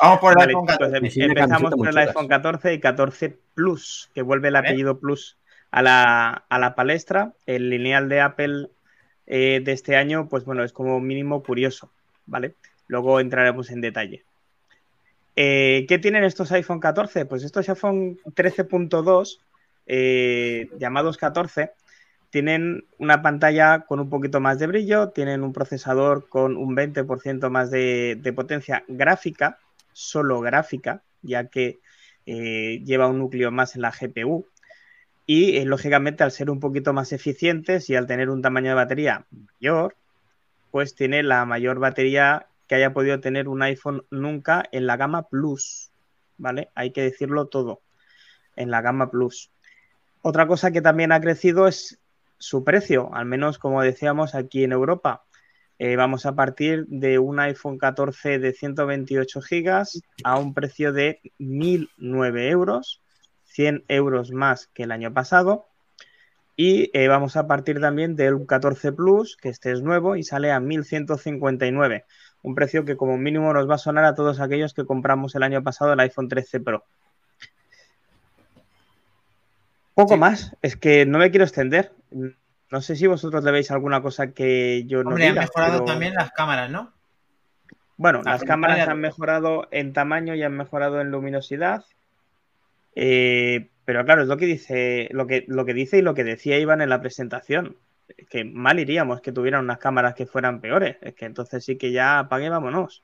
[0.00, 0.96] Vamos por el Vale, iPhone chicos, 14.
[1.20, 5.36] em- empezamos por el iPhone 14 y 14 Plus, que vuelve el apellido Plus
[5.70, 7.32] a la, a la palestra.
[7.46, 8.68] El lineal de Apple
[9.26, 11.90] eh, de este año, pues bueno, es como mínimo curioso,
[12.26, 12.54] ¿vale?
[12.88, 14.24] Luego entraremos en detalle.
[15.34, 17.24] Eh, ¿Qué tienen estos iPhone 14?
[17.26, 19.38] Pues estos iPhone 13.2,
[19.86, 21.72] eh, llamados 14,
[22.30, 27.50] tienen una pantalla con un poquito más de brillo, tienen un procesador con un 20%
[27.50, 29.58] más de, potencia gráfica,
[29.92, 31.80] solo gráfica, ya que
[32.26, 34.46] eh, lleva un núcleo más en la GPU
[35.26, 39.26] y lógicamente al ser un poquito más eficientes y al tener un tamaño de batería
[39.30, 39.96] mayor,
[40.72, 45.28] pues tiene la mayor batería que haya podido tener un iPhone nunca en la gama
[45.28, 45.92] Plus,
[46.38, 46.70] ¿vale?
[46.74, 47.82] Hay que decirlo todo,
[48.56, 49.52] en la gama Plus.
[50.22, 52.00] Otra cosa que también ha crecido es
[52.38, 55.24] su precio, al menos como decíamos aquí en Europa.
[55.78, 59.84] Eh, vamos a partir de un iPhone 14 de 128 GB
[60.24, 63.02] a un precio de 1.009 euros,
[63.44, 65.66] 100 euros más que el año pasado.
[66.64, 70.52] Y eh, vamos a partir también del 14 Plus, que este es nuevo y sale
[70.52, 72.04] a 1.159,
[72.42, 75.42] un precio que como mínimo nos va a sonar a todos aquellos que compramos el
[75.42, 76.84] año pasado el iPhone 13 Pro.
[79.94, 80.20] Poco Sí.
[80.20, 81.90] más, es que no me quiero extender.
[82.70, 85.84] No sé si vosotros le veis alguna cosa que yo no Hombre, han mejorado pero-
[85.84, 86.92] también las cámaras, ¿no?
[87.96, 91.84] Bueno, La las cámaras han mejorado en tamaño y han mejorado en luminosidad.
[92.94, 96.24] Eh, pero claro, es lo que dice, lo que, lo que dice y lo que
[96.24, 97.76] decía Iván en la presentación.
[98.28, 100.96] Que mal iríamos que tuvieran unas cámaras que fueran peores.
[101.00, 103.02] Es que entonces sí que ya apague, vámonos.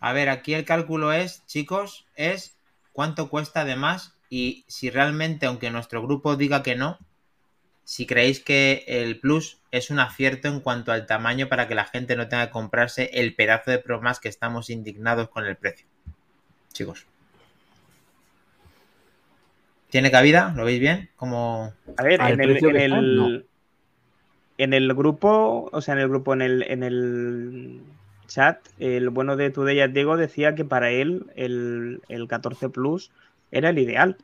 [0.00, 2.56] A ver, aquí el cálculo es, chicos, es
[2.92, 6.98] cuánto cuesta de más y si realmente, aunque nuestro grupo diga que no,
[7.84, 11.84] si creéis que el Plus es un acierto en cuanto al tamaño para que la
[11.84, 15.56] gente no tenga que comprarse el pedazo de Pro Max que estamos indignados con el
[15.56, 15.86] precio.
[16.72, 17.06] Chicos.
[19.92, 20.54] ¿Tiene cabida?
[20.56, 21.10] ¿Lo veis bien?
[21.16, 21.70] Como...
[21.98, 23.42] A ver, ¿Al en el, en el, No.
[24.56, 27.82] en el grupo, o sea, en el grupo, en el, en el
[28.26, 33.10] chat, el bueno de Today Diego decía que para él el, el 14 Plus
[33.50, 34.16] era el ideal.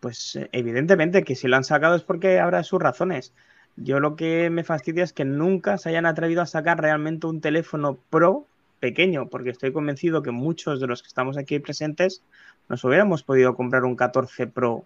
[0.00, 3.32] Pues evidentemente que si lo han sacado es porque habrá sus razones.
[3.76, 7.40] Yo lo que me fastidia es que nunca se hayan atrevido a sacar realmente un
[7.40, 8.48] teléfono Pro
[8.80, 12.22] pequeño, porque estoy convencido que muchos de los que estamos aquí presentes
[12.68, 14.84] nos hubiéramos podido comprar un 14 Pro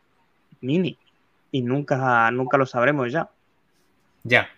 [0.60, 0.98] mini
[1.50, 3.30] y nunca, nunca lo sabremos ya.
[4.24, 4.48] Ya.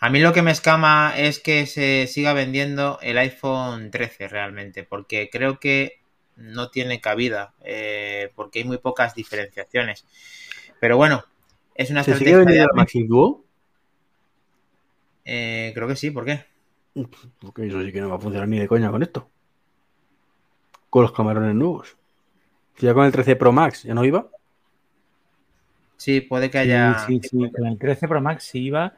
[0.00, 4.84] A mí lo que me escama es que se siga vendiendo el iPhone 13 realmente,
[4.84, 6.00] porque creo que
[6.36, 10.04] no tiene cabida, eh, porque hay muy pocas diferenciaciones.
[10.80, 11.24] Pero bueno,
[11.74, 12.82] es una ¿Se sigue estrategia de vendiendo el Apple.
[12.82, 13.44] Maxi Duo?
[15.24, 16.44] Eh, creo que sí, ¿por qué?
[17.40, 19.28] Porque eso sí que no va a funcionar ni de coña con esto.
[20.90, 21.96] Con los camarones nuevos.
[22.76, 24.28] Si ya con el 13 Pro Max ya no iba.
[25.96, 26.98] Sí, puede que Sí, haya...
[27.06, 28.94] sí, sí, Con el 13 Pro Max sí iba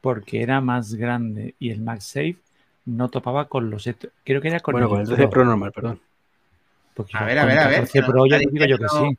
[0.00, 2.36] porque era más grande y el MagSafe
[2.84, 3.88] no topaba con los...
[4.24, 6.00] Creo que era con bueno, el con el 13 Pro normal, perdón.
[6.94, 8.88] Porque A ver, a ver, a ver, 14 que nos Pro ya digo yo que
[8.88, 9.18] sí.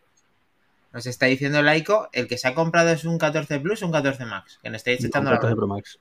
[0.93, 3.91] Nos está diciendo Laico, el que se ha comprado es un 14 Plus o un
[3.91, 5.67] 14 Max, que nos estáis echando la 14 bronca.
[5.67, 5.99] Pro Max.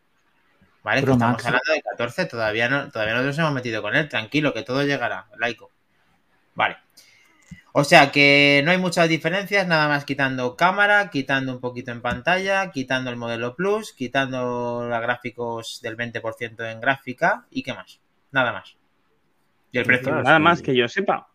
[0.83, 1.47] Vale, que Pro estamos Max.
[1.47, 4.83] hablando de 14, todavía no, todavía no nos hemos metido con él, tranquilo, que todo
[4.83, 5.71] llegará, laico.
[6.55, 6.77] Vale.
[7.75, 12.03] O sea que no hay muchas diferencias, nada más quitando cámara, quitando un poquito en
[12.03, 18.01] pantalla, quitando el modelo Plus, quitando los gráficos del 20% en gráfica y qué más.
[18.31, 18.77] Nada más.
[19.71, 20.09] Y el precio.
[20.09, 21.29] Claro, Nada más que yo sepa.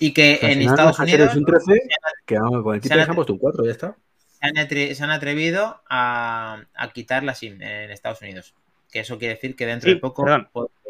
[0.00, 1.82] Y que O sea, en Estados Unidos un 13,
[2.26, 3.96] que vamos, con el título han puesto un 4, ya está.
[4.40, 8.54] Se han, atre- se han atrevido a, a quitar la SIM en Estados Unidos.
[8.90, 10.24] Que eso quiere decir que dentro Sí, de poco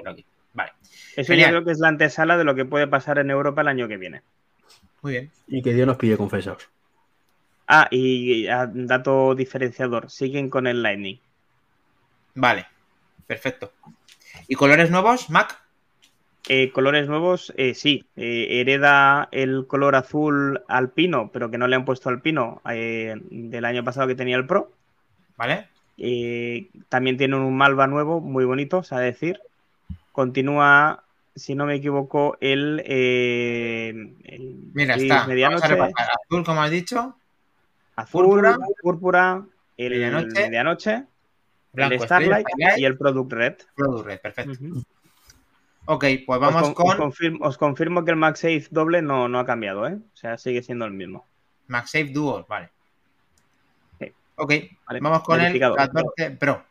[0.06, 0.24] aquí.
[0.54, 0.72] Vale,
[1.16, 1.50] Eso Genial.
[1.50, 3.88] yo creo que es la antesala de lo que puede pasar en Europa el año
[3.88, 4.22] que viene.
[5.02, 5.30] muy bien.
[5.46, 6.68] Y que Dios nos pille confesados.
[7.66, 11.20] Ah, y ah, dato diferenciador, siguen con el Lightning.
[12.34, 12.66] Vale,
[13.26, 13.72] perfecto.
[14.46, 15.60] ¿Y colores nuevos, Mac?
[16.46, 18.06] Eh, colores nuevos, eh, sí.
[18.16, 23.64] Eh, hereda el color azul alpino, pero que no le han puesto alpino eh, del
[23.64, 24.70] año pasado que tenía el Pro.
[25.36, 25.66] ¿Vale?
[25.98, 29.40] Eh, también tienen un Malva nuevo, muy bonito, o sea, decir.
[30.12, 31.02] Continúa,
[31.34, 34.14] si no me equivoco, el, el
[34.72, 35.14] Mira, está.
[35.14, 35.84] Vamos medianoche, a.
[36.24, 37.14] Azul, como has dicho.
[37.94, 39.44] azul, púrpura, púrpura,
[39.76, 41.04] el medianoche, medianoche,
[41.72, 42.46] Blanco, el Starlight
[42.78, 43.54] y el Product Red.
[43.76, 44.52] Product Red, perfecto.
[45.90, 49.26] Ok, pues vamos os, con- os con confirmo, os confirmo que el MagSafe doble no,
[49.26, 49.94] no ha cambiado, ¿eh?
[50.12, 51.24] O sea, sigue siendo el mismo.
[51.68, 52.68] MagSafe Duo, vale.
[53.98, 54.12] Sí.
[54.36, 54.52] Ok,
[54.86, 55.74] Vale, vamos con el verificado.
[55.76, 56.62] 14 Pro.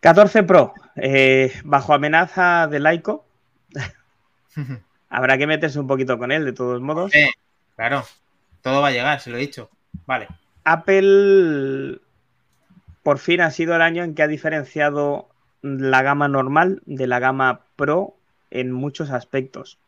[0.00, 3.24] 14 Pro, eh, bajo amenaza de Laico.
[5.08, 7.12] Habrá que meterse un poquito con él, de todos modos.
[7.12, 7.24] Sí.
[7.76, 8.04] claro,
[8.60, 9.70] todo va a llegar, se lo he dicho.
[10.04, 10.26] Vale.
[10.64, 11.98] Apple
[13.04, 15.28] por fin ha sido el año en que ha diferenciado
[15.62, 18.16] la gama normal de la gama Pro
[18.50, 19.78] en muchos aspectos.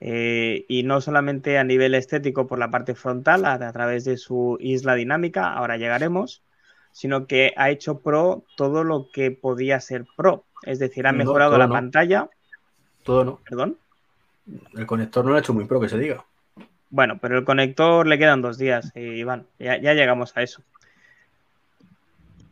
[0.00, 4.16] Eh, y no solamente a nivel estético por la parte frontal, a, a través de
[4.16, 6.42] su isla dinámica, ahora llegaremos,
[6.90, 10.44] sino que ha hecho Pro todo lo que podía ser Pro.
[10.64, 11.74] Es decir, ha No, mejorado la no.
[11.74, 12.28] pantalla,
[13.04, 13.40] Todo no.
[13.48, 13.76] perdón.
[14.74, 16.24] El conector no lo ha hecho muy pro, que se diga.
[16.90, 19.46] Bueno, pero el conector le quedan dos días, eh, Iván.
[19.58, 20.62] Ya, ya llegamos a eso.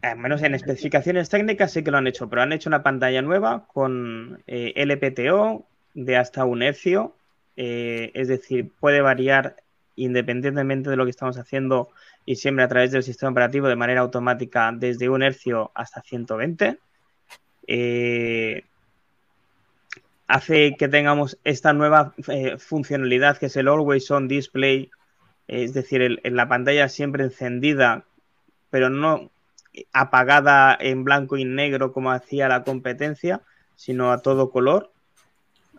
[0.02, 3.20] Al menos en especificaciones técnicas sí que lo han hecho, pero han hecho una pantalla
[3.20, 7.14] nueva con eh, LPTO de hasta un hercio.
[7.56, 9.56] eh, es decir, puede variar
[9.96, 11.90] independientemente de lo que estamos haciendo
[12.24, 16.78] y siempre a través del sistema operativo de manera automática desde un hercio hasta 120.
[17.66, 18.64] Eh,
[20.26, 22.14] hace que tengamos esta nueva
[22.58, 24.90] funcionalidad que es el Always On Display,
[25.48, 28.04] es decir, en la pantalla siempre encendida,
[28.70, 29.30] pero no
[29.92, 33.40] apagada en blanco y negro como hacía la competencia,
[33.76, 34.90] sino a todo color.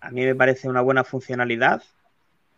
[0.01, 1.83] A mí me parece una buena funcionalidad.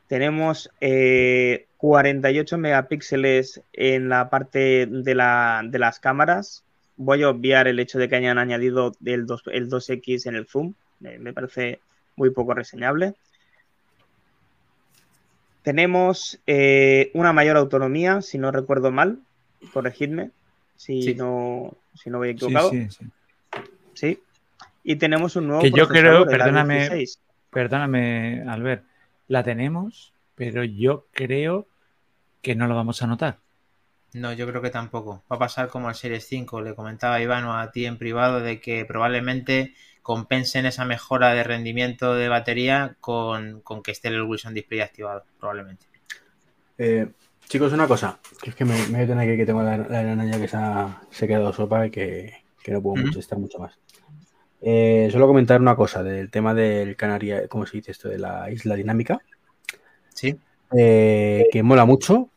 [0.08, 6.64] Tenemos eh, 48 megapíxeles en la parte de, la- de las cámaras.
[6.98, 10.46] Voy a obviar el hecho de que hayan añadido el, 2, el 2X en el
[10.48, 10.74] zoom.
[11.00, 11.80] Me, me parece
[12.16, 13.16] muy poco reseñable.
[15.64, 19.20] Tenemos eh, una mayor autonomía, si no recuerdo mal.
[19.72, 20.32] Corregidme
[20.76, 21.16] si, Sí.
[21.16, 22.70] no, si no voy equivocado.
[22.72, 23.06] sí, sí.
[23.94, 24.20] Sí.
[24.84, 27.18] Y tenemos un nuevo Que yo creo, perdóname, A16.
[27.50, 28.84] Perdóname, Albert,
[29.28, 31.68] la tenemos, pero yo creo
[32.42, 33.38] que no lo vamos a notar.
[34.14, 35.24] No, yo creo que tampoco.
[35.32, 36.62] Va a pasar como al Series 5.
[36.62, 41.44] Le comentaba Iván o a ti en privado de que probablemente compensen esa mejora de
[41.44, 45.86] rendimiento de batería con, con que esté el Wilson Display activado, probablemente.
[46.78, 47.08] Eh,
[47.48, 49.78] chicos, una cosa, que es que me, me voy a tener que, que tengo la,
[49.78, 52.34] la enana ya que se ha, se ha quedado sopa y que,
[52.64, 53.06] que no puedo Ujú.
[53.08, 53.78] mucho, estar mucho más.
[54.62, 58.08] Eh, solo comentar una cosa del tema del Canaria, ¿cómo se dice esto?
[58.08, 59.20] De la isla dinámica,
[60.14, 60.38] ¿Sí?
[60.78, 62.30] eh, que mola mucho,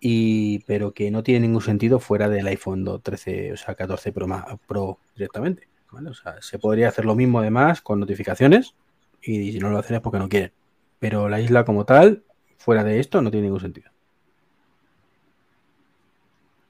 [0.00, 4.12] y, pero que no tiene ningún sentido fuera del iPhone 2 13, o sea, 14
[4.12, 4.26] Pro,
[4.66, 5.68] Pro directamente.
[5.92, 6.10] ¿vale?
[6.10, 8.74] O sea, se podría hacer lo mismo además con notificaciones,
[9.22, 10.52] y si no lo hacen es porque no quieren.
[10.98, 12.24] Pero la isla como tal,
[12.56, 13.90] fuera de esto, no tiene ningún sentido.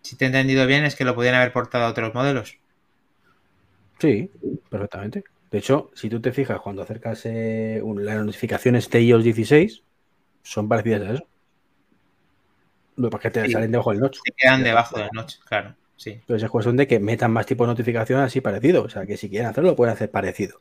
[0.07, 2.59] Si te he entendido bien, es que lo podían haber portado a otros modelos.
[3.98, 4.30] Sí,
[4.68, 5.24] perfectamente.
[5.50, 9.82] De hecho, si tú te fijas cuando acercas eh, un- las notificaciones de iOS 16,
[10.42, 11.26] son parecidas a eso.
[12.96, 13.52] Lo que pasa es que te Sí.
[13.52, 14.18] salen debajo del notch.
[14.24, 15.74] Se quedan debajo del notch, claro.
[15.96, 16.11] Sí.
[16.11, 18.82] Entonces es cuestión de que metan más tipos de notificación así parecido.
[18.84, 20.61] O sea, que si quieren hacerlo, lo pueden hacer parecido.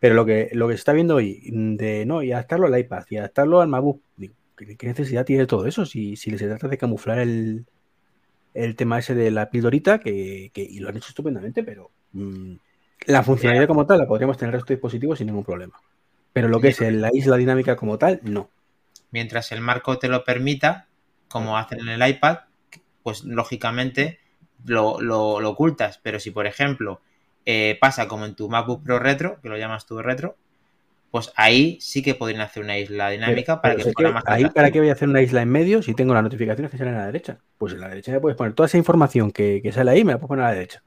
[0.00, 3.04] Pero lo que, lo que se está viendo hoy, de no, y adaptarlo al iPad
[3.10, 5.86] y adaptarlo al MacBook, digo, ¿qué, qué necesidad tiene todo eso?
[5.86, 7.66] Si, si se trata de camuflar el,
[8.54, 12.54] el tema ese de la pildorita, que, que- y lo han hecho estupendamente, pero mm,
[13.06, 15.74] la funcionalidad como tal la podríamos tener en el resto de dispositivos sin ningún problema.
[16.32, 18.48] Pero lo que es la isla dinámica como tal, no.
[19.10, 20.88] Mientras el marco te lo permita,
[21.28, 22.38] como hacen en el iPad,
[23.02, 24.18] pues lógicamente
[24.64, 25.98] lo, lo- lo ocultas.
[26.02, 27.00] Pero si, por ejemplo,
[27.44, 30.36] eh, pasa como en tu MacBook Pro Retro, que lo llamas tú Retro,
[31.12, 34.24] pues ahí sí que podrían hacer una isla dinámica para Pero que fuera que más
[34.26, 36.78] ahí, ¿para qué voy a hacer una isla en medio si tengo las notificaciones que
[36.78, 37.38] salen a la derecha?
[37.58, 40.12] Pues en la derecha me puedes poner toda esa información que, que sale ahí, me
[40.12, 40.82] la puedes poner a la derecha.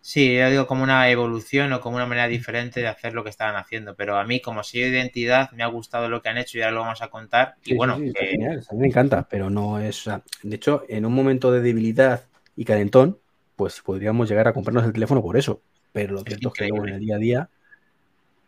[0.00, 3.30] Sí, yo digo como una evolución o como una manera diferente de hacer lo que
[3.30, 3.94] estaban haciendo.
[3.94, 6.62] Pero a mí, como sello de identidad, me ha gustado lo que han hecho y
[6.62, 7.54] ahora lo vamos a contar.
[7.64, 10.10] Y bueno, sí, eh, genial, a mí me encanta, pero no es.
[10.42, 12.24] de hecho, en un momento de debilidad
[12.56, 13.20] y calentón,
[13.54, 15.62] pues podríamos llegar a comprarnos el teléfono por eso.
[15.92, 17.48] Pero lo Es cierto es que luego en el día a día,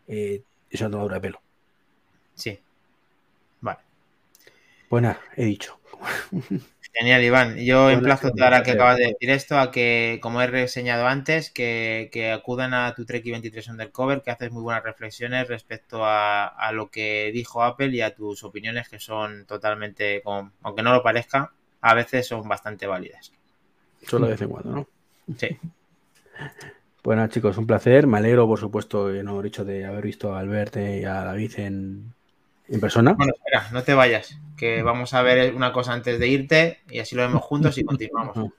[0.09, 0.43] eh,
[0.75, 1.41] eso no de pelo.
[2.35, 2.59] sí.
[3.61, 3.81] Vale.
[4.89, 5.79] Pues nada, he dicho.
[6.93, 7.57] Genial, Iván.
[7.57, 11.51] Yo Bueno, emplazo ahora que acabas de decir esto a que, como he reseñado antes,
[11.51, 16.47] que, que acudan a tu Trek 23 Undercover, que haces muy buenas reflexiones respecto a,
[16.47, 20.93] a lo que dijo Apple y a tus opiniones que son totalmente, como- aunque no
[20.93, 23.33] lo parezca, a veces son bastante válidas.
[24.07, 24.89] Solo de vez en cuando, ¿no?
[25.37, 25.59] Sí.
[27.05, 28.07] Pues nada, chicos, un placer.
[28.07, 31.23] Me alegro, por supuesto, que no he dicho de haber visto a Albert y a
[31.23, 32.15] David en,
[32.67, 33.13] en persona.
[33.13, 37.01] Bueno, espera, no te vayas, que vamos a ver una cosa antes de irte y
[37.01, 38.51] así lo vemos juntos y continuamos.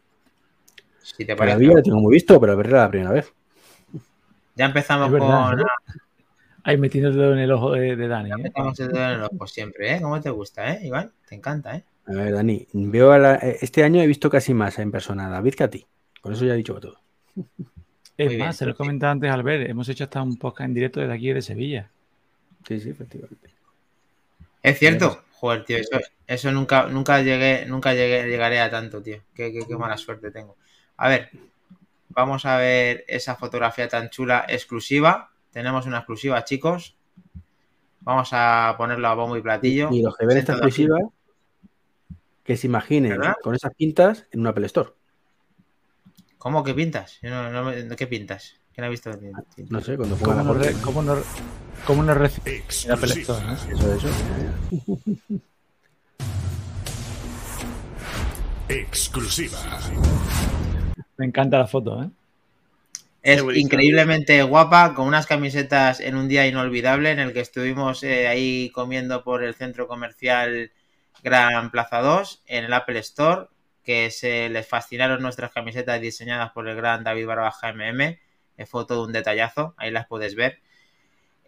[1.02, 1.66] Si te parece.
[1.66, 3.34] Ya lo tengo muy visto, pero era la primera vez.
[4.56, 5.58] Ya empezamos verdad, con.
[5.58, 5.66] ¿no?
[6.64, 8.30] Ahí metiendo el dedo en el ojo de, de Dani.
[8.30, 8.38] Ya ¿eh?
[8.38, 10.02] empezamos el dedo en el ojo siempre, ¿eh?
[10.04, 11.12] ¿Cómo te gusta, eh, Iván?
[11.28, 11.84] Te encanta, ¿eh?
[12.06, 15.26] A ver, Dani, veo a la- eh, este año he visto casi más en persona
[15.26, 15.88] a David que a ti.
[16.22, 17.00] Con eso ya he dicho todo.
[18.18, 19.70] Es Muy bien, más, se lo he comentado antes al ver.
[19.70, 21.90] Hemos hecho hasta un podcast en directo desde aquí de Sevilla.
[22.68, 23.50] Sí, sí, efectivamente.
[24.64, 25.22] Es cierto.
[25.34, 29.18] Joder, tío, eso, eso nunca, nunca llegué, nunca llegué, llegaré a tanto, tío.
[29.34, 30.56] Qué, qué- qué mala suerte tengo.
[30.98, 31.30] A ver,
[32.10, 35.32] vamos a ver esa fotografía tan chula exclusiva.
[35.52, 36.96] Tenemos una exclusiva, chicos.
[38.00, 39.90] Vamos a ponerlo a bombo y platillo.
[39.92, 41.00] Y los que ven esta exclusiva,
[42.44, 43.36] que se imaginen ¿Verdad?
[43.42, 44.92] con esas pintas en una Apple Store.
[46.46, 47.18] ¿Cómo que pintas?
[47.24, 48.54] Yo no- no ¿Qué pintas?
[48.72, 49.10] ¿Quién ha visto?
[49.72, 51.24] No sé, cuando ¿Cómo la re- cómo nos-
[51.88, 53.46] ¿Cómo nos recibe el Apple Store?
[53.48, 53.54] ¿no?
[53.56, 54.08] Eso, eso.
[58.70, 59.58] Exclusiva.
[61.18, 62.10] Me encanta la foto, ¿eh?
[63.24, 68.28] Es increíblemente guapa, con unas camisetas en un día inolvidable en el que estuvimos eh,
[68.28, 70.72] ahí comiendo por el centro comercial
[71.24, 73.48] Gran Plaza 2 en el Apple Store,
[73.86, 78.18] que se les fascinaron nuestras camisetas diseñadas por el gran David Barbaja MM.
[78.58, 80.60] Es foto de un detallazo, ahí las puedes ver.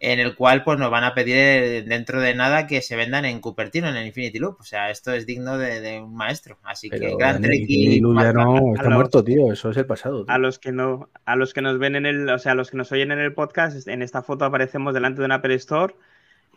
[0.00, 3.24] En el cual pues nos van a pedir eh, dentro de nada que se vendan
[3.24, 4.60] en Cupertino, en el Infinity Loop.
[4.60, 6.56] O sea, esto es digno de, de un maestro.
[6.62, 9.52] Así que Pero gran Dani, Trek y no, está A los- muerto, tío.
[9.52, 10.24] Eso es el pasado.
[10.24, 10.32] tío.
[10.32, 12.70] A los que no, a los que nos ven en el, o sea, a los
[12.70, 15.96] que nos oyen en el podcast, en esta foto aparecemos delante de un Apple Store.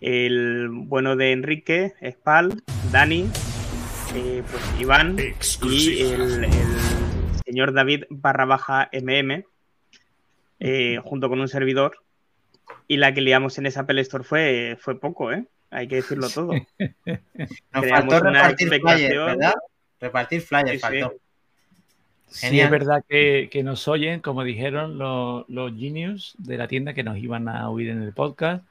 [0.02, 2.62] El bueno de Enrique, Spal,
[2.92, 3.28] Dani,
[4.16, 5.18] eh, pues Iván
[5.64, 6.52] y el, el
[7.46, 9.46] señor David barra baja MM,
[10.60, 11.98] eh, junto con un servidor.
[12.88, 15.46] Y la que liamos en ese Apple Store fue, fue poco, ¿eh?
[15.70, 16.52] Hay que decirlo todo.
[16.80, 17.20] Nos
[17.72, 19.26] Creamos faltó una repartir flyers, expectación.
[19.26, 19.54] ¿verdad?
[20.00, 21.14] Repartir flyers Sí, faltó.
[22.28, 26.94] Sí, es verdad que, que nos oyen, como dijeron los, los genius de la tienda
[26.94, 28.64] que nos iban a oír en el podcast.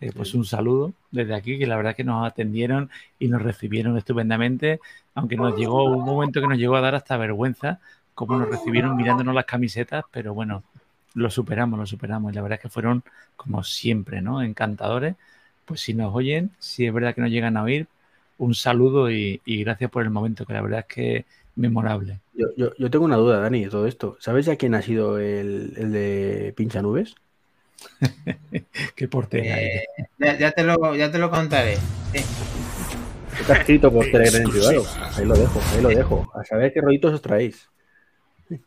[0.00, 3.96] Eh, pues un saludo desde aquí, que la verdad que nos atendieron y nos recibieron
[3.96, 4.80] estupendamente,
[5.14, 7.80] aunque nos llegó un momento que nos llegó a dar hasta vergüenza,
[8.14, 10.62] como nos recibieron mirándonos las camisetas, pero bueno,
[11.14, 12.32] lo superamos, lo superamos.
[12.32, 13.02] Y la verdad es que fueron,
[13.36, 14.42] como siempre, ¿no?
[14.42, 15.16] Encantadores.
[15.64, 17.86] Pues si nos oyen, si es verdad que nos llegan a oír,
[18.38, 21.24] un saludo y, y gracias por el momento, que la verdad es que
[21.56, 22.20] memorable.
[22.34, 24.16] Yo, yo, yo tengo una duda, Dani, de todo esto.
[24.20, 27.14] ¿Sabes ya quién ha sido el, el de Pincha Nubes?
[28.94, 29.84] Qué portera Eh,
[30.18, 31.76] ya, ya te lo, ya te lo contaré.
[32.12, 32.24] Sí.
[33.40, 34.86] Está escrito por Telegram en privado.
[35.16, 36.30] Ahí lo dejo, ahí lo dejo.
[36.34, 37.68] A saber qué rollitos os traéis.
[38.48, 38.60] Sí.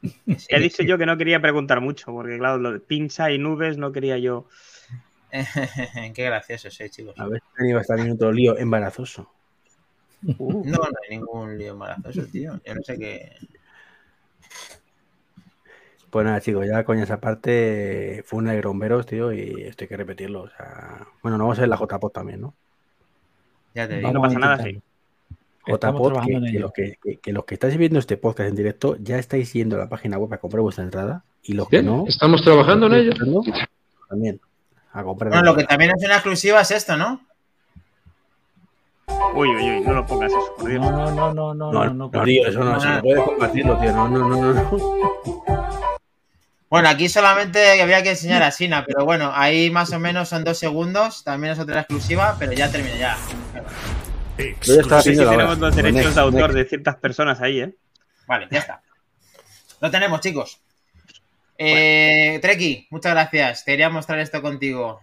[0.50, 3.78] He dicho yo que no quería preguntar mucho, porque claro, lo de pincha y nubes
[3.78, 4.48] no quería yo.
[6.14, 7.16] Qué gracioso soy, chicos.
[7.18, 9.32] A ver si va a estar en otro lío embarazoso.
[10.38, 12.60] Uh, No, no hay ningún lío embarazoso, tío.
[12.66, 13.34] Yo no sé qué.
[16.10, 19.98] Pues nada, chicos, ya coñas aparte, fue una de gromberos, tío, y esto hay que
[19.98, 20.44] repetirlo.
[20.44, 22.54] O sea, bueno, no vamos a ver la JPOT también, ¿no?
[23.76, 24.12] Ya te digo.
[24.12, 26.00] No pasa nada, intentarlo.
[26.00, 29.18] JPOT, que, los que, que- que los que estáis viendo este podcast en directo ya
[29.20, 32.42] estáis yendo a la página web a comprar vuestra entrada y los que no, estamos
[32.42, 33.12] trabajando en ello.
[34.08, 34.40] también
[34.94, 35.30] a comprar.
[35.34, 37.20] Bueno, lo que también es una exclusiva es esto, ¿no?
[39.36, 40.82] Uy, uy, uy, no lo pongas eso, por Dios.
[40.82, 42.96] No, no, no, no, no, No, no, no, no, tío, eso no, no, se no.
[42.96, 43.92] no puedes compartirlo, tío.
[43.92, 44.54] No, no, no, no.
[44.54, 45.37] no.
[46.70, 50.44] Bueno, aquí solamente había que enseñar a Sina, pero bueno, ahí más o menos son
[50.44, 51.24] dos segundos.
[51.24, 53.18] También es otra exclusiva, pero ya termina ya.
[54.38, 56.56] Yo ya estaba tenemos los derechos Next, de autor next.
[56.56, 57.74] de ciertas personas ahí, ¿eh?
[58.28, 58.82] Vale, ya está.
[59.80, 60.60] Lo tenemos, chicos.
[61.58, 63.64] Eh, Treki, muchas gracias.
[63.64, 65.00] Quería mostrar esto contigo.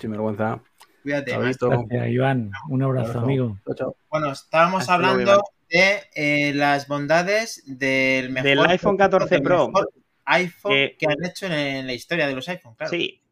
[0.00, 0.60] Sin vergüenza.
[1.02, 1.36] Cuídate.
[1.36, 2.50] Gracias, Iván.
[2.68, 3.24] Un abrazo, Abrazo.
[3.24, 3.58] amigo.
[3.66, 3.96] Chao, chao.
[4.10, 9.42] Bueno, estábamos Hasta luego, hablando de eh, las bondades del mejor Del iPhone 14 del
[9.42, 9.68] Pro.
[9.68, 9.90] mejor
[10.26, 12.90] iPhone Eh, que han hecho en, en la historia de los iPhone, claro.
[12.90, 13.22] Sí.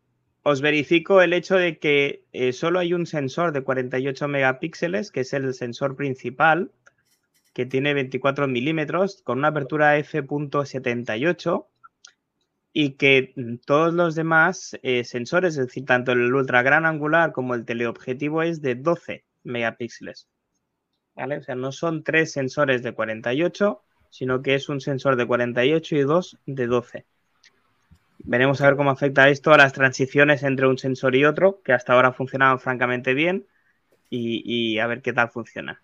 [0.43, 5.21] Os verifico el hecho de que eh, solo hay un sensor de 48 megapíxeles, que
[5.21, 6.71] es el sensor principal,
[7.55, 11.67] que tiene 24 milímetros, con una apertura f.78
[12.75, 13.33] y que
[13.65, 18.43] todos los demás eh, sensores, es decir, tanto el ultra gran angular como el teleobjetivo
[18.43, 20.29] es de 12 megapíxeles.
[21.15, 21.39] ¿Vale?
[21.39, 23.83] O sea, no son tres sensores de 48,
[24.17, 27.05] sino que es un sensor de 48 y dos de 12.
[28.19, 31.73] Veremos a ver cómo afecta esto a las transiciones entre un sensor y otro, que
[31.73, 33.47] hasta ahora funcionaban francamente bien,
[34.11, 35.81] y, y a ver qué tal funciona.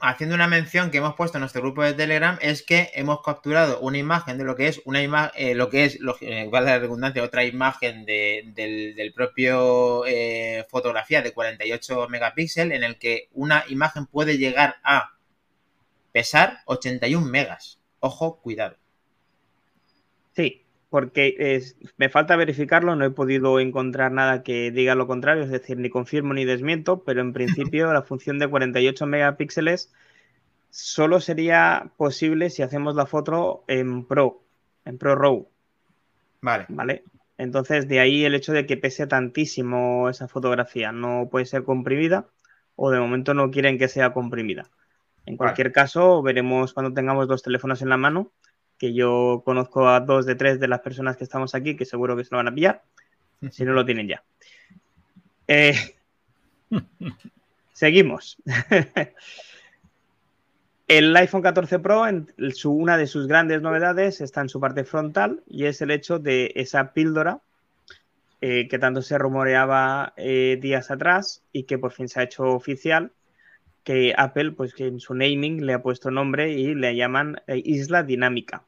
[0.00, 3.80] haciendo una mención que hemos puesto en nuestro grupo de Telegram es que hemos capturado
[3.80, 7.24] una imagen de lo que es una imagen, lo que es, lo, eh, la redundancia,
[7.24, 13.64] otra imagen de- del, del propio eh, fotografía de 48 megapíxeles en el que una
[13.68, 15.10] imagen puede llegar a
[16.14, 17.82] pesar 81 megas.
[18.00, 18.78] Ojo, cuidado.
[20.36, 25.42] Sí, porque es- me falta verificarlo, no he podido encontrar nada que diga lo contrario,
[25.44, 29.92] es decir, ni confirmo ni desmiento, pero en principio la función de 48 megapíxeles
[30.70, 34.42] solo sería posible si hacemos la foto en Pro,
[34.86, 35.48] en Pro RAW,
[36.40, 36.68] Vale.
[36.68, 37.04] ¿vale?
[37.38, 42.28] Entonces, de ahí el hecho de que pese tantísimo esa fotografía, no puede ser comprimida
[42.76, 44.70] o de momento no quieren que sea comprimida.
[45.26, 48.30] En cualquier caso, veremos cuando tengamos dos teléfonos en la mano,
[48.78, 52.16] que yo conozco a dos de tres de las personas que estamos aquí, que seguro
[52.16, 52.82] que se lo van a pillar,
[53.50, 54.22] si no lo tienen ya.
[55.48, 55.74] Eh,
[57.72, 58.36] seguimos.
[60.86, 64.84] El iPhone 14 Pro, en su, una de sus grandes novedades está en su parte
[64.84, 67.40] frontal y es el hecho de esa píldora
[68.42, 72.44] eh, que tanto se rumoreaba eh, días atrás y que por fin se ha hecho
[72.44, 73.12] oficial,
[73.84, 77.60] que Apple, pues que en su naming le ha puesto nombre y le llaman eh,
[77.64, 78.64] Isla Dinámica,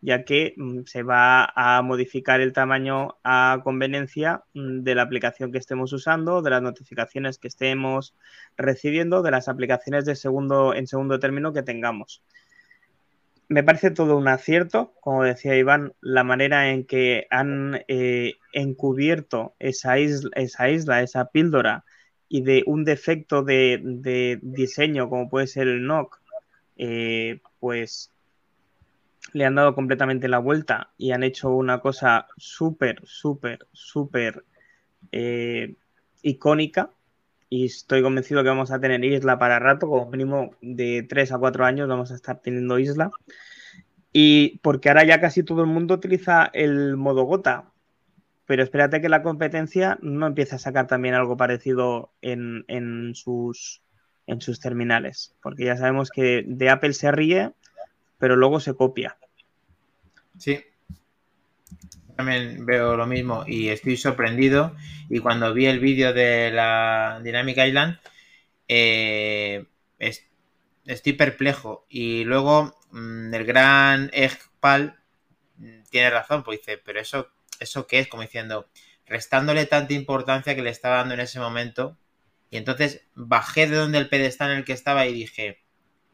[0.00, 5.52] ya que mm, se va a modificar el tamaño a conveniencia mm, de la aplicación
[5.52, 8.14] que estemos usando, de las notificaciones que estemos
[8.56, 12.22] recibiendo, de las aplicaciones de segundo, en segundo término que tengamos.
[13.48, 19.54] Me parece todo un acierto, como decía Iván, la manera en que han eh, encubierto
[19.58, 21.84] esa isla, esa isla, esa píldora
[22.32, 26.18] y de un defecto de, diseño como puede ser el NOC,
[26.78, 28.10] eh, pues
[29.34, 34.46] le han dado completamente la vuelta y han hecho una cosa súper, súper, súper
[35.12, 35.74] eh,
[36.22, 36.88] icónica
[37.50, 41.38] y estoy convencido que vamos a tener isla para rato, como mínimo de 3 a
[41.38, 43.10] 4 años vamos a estar teniendo isla.
[44.10, 47.71] Y porque ahora ya casi todo el mundo utiliza el modo gota,
[48.46, 53.82] pero espérate que la competencia no empiece a sacar también algo parecido en, en, sus,
[54.26, 57.52] en sus terminales, porque ya sabemos que de Apple se ríe,
[58.18, 59.16] pero luego se copia.
[60.38, 60.64] Sí,
[62.16, 64.76] también veo lo mismo y estoy sorprendido.
[65.08, 67.98] Y cuando vi el vídeo de la Dynamic Island,
[68.68, 69.66] eh,
[69.98, 71.86] estoy perplejo.
[71.88, 74.98] Y luego mm, el gran Egpal
[75.56, 77.28] mm, tiene razón, pues dice, pero eso,
[77.62, 78.68] eso qué es, como diciendo,
[79.06, 81.98] restándole tanta importancia que le estaba dando en ese momento.
[82.50, 85.62] Y entonces bajé de donde el pedestal en el que estaba y dije,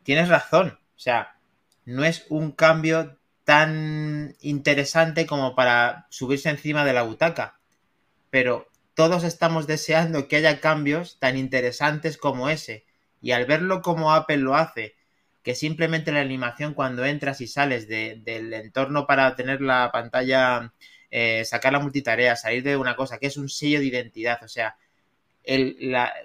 [0.03, 0.79] tienes razón.
[0.97, 1.37] O sea,
[1.85, 7.59] no es un cambio tan interesante como para subirse encima de la butaca.
[8.31, 12.85] Pero todos estamos deseando que haya cambios tan interesantes como ese.
[13.23, 14.97] Y al verlo como Apple lo hace,
[15.43, 20.75] que simplemente la animación cuando entras y sales del entorno para tener la pantalla,
[21.11, 24.49] eh, sacar la multitarea, salir de una cosa, que es un sello de identidad, o
[24.49, 24.77] sea,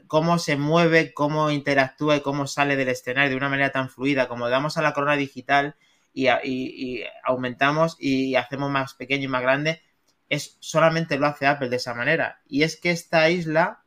[0.07, 4.27] cómo se mueve, cómo interactúa y cómo sale del escenario de una manera tan fluida,
[4.27, 5.75] como damos a la corona digital,
[6.13, 9.81] y, aumentamos y hacemos más pequeño y más grande,
[10.29, 12.41] es solamente lo hace Apple de esa manera.
[12.47, 13.83] Y es que esta isla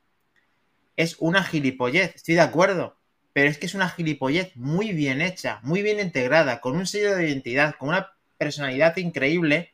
[0.97, 2.99] es una gilipollez, estoy de acuerdo,
[3.33, 7.15] pero es que es una gilipollez muy bien hecha, muy bien integrada, con un sello
[7.15, 9.73] de identidad, con una personalidad increíble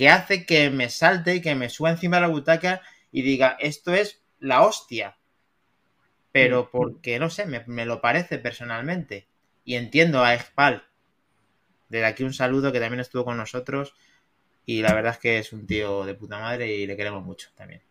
[0.00, 2.80] que hace que me salte y que me suba encima de la butaca
[3.12, 5.18] y diga, esto es la hostia.
[6.32, 6.68] Pero mm.
[6.72, 9.26] porque, no sé, me, me lo parece personalmente.
[9.62, 10.84] Y entiendo a Expal
[11.90, 13.92] desde aquí un saludo que también estuvo con nosotros
[14.64, 17.50] y la verdad es que es un tío de puta madre y le queremos mucho
[17.54, 17.82] también.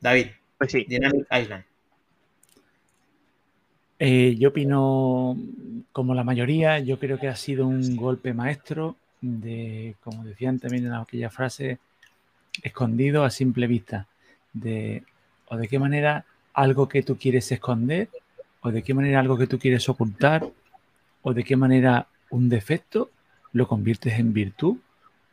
[0.00, 0.84] David, pues sí.
[0.88, 1.64] Dynamic Island.
[4.00, 5.36] Eh, yo opino
[5.92, 10.86] como la mayoría, yo creo que ha sido un golpe maestro de, como decían también
[10.86, 11.78] en aquella frase,
[12.62, 14.06] escondido a simple vista,
[14.52, 15.04] de
[15.46, 16.24] o de qué manera
[16.54, 18.08] algo que tú quieres esconder,
[18.60, 20.48] o de qué manera algo que tú quieres ocultar,
[21.22, 23.10] o de qué manera un defecto
[23.52, 24.78] lo conviertes en virtud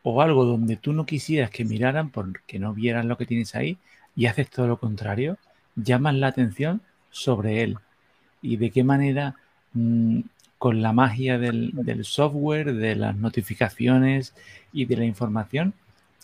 [0.10, 3.78] o algo donde tú no quisieras que miraran porque no vieran lo que tienes ahí
[4.16, 5.38] y haces todo lo contrario,
[5.76, 6.82] llamas la atención
[7.12, 7.78] sobre él.
[8.42, 9.36] Y de qué manera
[9.74, 10.22] mm,
[10.58, 14.34] con la magia del, del, software, de las notificaciones
[14.74, 15.74] y de la información,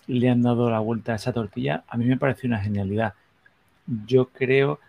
[0.07, 3.13] le han dado la vuelta a esa tortilla, a mí me parece una genialidad.
[4.05, 4.79] Yo creo,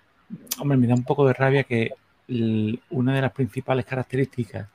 [0.58, 1.92] hombre, me da un poco de rabia que
[2.90, 4.68] una de las principales características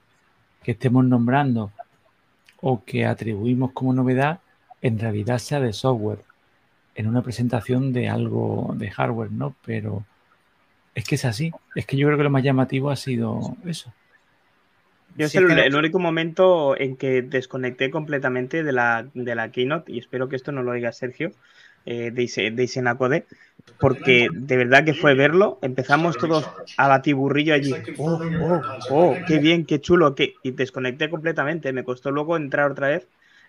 [0.61, 1.71] que estemos nombrando
[2.61, 4.39] o que atribuimos como novedad
[4.81, 6.23] en realidad sea de software
[6.95, 9.55] en una presentación de algo de hardware, ¿no?
[9.65, 10.05] Pero
[10.93, 11.51] es que es así.
[11.75, 13.93] Es que yo creo que lo más llamativo ha sido eso.
[15.19, 19.99] Yo es el, único momento en que desconecté completamente de la, de la keynote y
[19.99, 21.31] espero que esto no lo diga Sergio
[21.85, 23.25] eh, de, de Isenacode,
[23.81, 25.59] porque de verdad que fue verlo.
[25.61, 27.73] Empezamos todos a batiburrillo allí.
[27.97, 30.15] Oh, oh, oh, qué bien, qué chulo.
[30.15, 30.35] Qué...
[30.41, 31.73] Y desconecté completamente.
[31.73, 33.05] Me costó luego entrar otra vez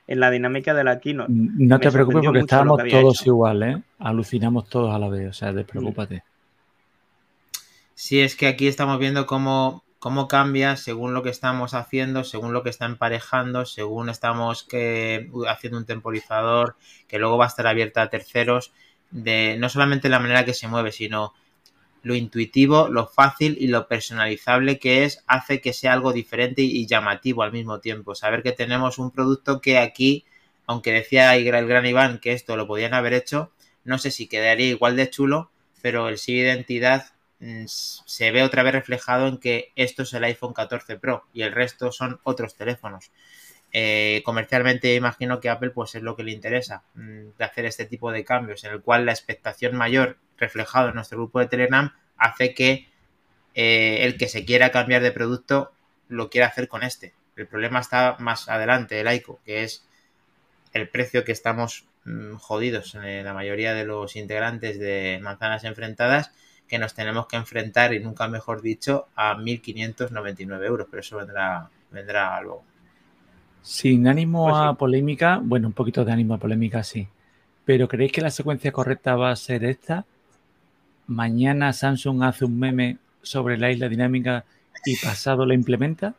[0.08, 1.30] en la dinámica de la keynote.
[1.32, 3.82] No te preocupes porque estábamos todos igual, ¿eh?
[4.00, 6.24] Alucinamos todos a la vez, o sea, despreocúpate.
[7.94, 12.52] Sí, es que aquí estamos viendo cómo cómo cambia según lo que estamos haciendo, según
[12.52, 14.66] lo que está emparejando, según estamos
[15.46, 18.72] haciendo un temporizador que luego va a estar abierta a terceros,
[19.10, 21.34] de no solamente la manera que se mueve, sino
[22.02, 26.86] lo intuitivo, lo fácil y lo personalizable que es, hace que sea algo diferente y
[26.86, 28.14] llamativo al mismo tiempo.
[28.14, 30.24] Saber que tenemos un producto que aquí,
[30.66, 33.52] aunque decía el gran Iván que esto lo podían haber hecho,
[33.84, 35.50] no sé si quedaría igual de chulo,
[35.82, 37.12] pero el sí identidad
[37.66, 41.52] se ve otra vez reflejado en que esto es el iPhone 14 Pro y el
[41.52, 43.10] resto son otros teléfonos.
[43.72, 47.86] eh, comercialmente imagino que Apple pues es lo que le interesa mm, de hacer este
[47.86, 51.94] tipo de cambios en el cual la expectación mayor reflejado en nuestro grupo de Telegram
[52.16, 52.88] hace que
[53.54, 55.72] eh, el que se quiera cambiar de producto
[56.08, 57.14] lo quiera hacer con este.
[57.36, 59.86] El problema está más adelante, el ICO, que es
[60.72, 66.32] el precio que estamos mm, jodidos en la mayoría de los integrantes de manzanas enfrentadas
[66.70, 71.68] que nos tenemos que enfrentar, y nunca mejor dicho, a 1.599 euros, pero eso vendrá,
[71.90, 72.62] vendrá luego.
[73.60, 77.08] Sin ánimo pues a polémica, bueno, un poquito de ánimo a polémica sí,
[77.64, 80.06] pero ¿creéis que la secuencia correcta va a ser esta?
[81.08, 84.44] Mañana Samsung hace un meme sobre la isla dinámica
[84.86, 86.14] y pasado lo implementa.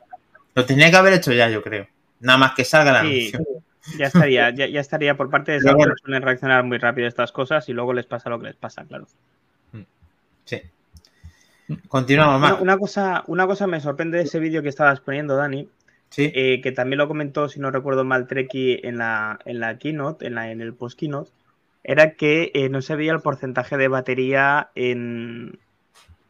[0.54, 1.88] Lo tenía que haber hecho ya, yo creo.
[2.20, 3.32] Nada más que salga la sí,
[3.98, 7.70] Ya estaría, ya, estaría por parte de Samsung, suelen reaccionar muy rápido a estas cosas
[7.70, 9.08] y luego les pasa lo que les pasa, claro.
[10.46, 10.62] Sí.
[11.88, 12.62] Continuamos más.
[12.62, 15.70] Una, cosa, una cosa me sorprende de ese vídeo que estabas poniendo, Dani.
[16.10, 16.32] Sí.
[16.36, 20.28] Eh, que también lo comentó, si no recuerdo mal, Treki en la, en la keynote,
[20.28, 21.32] en, la, en el post keynote,
[21.84, 25.58] era que eh, no se veía el porcentaje de batería en,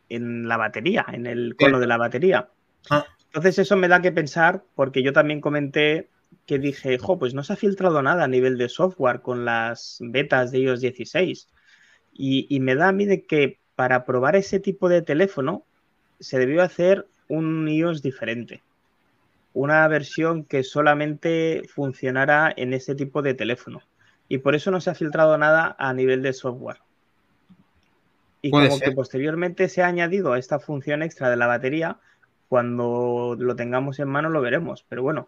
[0.10, 2.50] en la batería, en el cono de la batería.
[2.90, 3.06] Ah.
[3.28, 6.10] Entonces eso me da que pensar, porque yo también comenté
[6.46, 9.98] que dije, jo, pues no se ha filtrado nada a nivel de software con las
[10.02, 11.48] betas de iOS 16.
[12.14, 15.64] Y, y me da a mí de que para probar ese tipo de teléfono
[16.20, 18.62] se debió hacer un iOS diferente.
[19.56, 23.82] Una versión que solamente funcionara en ese tipo de teléfono.
[24.30, 26.78] Y por eso no se ha filtrado nada a nivel de software.
[28.44, 31.98] Y como que posteriormente se ha añadido a esta función extra de la batería,
[32.50, 34.86] cuando lo tengamos en mano lo veremos.
[34.90, 35.28] Pero bueno,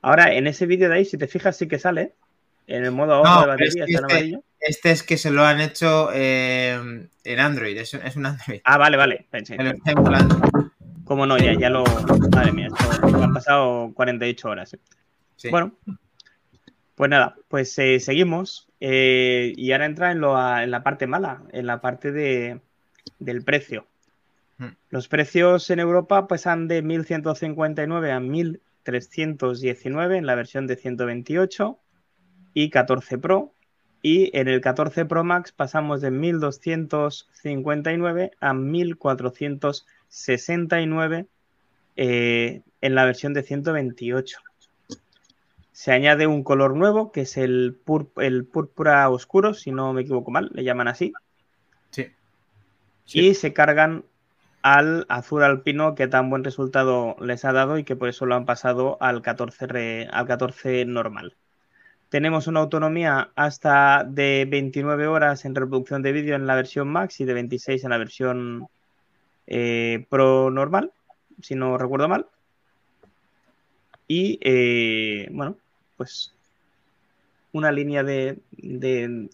[0.00, 2.14] ahora en ese vídeo de ahí, si te fijas, sí que sale.
[2.66, 4.42] En el modo ahorro de batería está en amarillo.
[4.62, 8.60] Este es que se lo han hecho eh, en Android, es, es, un Android.
[8.64, 9.26] Ah, vale, vale.
[9.28, 9.56] Pensé,
[11.04, 11.36] ¿Cómo no?
[11.36, 11.84] Ya, ya lo.
[12.32, 14.74] Madre mía, esto, han pasado 48 horas.
[14.74, 14.78] ¿eh?
[15.50, 15.74] Bueno,
[16.94, 18.68] pues nada, pues eh, seguimos.
[18.78, 22.60] Eh, y ahora entra en, lo, en, la parte mala, en la parte de,
[23.18, 23.86] del precio.
[24.58, 24.70] Hmm.
[24.90, 31.78] Los precios en Europa pasan de 1.159 a 1.319 en la versión de 128
[32.54, 33.54] y 14 Pro
[34.02, 41.26] y en el 14 Pro Max pasamos de 1259 a 1469
[41.96, 44.40] eh, en la versión de 128.
[45.70, 47.78] Se añade un color nuevo que es el,
[48.16, 51.12] el púrpura oscuro, si no me equivoco mal, le llaman así.
[51.90, 52.08] Sí.
[53.06, 54.04] Y se cargan
[54.62, 58.34] al azul alpino que tan buen resultado les ha dado y que por eso lo
[58.34, 61.36] han pasado al 14, al 14 normal.
[62.12, 67.18] Tenemos una autonomía hasta de 29 horas en reproducción de vídeo en la versión Max
[67.20, 68.68] y de 26 en la versión
[69.46, 70.92] eh, Pro normal,
[71.40, 72.26] si no recuerdo mal.
[74.06, 75.56] Y eh, bueno,
[75.96, 76.34] pues
[77.52, 78.42] una línea de,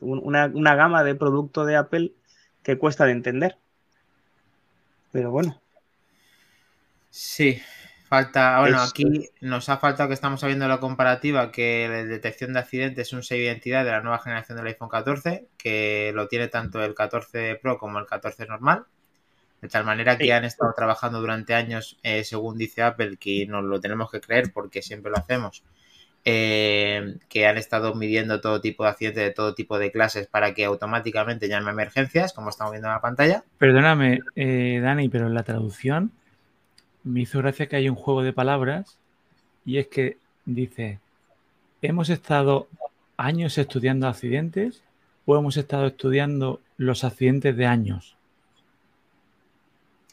[0.00, 2.12] una, una, gama de producto de Apple
[2.62, 3.58] que cuesta de entender.
[5.10, 5.60] Pero bueno.
[7.10, 7.60] Sí,
[8.08, 12.60] Falta, bueno, aquí nos ha faltado que estamos sabiendo la comparativa que la detección de
[12.60, 16.26] accidentes es un sello de identidad de la nueva generación del iPhone 14, que lo
[16.26, 18.84] tiene tanto el 14 Pro como el 14 normal.
[19.60, 23.62] De tal manera que han estado trabajando durante años, eh, según dice Apple, que nos
[23.62, 25.62] lo tenemos que creer porque siempre lo hacemos,
[26.24, 30.54] eh, que han estado midiendo todo tipo de accidentes de todo tipo de clases para
[30.54, 33.44] que automáticamente llame emergencias, como estamos viendo en la pantalla.
[33.58, 36.12] Perdóname, eh, Dani, pero en la traducción
[37.08, 38.98] me hizo gracia que hay un juego de palabras
[39.64, 40.98] y es que dice,
[41.82, 42.68] hemos estado
[43.16, 44.82] años estudiando accidentes
[45.26, 48.16] o hemos estado estudiando los accidentes de años.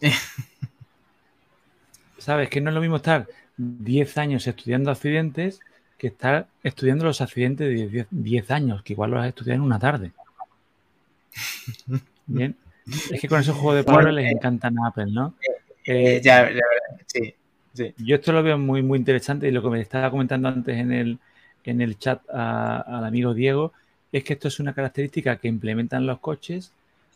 [2.18, 2.50] ¿Sabes?
[2.50, 3.28] Que no es lo mismo estar
[3.58, 5.60] 10 años estudiando accidentes
[5.98, 9.80] que estar estudiando los accidentes de 10, años, que igual los has estudiado en una
[9.80, 10.12] tarde.
[12.26, 12.56] Bien.
[13.12, 15.36] Es que con esos juegos de palabras les encantan a Apple, ¿no?
[15.86, 16.50] Eh, ya,
[17.74, 20.78] sí, Yo esto lo veo muy, muy interesante y lo que me estaba comentando antes
[20.78, 21.20] en el,
[21.64, 23.74] en el chat al amigo Diego
[24.12, 26.72] es que esto es una característica que implementan los coches,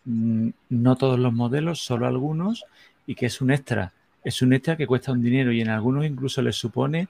[0.05, 2.65] mm, no todos los modelos, solo algunos,
[3.07, 3.93] y que es un extra.
[4.23, 7.07] Es un extra que cuesta un dinero y en algunos incluso les supone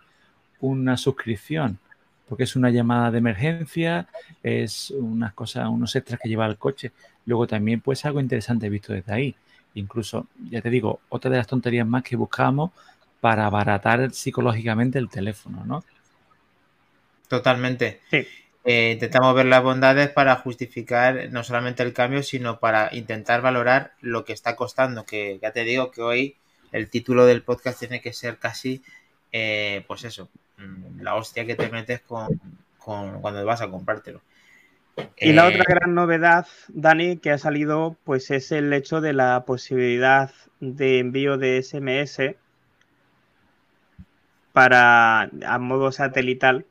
[0.61, 1.79] una suscripción,
[2.27, 4.07] porque es una llamada de emergencia,
[4.43, 6.91] es unas cosas, unos extras que lleva el coche.
[7.25, 9.35] Luego también pues algo interesante visto desde ahí.
[9.75, 12.71] Incluso, ya te digo, otra de las tonterías más que buscamos
[13.21, 15.83] para abaratar psicológicamente el teléfono, ¿no?
[17.27, 18.01] Totalmente.
[18.65, 23.93] Eh, intentamos ver las bondades para justificar no solamente el cambio, sino para intentar valorar
[24.01, 25.05] lo que está costando.
[25.05, 26.35] Que ya te digo que hoy
[26.71, 28.83] el título del podcast tiene que ser casi,
[29.31, 32.27] eh, pues eso, mm, la hostia que te metes con,
[32.77, 34.21] con cuando vas a comprártelo.
[35.17, 39.13] Y la Eh, otra gran novedad, Dani, que ha salido, pues es el hecho de
[39.13, 42.35] la posibilidad de envío de SMS
[44.53, 46.65] para a modo satelital.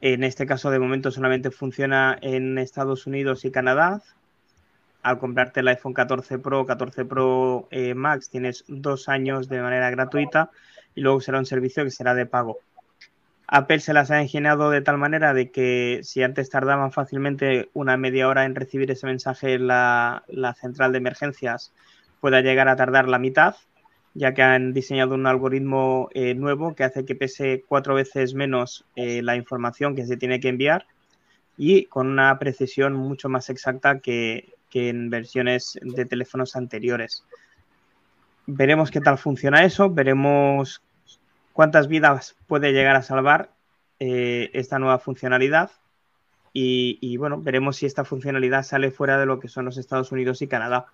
[0.00, 4.02] En este caso, de momento, solamente funciona en Estados Unidos y Canadá.
[5.02, 9.90] Al comprarte el iPhone 14 Pro, 14 Pro eh, Max, tienes dos años de manera
[9.90, 10.50] gratuita
[10.94, 12.58] y luego será un servicio que será de pago.
[13.52, 17.96] Apple se las ha ingeniado de tal manera de que si antes tardaban fácilmente una
[17.96, 21.72] media hora en recibir ese mensaje en la, la central de emergencias,
[22.20, 23.56] pueda llegar a tardar la mitad,
[24.14, 28.84] ya que han diseñado un algoritmo eh, nuevo que hace que pese cuatro veces menos
[28.94, 30.86] eh, la información que se tiene que enviar
[31.58, 37.24] y con una precisión mucho más exacta que, que en versiones de teléfonos anteriores.
[38.46, 40.82] Veremos qué tal funciona eso, veremos
[41.52, 43.50] cuántas vidas puede llegar a salvar
[43.98, 45.70] eh, esta nueva funcionalidad
[46.52, 50.10] y, y, bueno, veremos si esta funcionalidad sale fuera de lo que son los Estados
[50.10, 50.86] Unidos y Canadá.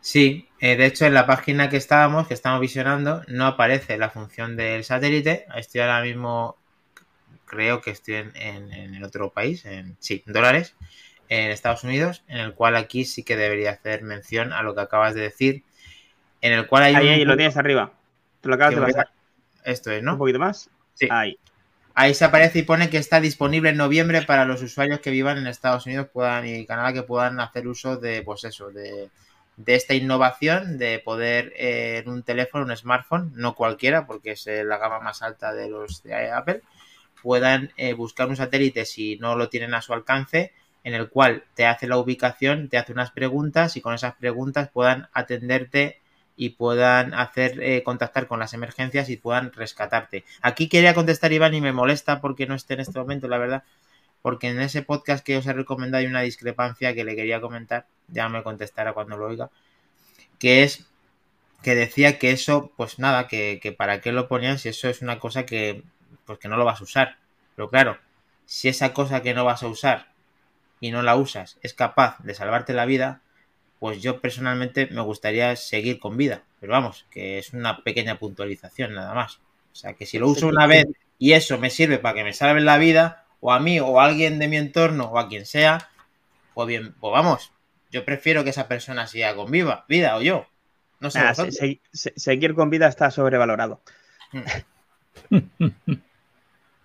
[0.00, 4.08] Sí, eh, de hecho en la página que estábamos, que estamos visionando, no aparece la
[4.08, 5.46] función del satélite.
[5.56, 6.56] Estoy ahora mismo,
[7.44, 10.74] creo que estoy en, en, en el otro país, en, sí, en dólares,
[11.28, 14.80] en Estados Unidos, en el cual aquí sí que debería hacer mención a lo que
[14.80, 15.64] acabas de decir,
[16.40, 17.12] en el cual hay ahí, un...
[17.12, 17.92] ahí lo tienes arriba.
[18.40, 19.10] Te lo acabas de pasar.
[19.64, 20.12] Esto es, ¿no?
[20.12, 20.70] Un poquito más.
[20.94, 21.08] Sí.
[21.10, 21.38] Ahí.
[21.94, 25.38] Ahí se aparece y pone que está disponible en noviembre para los usuarios que vivan
[25.38, 29.10] en Estados Unidos puedan y Canadá que puedan hacer uso de, pues eso, de,
[29.64, 34.46] de esta innovación de poder eh, en un teléfono, un smartphone, no cualquiera, porque es
[34.46, 36.62] eh, la gama más alta de los de Apple,
[37.22, 40.52] puedan eh, buscar un satélite si no lo tienen a su alcance,
[40.82, 44.70] en el cual te hace la ubicación, te hace unas preguntas y con esas preguntas
[44.72, 45.99] puedan atenderte
[46.40, 50.24] y puedan hacer eh, contactar con las emergencias y puedan rescatarte.
[50.40, 53.62] Aquí quería contestar Iván y me molesta porque no esté en este momento, la verdad,
[54.22, 57.84] porque en ese podcast que os he recomendado hay una discrepancia que le quería comentar,
[58.08, 59.50] ya me contestará cuando lo oiga,
[60.38, 60.86] que es
[61.62, 65.02] que decía que eso, pues nada, que, que para qué lo ponían si eso es
[65.02, 65.82] una cosa que,
[66.24, 67.18] pues que no lo vas a usar.
[67.54, 67.98] Pero claro,
[68.46, 70.06] si esa cosa que no vas a usar
[70.80, 73.20] y no la usas es capaz de salvarte la vida,
[73.80, 76.44] pues yo personalmente me gustaría seguir con vida.
[76.60, 79.40] Pero vamos, que es una pequeña puntualización nada más.
[79.72, 80.86] O sea, que si lo uso una vez
[81.18, 84.04] y eso me sirve para que me salven la vida, o a mí, o a
[84.04, 85.88] alguien de mi entorno, o a quien sea,
[86.54, 87.52] pues bien, pues vamos,
[87.90, 90.46] yo prefiero que esa persona siga con viva, vida o yo.
[91.00, 91.20] No sé.
[91.20, 93.80] Nah, se, se, se, seguir con vida está sobrevalorado.
[95.30, 95.30] Mm.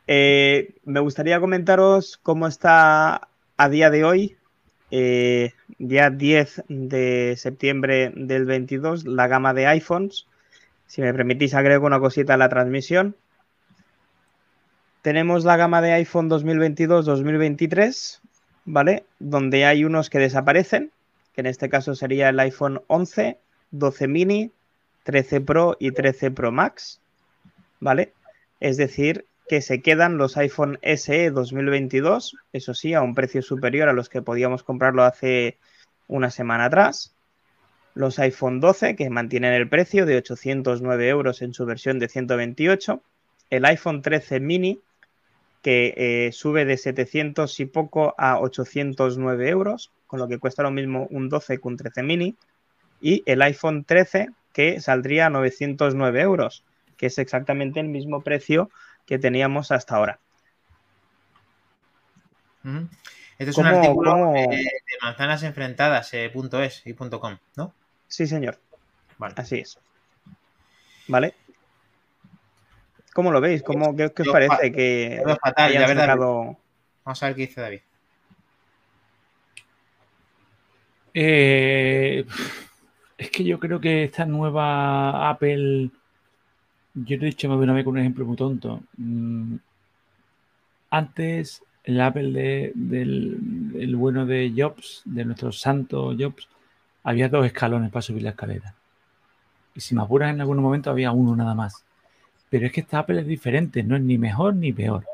[0.07, 3.27] eh, me gustaría comentaros cómo está
[3.57, 4.37] a día de hoy,
[4.91, 10.27] eh, día 10 de septiembre del 22, la gama de iPhones.
[10.87, 13.15] Si me permitís, agrego una cosita a la transmisión.
[15.01, 18.19] Tenemos la gama de iPhone 2022-2023,
[18.65, 19.05] ¿vale?
[19.19, 20.91] Donde hay unos que desaparecen,
[21.33, 23.37] que en este caso sería el iPhone 11,
[23.71, 24.51] 12 mini,
[25.03, 27.01] 13 Pro y 13 Pro Max,
[27.79, 28.13] ¿vale?
[28.59, 33.89] Es decir, que se quedan los iPhone SE 2022, eso sí, a un precio superior
[33.89, 35.57] a los que podíamos comprarlo hace
[36.07, 37.15] una semana atrás.
[37.93, 43.01] Los iPhone 12, que mantienen el precio de 809 euros en su versión de 128.
[43.51, 44.81] El iPhone 13 mini,
[45.61, 50.71] que eh, sube de 700 y poco a 809 euros, con lo que cuesta lo
[50.71, 52.35] mismo un 12 que un 13 mini.
[52.99, 56.65] Y el iPhone 13, que saldría a 909 euros,
[56.97, 58.69] que es exactamente el mismo precio
[59.05, 60.19] que teníamos hasta ahora.
[63.37, 64.33] Este es un artículo ¿cómo...
[64.33, 64.71] de, de,
[65.01, 66.31] manzanas enfrentadas, eh,
[66.63, 67.73] .es y .com, ¿no?
[68.07, 68.59] Sí, señor.
[69.17, 69.35] Vale.
[69.37, 69.77] Así es.
[71.07, 71.35] ¿Vale?
[73.13, 73.61] ¿Cómo lo veis?
[73.63, 76.05] ¿Cómo, ¿Qué, qué os parece que fatal, la verdad.
[76.05, 76.57] Sacado...
[77.05, 77.81] Vamos a ver qué dice David.
[81.13, 82.25] Eh,
[83.17, 85.91] es que yo creo que esta nueva Apple
[86.95, 88.81] yo te he dicho más de una vez con un ejemplo muy tonto.
[88.97, 89.55] Mm,
[90.89, 96.47] antes, el Apple de, del el bueno de Jobs, de nuestro santo Jobs,
[97.03, 98.73] había dos escalones para subir la escalera.
[99.75, 101.83] Y si me apuras en algún momento había uno nada más.
[102.49, 105.05] Pero es que esta Apple es diferente, no es ni mejor ni peor.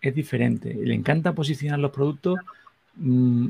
[0.00, 0.72] Es diferente.
[0.74, 2.38] Le encanta posicionar los productos
[2.94, 3.48] mmm,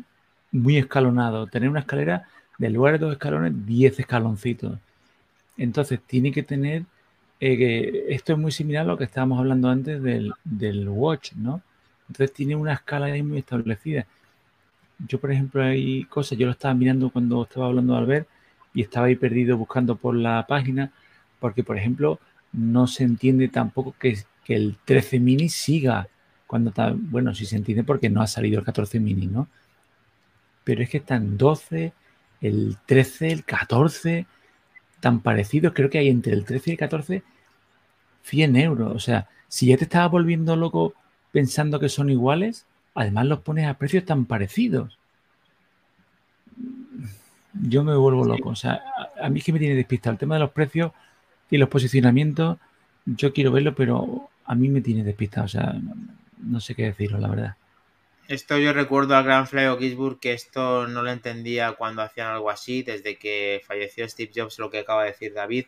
[0.52, 1.50] muy escalonados.
[1.50, 2.28] Tener una escalera,
[2.58, 4.78] de lugar de dos escalones, 10 escaloncitos.
[5.56, 6.84] Entonces tiene que tener
[7.40, 11.62] eh, esto es muy similar a lo que estábamos hablando antes del, del, Watch, ¿no?
[12.08, 14.06] Entonces tiene una escala ahí muy establecida.
[14.98, 18.28] Yo, por ejemplo, hay cosas, yo lo estaba mirando cuando estaba hablando de Albert
[18.72, 20.92] y estaba ahí perdido buscando por la página,
[21.40, 22.18] porque, por ejemplo,
[22.52, 26.08] no se entiende tampoco que, que el 13 mini siga
[26.46, 29.48] cuando está, bueno, si se entiende porque no ha salido el 14 mini, ¿no?
[30.64, 31.92] Pero es que están 12,
[32.40, 34.26] el 13, el 14,
[35.00, 37.22] tan parecidos, creo que hay entre el 13 y el 14
[38.26, 38.94] 100 euros.
[38.94, 40.94] O sea, si ya te estabas volviendo loco
[41.32, 44.98] pensando que son iguales, además los pones a precios tan parecidos.
[47.52, 48.50] Yo me vuelvo loco.
[48.50, 48.82] O sea,
[49.20, 50.92] a, mí es que me tiene despistado el tema de los precios
[51.50, 52.58] y los posicionamientos.
[53.04, 55.46] Yo quiero verlo, pero a mí me tiene despistado.
[55.46, 55.74] O sea,
[56.38, 57.56] no, sé qué decirlo, la verdad.
[58.28, 62.50] Esto yo recuerdo al gran Flavio Gisburg que esto no lo entendía cuando hacían algo
[62.50, 65.66] así, desde que falleció Steve Jobs, lo que acaba de decir David.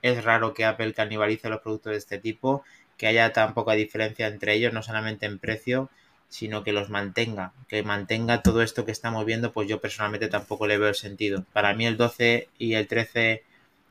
[0.00, 2.64] Es raro que Apple canibalice los productos de este tipo,
[2.96, 5.90] que haya tan poca diferencia entre ellos, no solamente en precio,
[6.30, 10.66] sino que los mantenga, que mantenga todo esto que estamos viendo, pues yo personalmente tampoco
[10.66, 11.44] le veo el sentido.
[11.52, 13.44] Para mí el 12 y el 13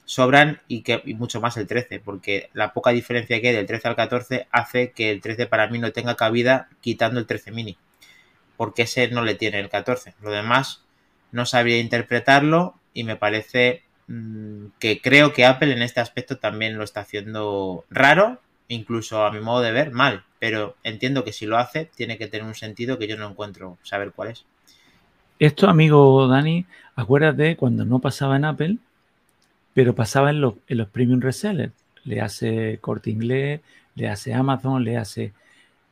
[0.05, 3.89] sobran y que mucho más el 13, porque la poca diferencia que hay del 13
[3.89, 7.77] al 14 hace que el 13 para mí no tenga cabida quitando el 13 mini,
[8.57, 10.15] porque ese no le tiene el 14.
[10.21, 10.83] Lo demás
[11.31, 16.77] no sabría interpretarlo y me parece Mm, que creo que Apple en este aspecto también
[16.77, 18.39] lo está haciendo raro,
[18.69, 20.23] incluso a mi modo de ver, mal.
[20.39, 23.77] Pero entiendo que si lo hace, tiene que tener un sentido que yo no encuentro
[23.83, 24.45] saber cuál es.
[25.39, 26.65] Esto, amigo Dani,
[26.95, 28.77] acuérdate cuando no pasaba en Apple,
[29.73, 31.73] pero pasaba en los, en los premium resellers.
[32.05, 33.61] Le hace Corte Inglés,
[33.95, 35.33] le hace Amazon, le hace.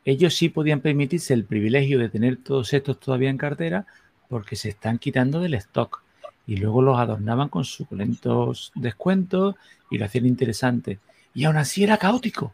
[0.06, 3.88] Ellos sí podían permitirse el privilegio de tener todos estos todavía en cartera
[4.30, 6.04] porque se están quitando del stock
[6.48, 9.56] y luego los adornaban con suculentos descuentos
[9.90, 11.00] y lo hacían interesante.
[11.34, 12.54] Y aún así era caótico.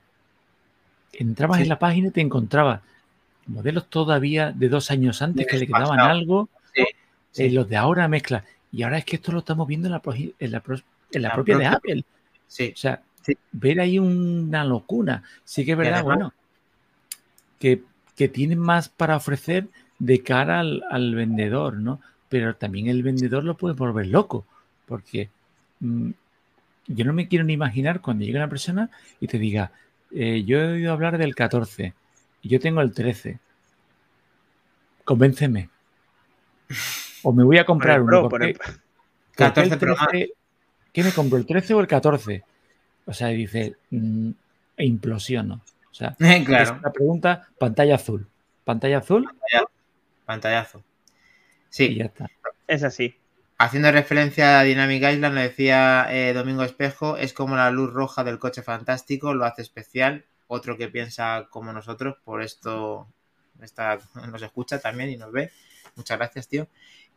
[1.12, 2.82] Entrabas en la página y te encontrabas
[3.48, 6.50] modelos todavía de dos años antes que le quedaban algo.
[7.32, 8.46] Sí, los de ahora mezcla.
[8.72, 10.64] Y ahora es que esto lo estamos viendo en la, en la,
[11.12, 12.06] en la, propia, de Apple.
[12.48, 12.72] Sí.
[12.74, 13.02] O sea,
[13.52, 15.24] ver ahí una locura.
[15.44, 16.34] Sí que es verdad, bueno,
[17.62, 17.84] que,
[18.18, 19.70] que tienen más para ofrecer
[20.00, 22.02] de cara al, al vendedor, ¿no?
[22.32, 24.46] pero también el vendedor lo puede volver loco,
[24.86, 25.30] porque
[25.82, 26.12] mm,
[26.88, 28.90] yo no me quiero ni imaginar cuando llegue una persona
[29.20, 29.74] y te diga,
[30.12, 31.94] eh, yo he oído hablar del 14
[32.42, 33.38] y yo tengo el 13.
[35.04, 35.68] Convénceme.
[37.24, 38.30] O me voy a comprar uno.
[38.30, 38.56] Porque,
[39.36, 39.78] 14
[40.94, 42.44] ¿Qué me compro, el 13 o el 14?
[43.08, 44.30] O sea, dice, mm,
[44.78, 45.60] e implosiono.
[45.92, 46.16] O sea,
[46.46, 46.80] claro.
[46.82, 48.28] la pregunta, pantalla azul.
[48.64, 49.28] ¿Pantalla azul?
[50.26, 50.84] Pantallazo.
[51.70, 51.96] Sí.
[51.96, 52.30] ya está.
[52.68, 53.16] Es así.
[53.58, 58.24] Haciendo referencia a Dynamic Island, le decía eh, Domingo Espejo, es como la luz roja
[58.24, 60.26] del coche fantástico, lo hace especial.
[60.48, 63.08] Otro que piensa como nosotros, por esto
[63.62, 64.00] está,
[64.30, 65.52] nos escucha también y nos ve.
[65.96, 66.68] Muchas gracias, tío.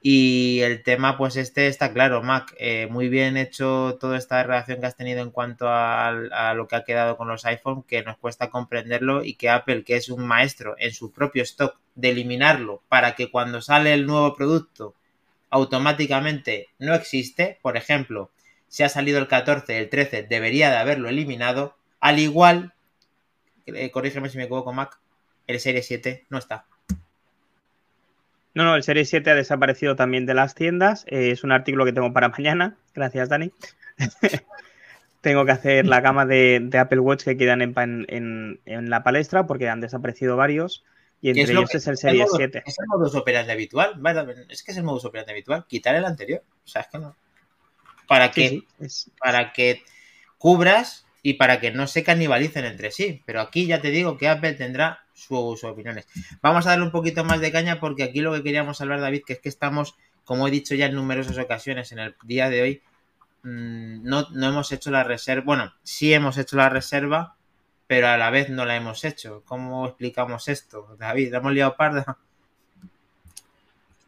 [0.06, 2.54] Y el tema, pues este está claro, Mac.
[2.58, 6.12] Eh, muy bien hecho toda esta relación que has tenido en cuanto a,
[6.54, 9.96] lo que ha quedado con los iPhone, que nos cuesta comprenderlo y que Apple, que
[9.96, 14.34] es un maestro en su propio stock de eliminarlo para que cuando sale el nuevo
[14.36, 14.94] producto
[15.48, 18.30] automáticamente no existe, por ejemplo,
[18.68, 22.74] si ha salido el 14, el 13 debería de haberlo eliminado, al igual,
[23.64, 24.98] eh, corrígeme si me equivoco Mac,
[25.46, 26.66] el Serie 7 no está.
[28.54, 31.04] No, no, el Serie 7 ha desaparecido también de las tiendas.
[31.08, 32.76] Eh, es un artículo que tengo para mañana.
[32.94, 33.52] Gracias, Dani.
[35.20, 39.80] tengo que hacer la gama de, Apple Watch que quedan en, la palestra porque han
[39.80, 40.84] desaparecido varios.
[41.20, 42.62] Y entre ellos es el Serie 7.
[42.64, 44.00] Es el modus operandi habitual.
[44.48, 45.64] Es que es el modus operandi habitual.
[45.66, 46.42] Quitar el anterior.
[46.64, 47.16] O sea, es que no.
[48.06, 48.62] Para que,
[49.18, 49.82] para que
[50.38, 53.22] cubras y para que no se canibalicen entre sí.
[53.24, 56.06] Pero aquí ya te digo que Apple tendrá sus opiniones.
[56.42, 59.22] Vamos a darle un poquito más de caña porque aquí lo que queríamos hablar, David,
[59.26, 62.60] que es que estamos, como he dicho ya en numerosas ocasiones en el día de
[62.60, 62.82] hoy,
[63.42, 65.44] mm, no, no hemos hecho la reserva.
[65.46, 67.36] Bueno, sí hemos hecho la reserva,
[67.86, 69.42] pero a la vez no la hemos hecho.
[69.46, 71.32] ¿Cómo explicamos esto, David?
[71.32, 72.18] ¿La hemos liado parda?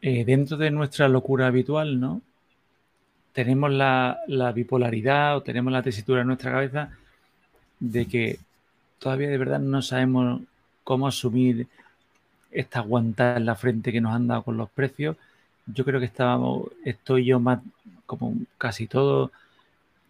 [0.03, 2.21] Eh, dentro de nuestra locura habitual, ¿no?
[3.33, 4.19] Tenemos la,
[4.53, 6.91] bipolaridad o tenemos la tesitura en nuestra cabeza
[7.79, 8.39] de que
[8.99, 10.41] todavía de verdad no sabemos
[10.83, 11.67] cómo asumir
[12.51, 15.17] esta aguantada en la frente que nos han dado con los precios.
[15.65, 17.59] Yo creo que estábamos, estoy yo más
[18.05, 19.31] como casi todo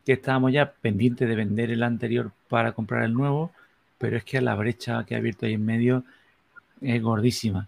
[0.06, 3.52] que estábamos ya pendientes de vender el anterior para comprar el nuevo,
[3.98, 6.04] pero es que la brecha que ha abierto ahí en medio
[6.80, 7.68] es gordísima.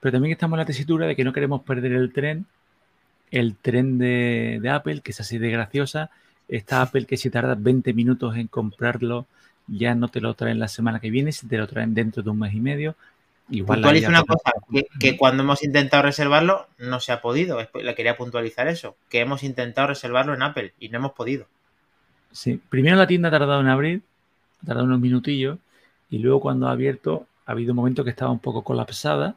[0.00, 2.46] Pero también estamos en la tesitura de que no queremos perder el tren,
[3.30, 6.10] el tren de, Apple, que es así de graciosa.
[6.48, 9.26] Está Apple que si tardas 20 minutos en comprarlo,
[9.66, 12.30] ya no te lo traen la semana que viene, si te lo traen dentro de
[12.30, 12.94] un mes y medio.
[13.48, 17.58] Igual Puntualiza una cosa, que, que, cuando hemos intentado reservarlo no se ha podido.
[17.74, 21.46] Le quería puntualizar eso, que hemos intentado reservarlo en Apple y no hemos podido.
[22.32, 24.02] Sí, primero la tienda ha tardado en abrir
[24.62, 25.58] ha tardado unos minutillos
[26.10, 29.36] y luego cuando ha abierto ha habido un momento que estaba un poco colapsada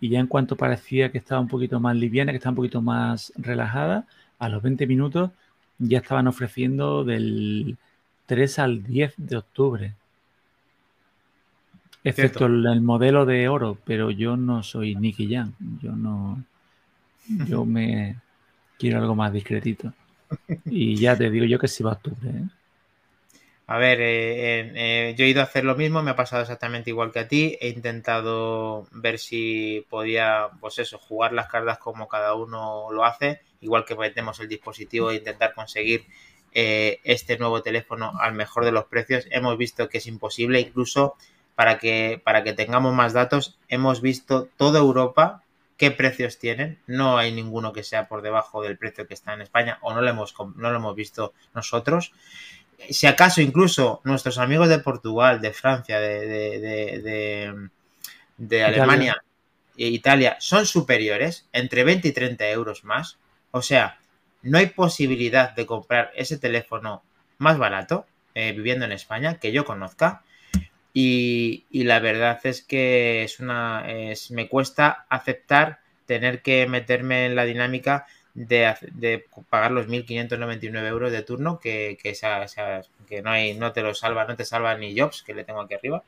[0.00, 2.82] y ya en cuanto parecía que estaba un poquito más liviana, que estaba un poquito
[2.82, 4.06] más relajada,
[4.38, 5.30] a los 20 minutos
[5.82, 7.76] ya estaban ofreciendo del
[8.26, 9.94] 3 al 10 de octubre.
[12.04, 15.52] Excepto el, el, modelo de oro, pero yo no soy Nicky Jam.
[15.80, 16.42] Yo no.
[17.46, 18.16] Yo me
[18.78, 19.92] quiero algo más discretito.
[20.64, 22.30] Y ya te digo yo que sí va a octubre.
[22.30, 22.44] ¿eh?
[23.72, 26.90] A ver, eh, eh, yo he ido a hacer lo mismo, me ha pasado exactamente
[26.90, 27.56] igual que a ti.
[27.58, 33.40] He intentado ver si podía, pues eso, jugar las cartas como cada uno lo hace,
[33.62, 36.04] igual que metemos el dispositivo e intentar conseguir
[36.52, 39.24] eh, este nuevo teléfono al mejor de los precios.
[39.30, 41.14] Hemos visto que es imposible, incluso
[41.54, 45.44] para que, para que tengamos más datos, hemos visto toda Europa
[45.78, 46.78] qué precios tienen.
[46.86, 50.02] No hay ninguno que sea por debajo del precio que está en España o no
[50.02, 52.12] lo hemos, no lo hemos visto nosotros.
[52.90, 57.68] Si acaso incluso nuestros amigos de Portugal, de Francia, de, de, de,
[58.36, 59.22] de Alemania
[59.76, 63.18] e Italia son superiores, entre 20 y 30 euros más.
[63.50, 63.98] O sea,
[64.42, 67.02] no hay posibilidad de comprar ese teléfono
[67.38, 70.22] más barato eh, viviendo en España que yo conozca.
[70.94, 73.90] Y, y, la verdad es que es una.
[73.90, 80.86] Es, me cuesta aceptar tener que meterme en la dinámica de, de pagar los 1.599
[80.86, 82.16] euros de turno que, que,
[83.08, 85.60] que no hay, no te lo salva, no te salva ni Jobs, que le tengo
[85.60, 86.02] aquí arriba.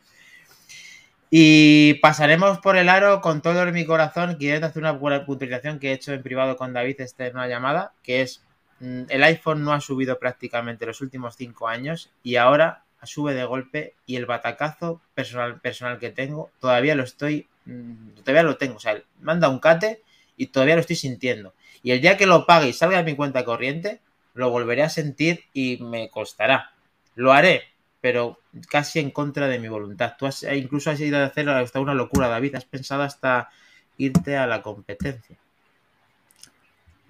[1.30, 5.92] Y pasaremos por el aro con todo mi corazón, queriendo hacer una puntualización que he
[5.92, 8.44] hecho en privado con David esta en una llamada, que es
[8.80, 13.44] mm, el iPhone no ha subido prácticamente los últimos cinco años y ahora sube de
[13.44, 18.76] golpe y el batacazo personal, personal que tengo todavía lo estoy, mm, todavía lo tengo,
[18.76, 20.02] o sea, manda un cate
[20.36, 21.54] y todavía lo estoy sintiendo.
[21.84, 24.00] Y el día que lo pague y salga de mi cuenta corriente,
[24.32, 26.72] lo volveré a sentir y me costará.
[27.14, 27.62] Lo haré,
[28.00, 28.40] pero
[28.70, 30.14] casi en contra de mi voluntad.
[30.18, 32.54] Tú has, incluso has ido a hacer hasta una locura, David.
[32.54, 33.50] Has pensado hasta
[33.98, 35.36] irte a la competencia.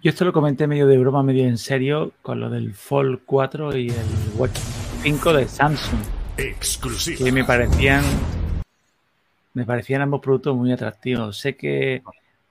[0.03, 3.77] Yo esto lo comenté medio de broma, medio en serio, con lo del Fold 4
[3.77, 4.59] y el Watch
[5.03, 6.01] 5 de Samsung.
[6.37, 7.25] Exclusivo.
[7.25, 8.03] Que me parecían.
[9.53, 11.39] Me parecían ambos productos muy atractivos.
[11.39, 12.03] Sé que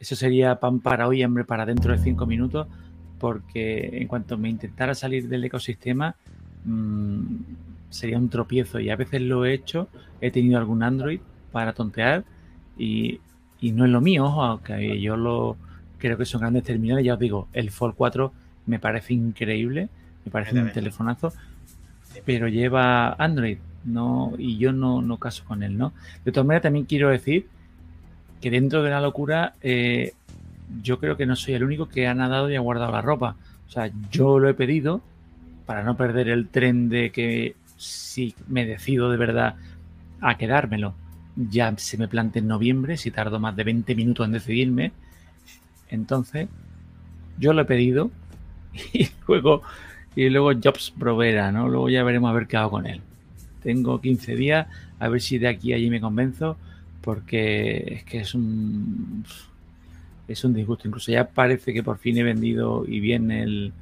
[0.03, 2.67] eso sería pan para hoy, hambre para dentro de 5 minutos,
[3.19, 6.17] porque en cuanto me intentara salir del ecosistema,
[6.65, 7.23] mmm,
[7.89, 8.81] sería un tropiezo.
[8.81, 9.87] Y a veces lo he hecho,
[10.19, 11.21] he tenido algún Android
[11.53, 12.25] para tontear
[12.77, 13.21] y,
[13.61, 15.55] y no es lo mío, ojo, aunque yo lo
[15.99, 17.05] creo que son grandes terminales.
[17.05, 18.33] Ya os digo, el Fold 4
[18.65, 19.87] me parece increíble,
[20.25, 21.31] me parece un telefonazo,
[22.25, 25.93] pero lleva Android, no, y yo no, no caso con él, ¿no?
[26.25, 27.47] De todas maneras, también quiero decir
[28.43, 30.11] que dentro de la locura, eh,
[30.81, 33.37] yo creo que no soy el único que ha nadado y ha guardado la ropa.
[33.65, 35.01] O sea, yo lo he pedido
[35.65, 39.55] para no perder el tren de que si me decido de verdad
[40.19, 40.93] a quedármelo,
[41.37, 44.91] ya se me plante en noviembre, si tardo más de 20 minutos en decidirme.
[45.87, 46.49] Entonces,
[47.39, 48.11] yo lo he pedido
[48.91, 49.61] y luego,
[50.17, 51.69] y luego Jobs provera, ¿no?
[51.69, 52.99] Luego ya veremos a ver qué hago con él.
[53.61, 54.67] Tengo 15 días,
[54.99, 56.57] a ver si de aquí a allí me convenzo,
[57.03, 59.25] porque es que es un
[60.27, 60.87] es un disgusto.
[60.87, 63.73] Incluso ya parece que por fin he vendido y bien el,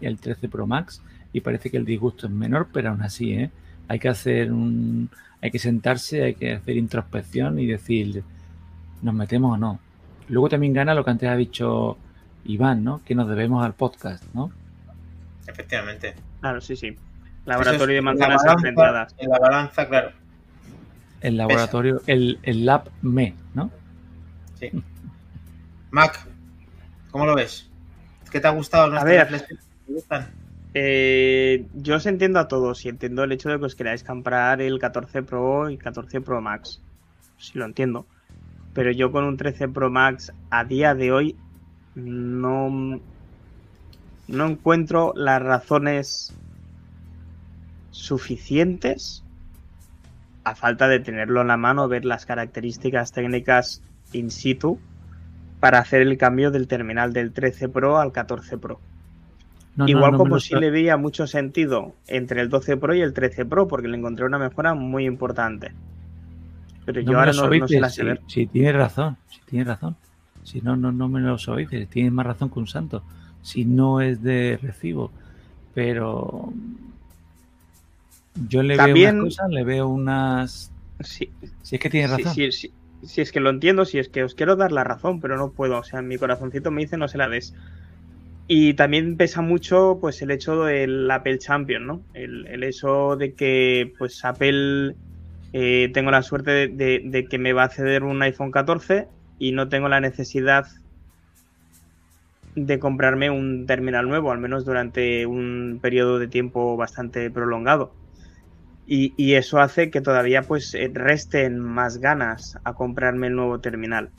[0.00, 1.02] el 13 Pro Max
[1.32, 3.50] y parece que el disgusto es menor, pero aún así, ¿eh?
[3.86, 5.10] hay que hacer un,
[5.42, 8.24] hay que sentarse, hay que hacer introspección y decir,
[9.02, 9.78] ¿nos metemos o no?
[10.28, 11.98] Luego también gana lo que antes ha dicho
[12.44, 13.02] Iván, ¿no?
[13.04, 14.50] Que nos debemos al podcast, ¿no?
[15.46, 16.14] Efectivamente.
[16.40, 16.96] Claro, sí, sí.
[17.44, 19.14] Laboratorio de manzanas enfrentadas.
[19.18, 20.12] En la balanza, claro.
[21.20, 23.70] El laboratorio, el, el Lab ME, ¿no?
[24.58, 24.70] Sí.
[25.90, 26.26] Mac,
[27.10, 27.68] ¿cómo lo ves?
[28.30, 28.96] ¿Qué te ha gustado?
[28.96, 30.30] A ver, ¿Te gustan?
[30.72, 34.62] Eh, yo os entiendo a todos y entiendo el hecho de que os queráis comprar
[34.62, 36.80] el 14 Pro y 14 Pro Max.
[37.38, 38.06] Sí lo entiendo.
[38.72, 41.36] Pero yo con un 13 Pro Max a día de hoy
[41.96, 43.00] no,
[44.28, 46.32] no encuentro las razones
[47.90, 49.24] suficientes
[50.50, 53.82] a falta de tenerlo en la mano, ver las características técnicas
[54.12, 54.78] in situ
[55.60, 58.80] para hacer el cambio del terminal del 13 Pro al 14 Pro.
[59.76, 63.00] No, Igual no, no como si le veía mucho sentido entre el 12 Pro y
[63.00, 65.72] el 13 Pro, porque le encontré una mejora muy importante.
[66.84, 68.40] Pero yo ahora no, se la sé si.
[68.40, 69.96] Si tiene razón, si tiene razón.
[70.42, 73.04] Si no, no, no me lo oíste, tienes más razón que un santo.
[73.42, 75.12] Si no es de recibo.
[75.74, 76.52] Pero
[78.34, 80.72] yo le También, veo unas cosas, le veo unas.
[81.02, 82.36] Sí, Si es que tiene razón.
[82.36, 84.84] Sí, sí, sí, si es que lo entiendo, si es que os quiero dar la
[84.84, 85.78] razón, pero no puedo.
[85.78, 87.54] O sea, mi corazoncito me dice no se la des.
[88.46, 92.06] Y también pesa mucho pues el hecho del Apple Champion, ¿no?
[92.14, 94.96] El, el hecho de que pues Apple
[95.52, 99.10] eh, tengo la suerte de, de- de que me va a ceder un iPhone 14
[99.38, 100.66] y no tengo la necesidad
[102.54, 107.99] de comprarme un terminal nuevo, al menos durante un periodo de tiempo bastante prolongado.
[108.92, 113.60] Y, y eso hace que todavía pues eh, resten más ganas a comprarme el nuevo
[113.60, 114.10] terminal.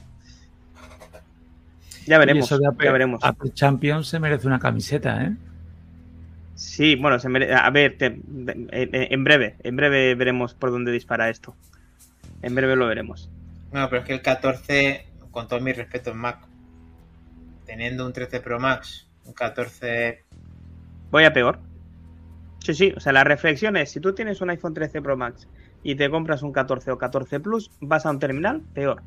[2.07, 3.19] Ya veremos, eso de Apple, ya veremos.
[3.21, 5.35] Apple Champions se merece una camiseta, ¿eh?
[6.55, 11.29] Sí, bueno, se mere- a ver, te- en breve, en breve veremos por dónde dispara
[11.29, 11.53] esto.
[12.41, 13.29] En breve lo veremos.
[13.73, 16.39] No, pero es que el 14, con todo mi respeto en Mac,
[17.65, 20.23] teniendo un 13 Pro Max, un 14...
[21.11, 21.59] Voy a peor.
[22.63, 25.47] Sí, sí, o sea, la reflexión es, si tú tienes un iPhone 13 Pro Max
[25.83, 29.01] y te compras un 14 o 14 Plus, vas a un terminal peor.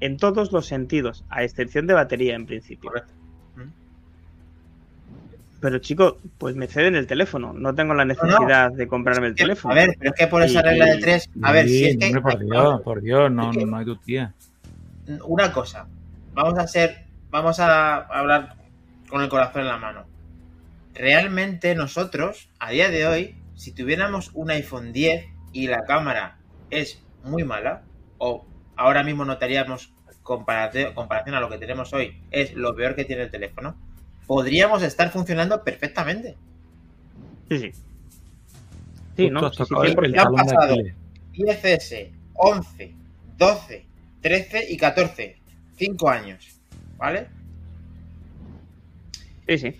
[0.00, 2.90] En todos los sentidos, a excepción de batería en principio.
[2.90, 3.12] Correcto.
[3.56, 3.68] ¿Mm?
[5.60, 7.52] Pero chico, pues me ceden el teléfono.
[7.52, 9.74] No tengo la necesidad de comprarme el teléfono.
[9.74, 12.06] A ver, pero es que por esa regla de 3, a ver, si es que...
[12.06, 14.34] hombre, por Dios, por Dios, no, no, no hay tu tía.
[15.26, 15.86] una cosa,
[16.32, 18.54] vamos a hacer, vamos a hablar
[19.08, 20.13] con el corazón en la mano.
[20.94, 26.38] Realmente nosotros, a día de hoy, si tuviéramos un iPhone 10 y la cámara
[26.70, 27.82] es muy mala,
[28.18, 28.46] o
[28.76, 29.92] ahora mismo notaríamos
[30.22, 33.76] comparación a lo que tenemos hoy, es lo peor que tiene el teléfono,
[34.26, 36.36] podríamos estar funcionando perfectamente.
[37.50, 37.72] Sí, sí.
[39.16, 39.40] Sí, ¿no?
[39.50, 40.04] Sí, sí, tocado el- 100%.
[40.06, 40.72] el Ya ha talón de pasado.
[40.74, 40.94] Aquiles.
[41.32, 42.94] 10S, 11,
[43.36, 43.86] 12,
[44.22, 45.36] 13 y 14.
[45.76, 46.60] 5 años.
[46.96, 47.26] ¿Vale?
[49.48, 49.76] Sí, sí.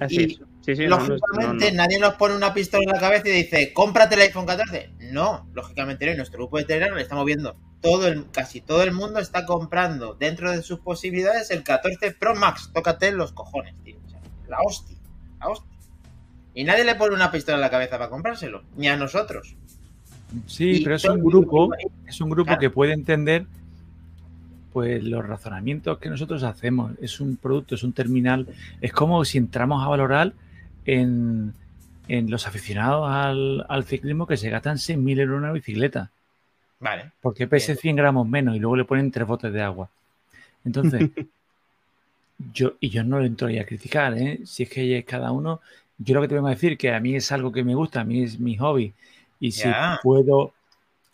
[0.00, 0.40] Así Y, es.
[0.64, 1.76] Sí, sí, no, no, lógicamente, no, no.
[1.82, 4.90] nadie nos pone una pistola en la cabeza y dice, cómprate el iPhone 14.
[5.10, 6.16] No, lógicamente no.
[6.16, 7.56] Nuestro grupo de Telegram le estamos viendo.
[7.80, 12.36] Todo el, casi todo el mundo está comprando dentro de sus posibilidades el 14 Pro
[12.36, 12.70] Max.
[12.72, 13.96] Tócate los cojones, tío.
[14.06, 14.96] O sea, la hostia.
[15.40, 15.68] La hostia.
[16.54, 18.62] Y nadie le pone una pistola en la cabeza para comprárselo.
[18.76, 19.56] Ni a nosotros.
[20.46, 21.70] Sí, Y pero es un grupo,
[22.06, 22.60] es un grupo Claro.
[22.60, 23.46] que puede entender
[24.72, 26.92] pues los razonamientos que nosotros hacemos.
[27.00, 28.46] Es un producto, es un terminal.
[28.80, 30.32] Es como si entramos a valorar
[30.84, 31.52] en,
[32.08, 36.10] en los aficionados al, al ciclismo que se gastan 6.000 euros en una bicicleta.
[36.80, 37.12] Vale.
[37.20, 37.80] Porque pese Bien.
[37.80, 39.88] 100 gramos menos y luego le ponen tres botes de agua.
[40.64, 41.10] Entonces,
[42.52, 44.40] yo, y yo no lo entraría a criticar, ¿eh?
[44.44, 45.60] Si es que es cada uno,
[45.98, 48.00] yo lo que te vengo a decir que a mí es algo que me gusta,
[48.00, 48.92] a mí es mi hobby.
[49.38, 49.68] Y si
[50.02, 50.52] puedo,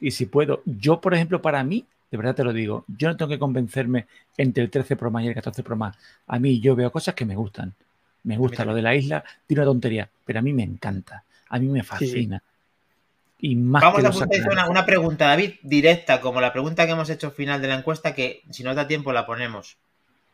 [0.01, 3.17] y si puedo, yo, por ejemplo, para mí, de verdad te lo digo, yo no
[3.17, 4.07] tengo que convencerme
[4.37, 5.99] entre el 13 Pro Max y el 14 Pro Max.
[6.27, 7.75] A mí yo veo cosas que me gustan.
[8.25, 11.59] Me gusta lo de la isla, tiene una tontería, pero a mí me encanta, a
[11.59, 12.43] mí me fascina.
[13.39, 17.09] Y más Vamos que a una, una pregunta, David, directa, como la pregunta que hemos
[17.09, 19.77] hecho al final de la encuesta, que si nos da tiempo la ponemos.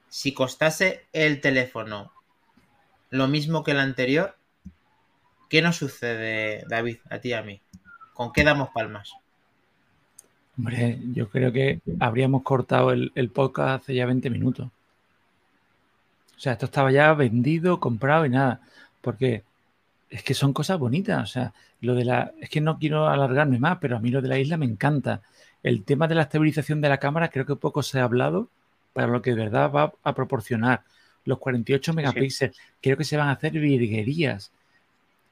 [0.09, 2.12] Si costase el teléfono
[3.10, 4.36] lo mismo que el anterior,
[5.51, 7.60] ¿qué nos sucede, David, a ti y a mí?
[8.14, 9.12] ¿Con qué damos palmas?
[10.56, 14.68] Hombre, yo creo que habríamos cortado el, el podcast hace ya 20 minutos.
[16.36, 18.60] O sea, esto estaba ya vendido, comprado y nada.
[19.01, 19.43] Porque
[20.10, 21.22] es que son cosas bonitas.
[21.22, 22.32] O sea, lo de la.
[22.40, 25.22] Es que no quiero alargarme más, pero a mí lo de la isla me encanta.
[25.62, 28.48] El tema de la estabilización de la cámara, creo que poco se ha hablado
[28.93, 30.82] para lo que de verdad va a proporcionar.
[31.24, 34.52] Los 48 megapíxeles, creo que se van a hacer virguerías.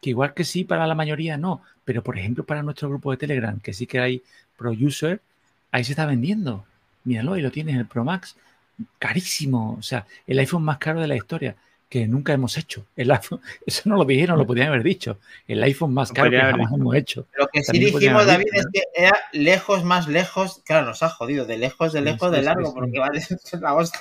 [0.03, 1.63] Que igual que sí, para la mayoría no.
[1.85, 4.23] Pero por ejemplo, para nuestro grupo de Telegram, que sí que hay
[4.59, 5.23] Pro User,
[5.71, 6.67] ahí se está vendiendo.
[7.05, 8.37] Míralo, ahí lo tienes, el Pro Max.
[8.99, 9.77] Carísimo.
[9.79, 11.55] O sea, el iPhone más caro de la historia,
[11.89, 12.85] que nunca hemos hecho.
[12.97, 15.19] El iPhone, eso no lo dijeron, lo podían haber dicho.
[15.47, 17.27] El iPhone más caro que jamás hemos hecho.
[17.39, 20.63] Lo que sí dijimos, David, dicho, es que era lejos, más lejos.
[20.65, 22.73] Claro, nos ha jodido, de lejos, de Sí, lejos, sí, de sí, largo, sí.
[22.75, 23.21] porque vale,
[23.61, 24.01] la hostia.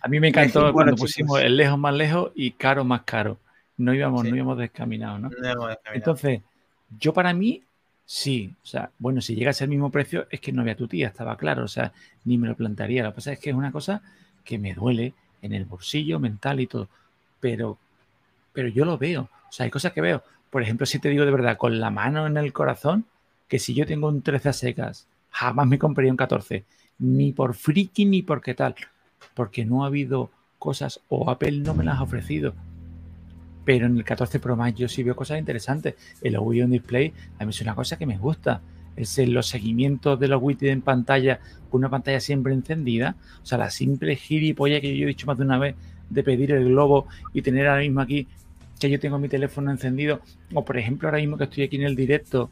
[0.00, 1.10] A mí me encantó Bueno, cuando chicos.
[1.12, 3.38] pusimos el lejos más lejos y caro más caro.
[3.76, 4.30] No íbamos, Sí.
[4.30, 5.28] no íbamos descaminados, ¿no?
[5.28, 5.94] No hemos descaminado.
[5.94, 6.42] Entonces,
[6.98, 7.62] yo para mí,
[8.04, 8.54] sí.
[8.62, 10.86] O sea, bueno, si llega a ser el mismo precio, es que no había tu
[10.88, 11.64] tía, estaba claro.
[11.64, 11.92] O sea,
[12.24, 13.02] ni me lo plantearía.
[13.02, 14.02] Lo que pasa es que es una cosa
[14.44, 16.88] que me duele en el bolsillo mental y todo.
[17.40, 17.78] Pero,
[18.52, 19.22] pero yo lo veo.
[19.48, 20.22] O sea, hay cosas que veo.
[20.50, 23.04] Por ejemplo, si te digo de verdad, con la mano en el corazón,
[23.48, 26.64] que si yo tengo un 13 a secas, jamás me compraría un 14.
[26.98, 28.76] Ni por friki ni por qué tal.
[29.34, 32.54] Porque no ha habido cosas, o Apple no me las ha ofrecido.
[33.64, 35.94] Pero en el 14 Pro Max yo sí veo cosas interesantes.
[36.20, 38.60] El Audio on Display a mí es una cosa que me gusta.
[38.96, 43.16] Es los seguimientos de los widgets en pantalla con una pantalla siempre encendida.
[43.42, 45.74] O sea, la simple gilipollas que yo he dicho más de una vez
[46.10, 48.28] de pedir el globo y tener ahora mismo aquí
[48.78, 50.20] que yo tengo mi teléfono encendido.
[50.52, 52.50] O por ejemplo, ahora mismo que estoy aquí en el directo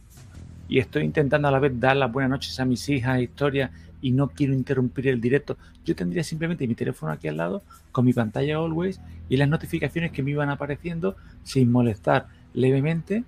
[0.68, 3.70] y estoy intentando a la vez dar las buenas noches a mis hijas, historias,
[4.02, 5.56] y no quiero interrumpir el directo,
[5.86, 7.62] yo tendría simplemente mi teléfono aquí al lado
[7.92, 13.24] con mi pantalla always y las notificaciones que me iban apareciendo sin molestar levemente.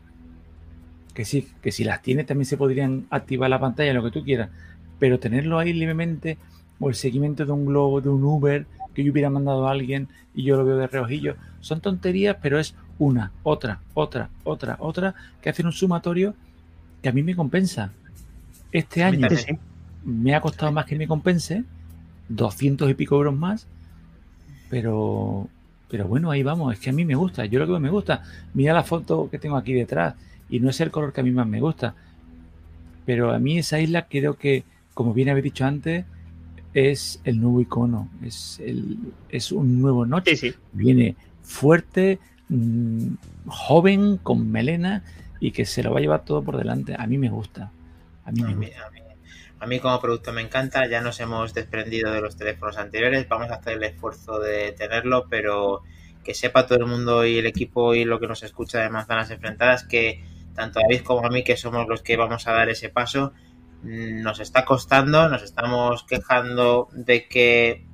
[1.15, 4.25] Que sí, que si las tiene también se podrían activar la pantalla, lo que tú
[4.25, 4.51] quieras,
[4.99, 6.37] pero tenerlo ahí levemente
[6.81, 10.09] o el seguimiento de un globo, de un Uber que yo hubiera mandado a alguien
[10.35, 15.15] y yo lo veo de reojillo, son tonterías, pero es una, otra, otra, otra, otra,
[15.41, 16.35] que hacen un sumatorio
[17.03, 17.93] que a mí me compensa.
[18.73, 19.29] Este año
[20.05, 21.65] me ha costado más que me compense,
[22.29, 23.67] 200 y pico euros más,
[24.69, 25.49] pero,
[25.89, 28.23] pero bueno, ahí vamos, es que a mí me gusta, yo lo que me gusta,
[28.55, 30.15] mira la foto que tengo aquí detrás,
[30.49, 31.95] y no es el color que a mí más me gusta,
[33.07, 34.65] pero a mí esa isla creo que,
[34.95, 36.05] como bien habéis dicho antes,
[36.73, 38.99] es el nuevo icono, es, el,
[39.29, 42.19] es un nuevo noche, viene fuerte,
[42.49, 43.09] mm,
[43.47, 45.03] joven, con melena,
[45.41, 47.71] y que se lo va a llevar todo por delante, a mí me gusta.
[48.25, 48.87] A mí, me gusta.
[48.87, 49.01] A mí
[49.81, 53.75] como producto me encanta, ya nos hemos desprendido de los teléfonos anteriores, vamos a hacer
[53.75, 55.83] el esfuerzo de tenerlo, pero
[56.23, 59.31] que sepa todo el mundo y el equipo y lo que nos escucha de Manzanas
[59.31, 60.25] Enfrentadas que
[60.55, 63.33] tanto David como a mí, que somos los que vamos a dar ese paso,
[63.83, 67.87] mm, nos está costando, nos estamos quejando de que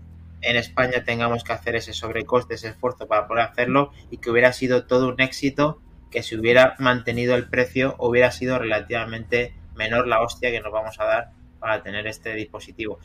[0.42, 4.52] en España tengamos que hacer ese sobrecoste, ese esfuerzo para poder hacerlo y que hubiera
[4.52, 5.80] sido todo un éxito
[6.10, 10.98] que si hubiera mantenido el precio hubiera sido relativamente menor la hostia que nos vamos
[10.98, 11.30] a dar
[11.60, 12.98] para tener este dispositivo.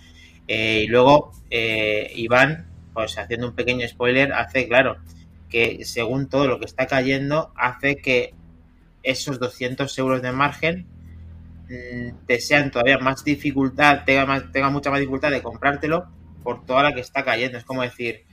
[0.47, 4.97] Eh, y luego, eh, Iván, pues haciendo un pequeño spoiler, hace claro
[5.49, 8.33] que según todo lo que está cayendo, hace que
[9.03, 10.87] esos 200 euros de margen
[11.69, 16.07] mm, te sean todavía más dificultad, tenga, tenga mucha más dificultad de comprártelo
[16.43, 17.57] por toda la que está cayendo.
[17.57, 18.23] Es como decir,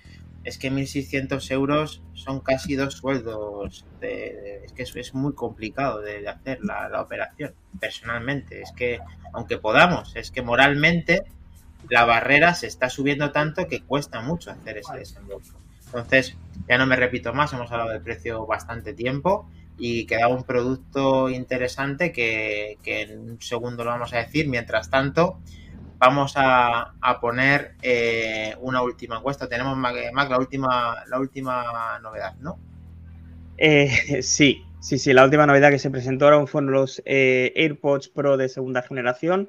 [0.44, 3.84] es que 1.600 euros son casi dos sueldos.
[4.00, 8.62] es que es, muy complicado de, hacer la, operación, personalmente.
[8.62, 8.98] Es que,
[9.32, 11.22] aunque podamos, es que moralmente
[11.88, 15.58] la barrera se está subiendo tanto que cuesta mucho hacer ese desembolso.
[15.86, 16.36] Entonces,
[16.68, 19.48] ya no me repito más, hemos hablado del precio bastante tiempo
[19.78, 24.48] y queda un producto interesante que, que en un segundo lo vamos a decir.
[24.48, 25.38] Mientras tanto,
[26.02, 29.48] vamos a, poner eh, una última encuesta.
[29.48, 29.94] Tenemos, Mac,
[30.28, 32.58] la, última, la última novedad, ¿no?
[33.56, 33.88] Eh,
[34.22, 35.12] sí, sí, sí.
[35.12, 39.48] La última novedad que se presentó ahora fueron los eh, AirPods Pro de segunda generación.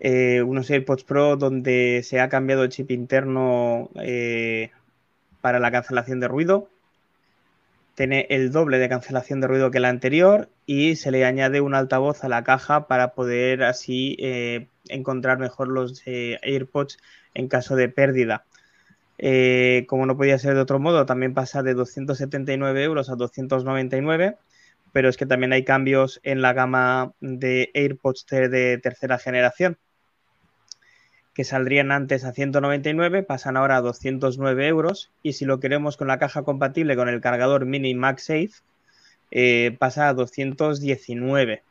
[0.00, 3.90] unos AirPods Pro donde se ha cambiado el chip interno
[5.40, 6.68] para la cancelación de ruido.
[7.94, 11.74] Tiene el doble de cancelación de ruido que la anterior y se le añade un
[11.74, 14.16] altavoz a la caja para poder así
[14.90, 16.98] encontrar mejor los eh, AirPods
[17.34, 18.44] en caso de pérdida.
[19.18, 24.36] Eh, como no podía ser de otro modo, también pasa de 279 euros a 299,
[24.92, 29.76] pero es que también hay cambios en la gama de AirPods de tercera generación,
[31.34, 36.08] que saldrían antes a 199, pasan ahora a 209 euros, y si lo queremos con
[36.08, 38.50] la caja compatible con el cargador mini MagSafe,
[39.30, 41.62] eh, pasa a 219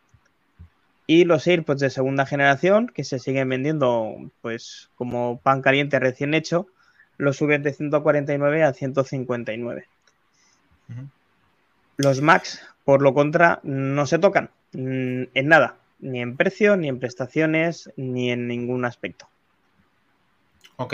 [1.07, 6.33] y los AirPods de segunda generación, que se siguen vendiendo pues como pan caliente recién
[6.33, 6.67] hecho,
[7.17, 9.87] los suben de 149 a 159.
[11.95, 16.89] Los Max, por lo contra, no se tocan mm, en nada, ni en precio, ni
[16.89, 19.29] en prestaciones, ni en ningún aspecto.
[20.75, 20.93] Ok.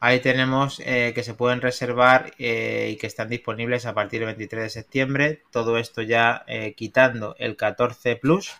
[0.00, 4.26] Ahí tenemos eh, que se pueden reservar eh, y que están disponibles a partir del
[4.26, 5.42] 23 de septiembre.
[5.50, 8.54] Todo esto ya eh, quitando el 14 Plus,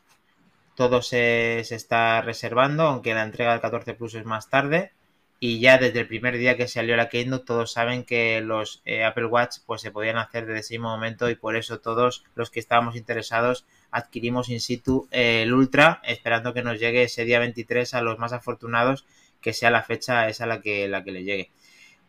[0.75, 4.93] todo se, está reservando, aunque la entrega del 14 Plus es más tarde.
[5.41, 9.05] Y ya desde el primer día que salió la Keynote, todos saben que los eh,
[9.05, 12.61] Apple Watch pues se podían hacer desde ese momento y por eso todos los que
[12.61, 18.01] estábamos interesados adquirimos in situ el Ultra, esperando que nos llegue ese día 23 a
[18.01, 19.07] los más afortunados,
[19.41, 21.51] que sea la fecha esa la que, la que le llegue.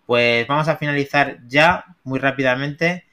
[0.05, 3.05] Pues vamos a finalizar ya muy rápidamente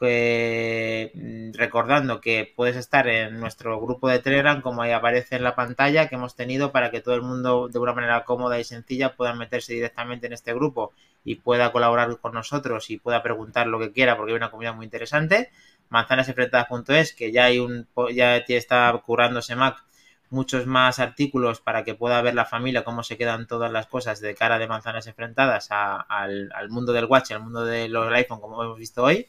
[0.00, 5.56] Mm, recordando que puedes estar en nuestro grupo de Telegram, como ahí aparece en la
[5.56, 9.16] pantalla que hemos tenido para que todo el mundo de una manera cómoda y sencilla
[9.16, 10.92] pueda meterse directamente en este grupo
[11.24, 14.74] y pueda colaborar con nosotros y pueda preguntar lo que quiera porque hay una comunidad
[14.74, 15.50] muy interesante.
[15.90, 19.84] Manzanasenfrentadas.es, que ya hay un ya está curándose Mac
[20.30, 24.20] muchos más artículos para que pueda ver la familia cómo se quedan todas las cosas
[24.20, 28.62] de cara de manzanas enfrentadas al, mundo del watch, al mundo de los iPhone como
[28.62, 29.28] hemos visto hoy.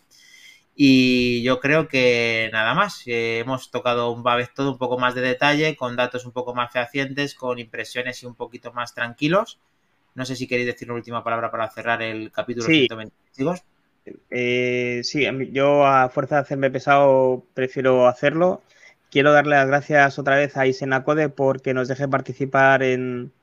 [0.82, 3.04] Y yo creo que nada más.
[3.06, 6.72] hemos tocado un vez todo un poco más de detalle, con datos un poco más
[6.72, 9.60] fehacientes, con impresiones y un poquito más tranquilos.
[10.16, 12.88] No sé si queréis decir una última palabra para cerrar el capítulo sí.
[14.30, 18.62] Eh, sí, yo a fuerza de hacerme pesado prefiero hacerlo.
[19.12, 23.34] Quiero darle las gracias otra vez a Isenacode porque nos deje participar en,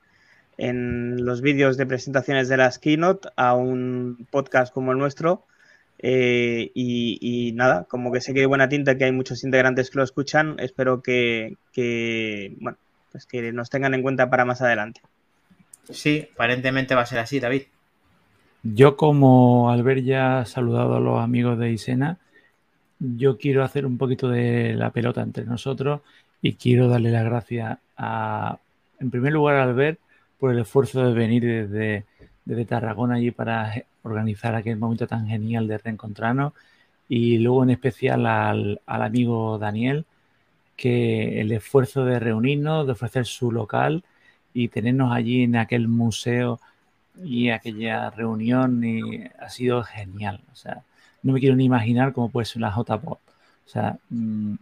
[0.57, 5.45] en los vídeos de presentaciones de las keynote a un podcast como el nuestro.
[5.99, 9.99] Eh, y, nada, como que sé que hay buena tinta, que hay muchos integrantes que
[9.99, 11.57] lo escuchan, espero que,
[12.61, 12.79] bueno,
[13.13, 15.01] pues que nos tengan en cuenta para más adelante.
[15.91, 17.63] Sí, aparentemente va a ser así, David.
[18.63, 22.19] Yo como al ver ya saludado a los amigos de Isena,
[22.99, 26.01] yo quiero hacer un poquito de la pelota entre nosotros
[26.43, 28.59] y quiero darle las gracias a,
[28.99, 29.99] en primer lugar, al ver
[30.39, 32.05] por el esfuerzo de venir desde,
[32.45, 36.53] desde Tarragona allí para organizar aquel momento tan genial de reencontrarnos
[37.09, 40.07] y luego en especial al, amigo Daniel,
[40.77, 44.05] que el esfuerzo de reunirnos, de ofrecer su local
[44.55, 46.61] y tenernos allí en aquel museo
[47.23, 48.83] y aquella reunión
[49.41, 50.41] ha sido genial.
[50.53, 50.83] O sea,
[51.23, 53.19] no me quiero ni imaginar cómo puede ser una JPOT.
[53.67, 54.55] O sea, mm,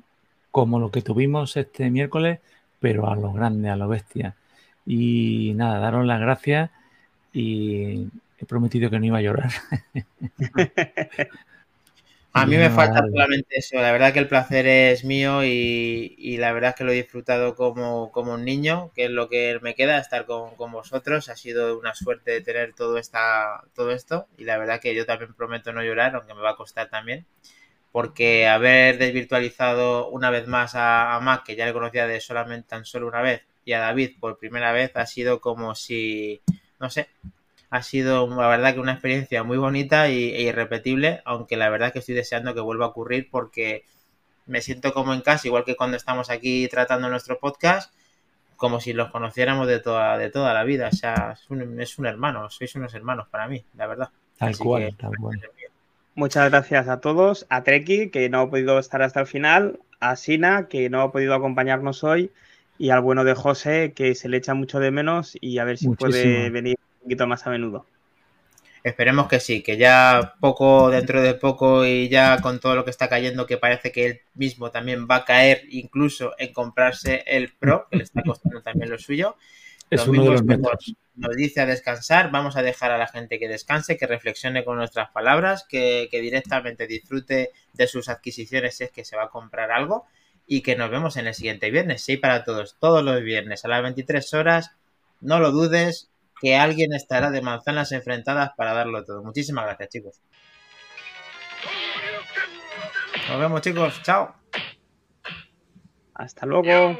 [0.50, 2.40] como lo que tuvimos este miércoles,
[2.80, 4.36] pero a lo grande, a lo bestia.
[4.86, 6.70] Y nada, daros las gracias
[7.32, 8.08] y
[8.44, 9.50] he prometido que no iba a llorar.
[12.36, 13.76] A mí me falta solamente eso.
[13.76, 17.54] La verdad que el placer es mío y, la verdad es que lo he disfrutado
[17.54, 21.28] como, un niño, que es lo que me queda, estar con, vosotros.
[21.28, 25.32] Ha sido una suerte tener todo, esta, todo esto y la verdad que yo también
[25.34, 27.24] prometo no llorar, aunque me va a costar también.
[27.92, 32.68] Porque haber desvirtualizado una vez más a, a Mac, que ya le conocía de solamente
[32.68, 36.42] tan solo una vez, y a David por primera vez, ha sido como si,
[36.80, 37.08] no sé,
[37.74, 41.92] ha sido la verdad que una experiencia muy bonita y, e irrepetible, aunque la verdad
[41.92, 43.84] que estoy deseando que vuelva a ocurrir porque
[44.46, 47.92] me siento como en casa, igual que cuando estamos aquí tratando nuestro podcast,
[48.54, 50.90] como si los conociéramos de toda, de toda la vida.
[50.92, 54.10] O sea, es un, es un hermano, sois unos hermanos para mí, la verdad.
[54.38, 55.40] Tal cual, tal cual.
[56.14, 60.14] Muchas gracias a todos, a Treki, que no ha podido estar hasta el final, a
[60.14, 62.30] Sina, que no ha podido acompañarnos hoy,
[62.78, 65.76] y al bueno de José, que se le echa mucho de menos y a ver
[65.76, 67.86] si puede venir poquito más a menudo.
[68.82, 72.90] Esperemos que sí, que ya poco, dentro de poco y ya con todo lo que
[72.90, 77.54] está cayendo, que parece que él mismo también va a caer incluso en comprarse el
[77.54, 79.36] Pro, que le está costando también lo suyo.
[79.88, 80.94] Es uno de los metros.
[81.14, 84.76] Nos dice a descansar, vamos a dejar a la gente que descanse, que reflexione con
[84.76, 89.28] nuestras palabras, que, que directamente disfrute de sus adquisiciones si es que se va a
[89.28, 90.06] comprar algo
[90.46, 92.02] y que nos vemos en el siguiente viernes.
[92.02, 94.72] Sí, para todos, todos los viernes a las 23 horas.
[95.20, 96.10] No lo dudes,
[96.44, 99.24] que alguien estará de manzanas enfrentadas para darlo todo.
[99.24, 100.20] Muchísimas gracias, chicos.
[103.30, 104.02] Nos vemos, chicos.
[104.02, 104.34] Chao.
[106.14, 106.94] Hasta luego.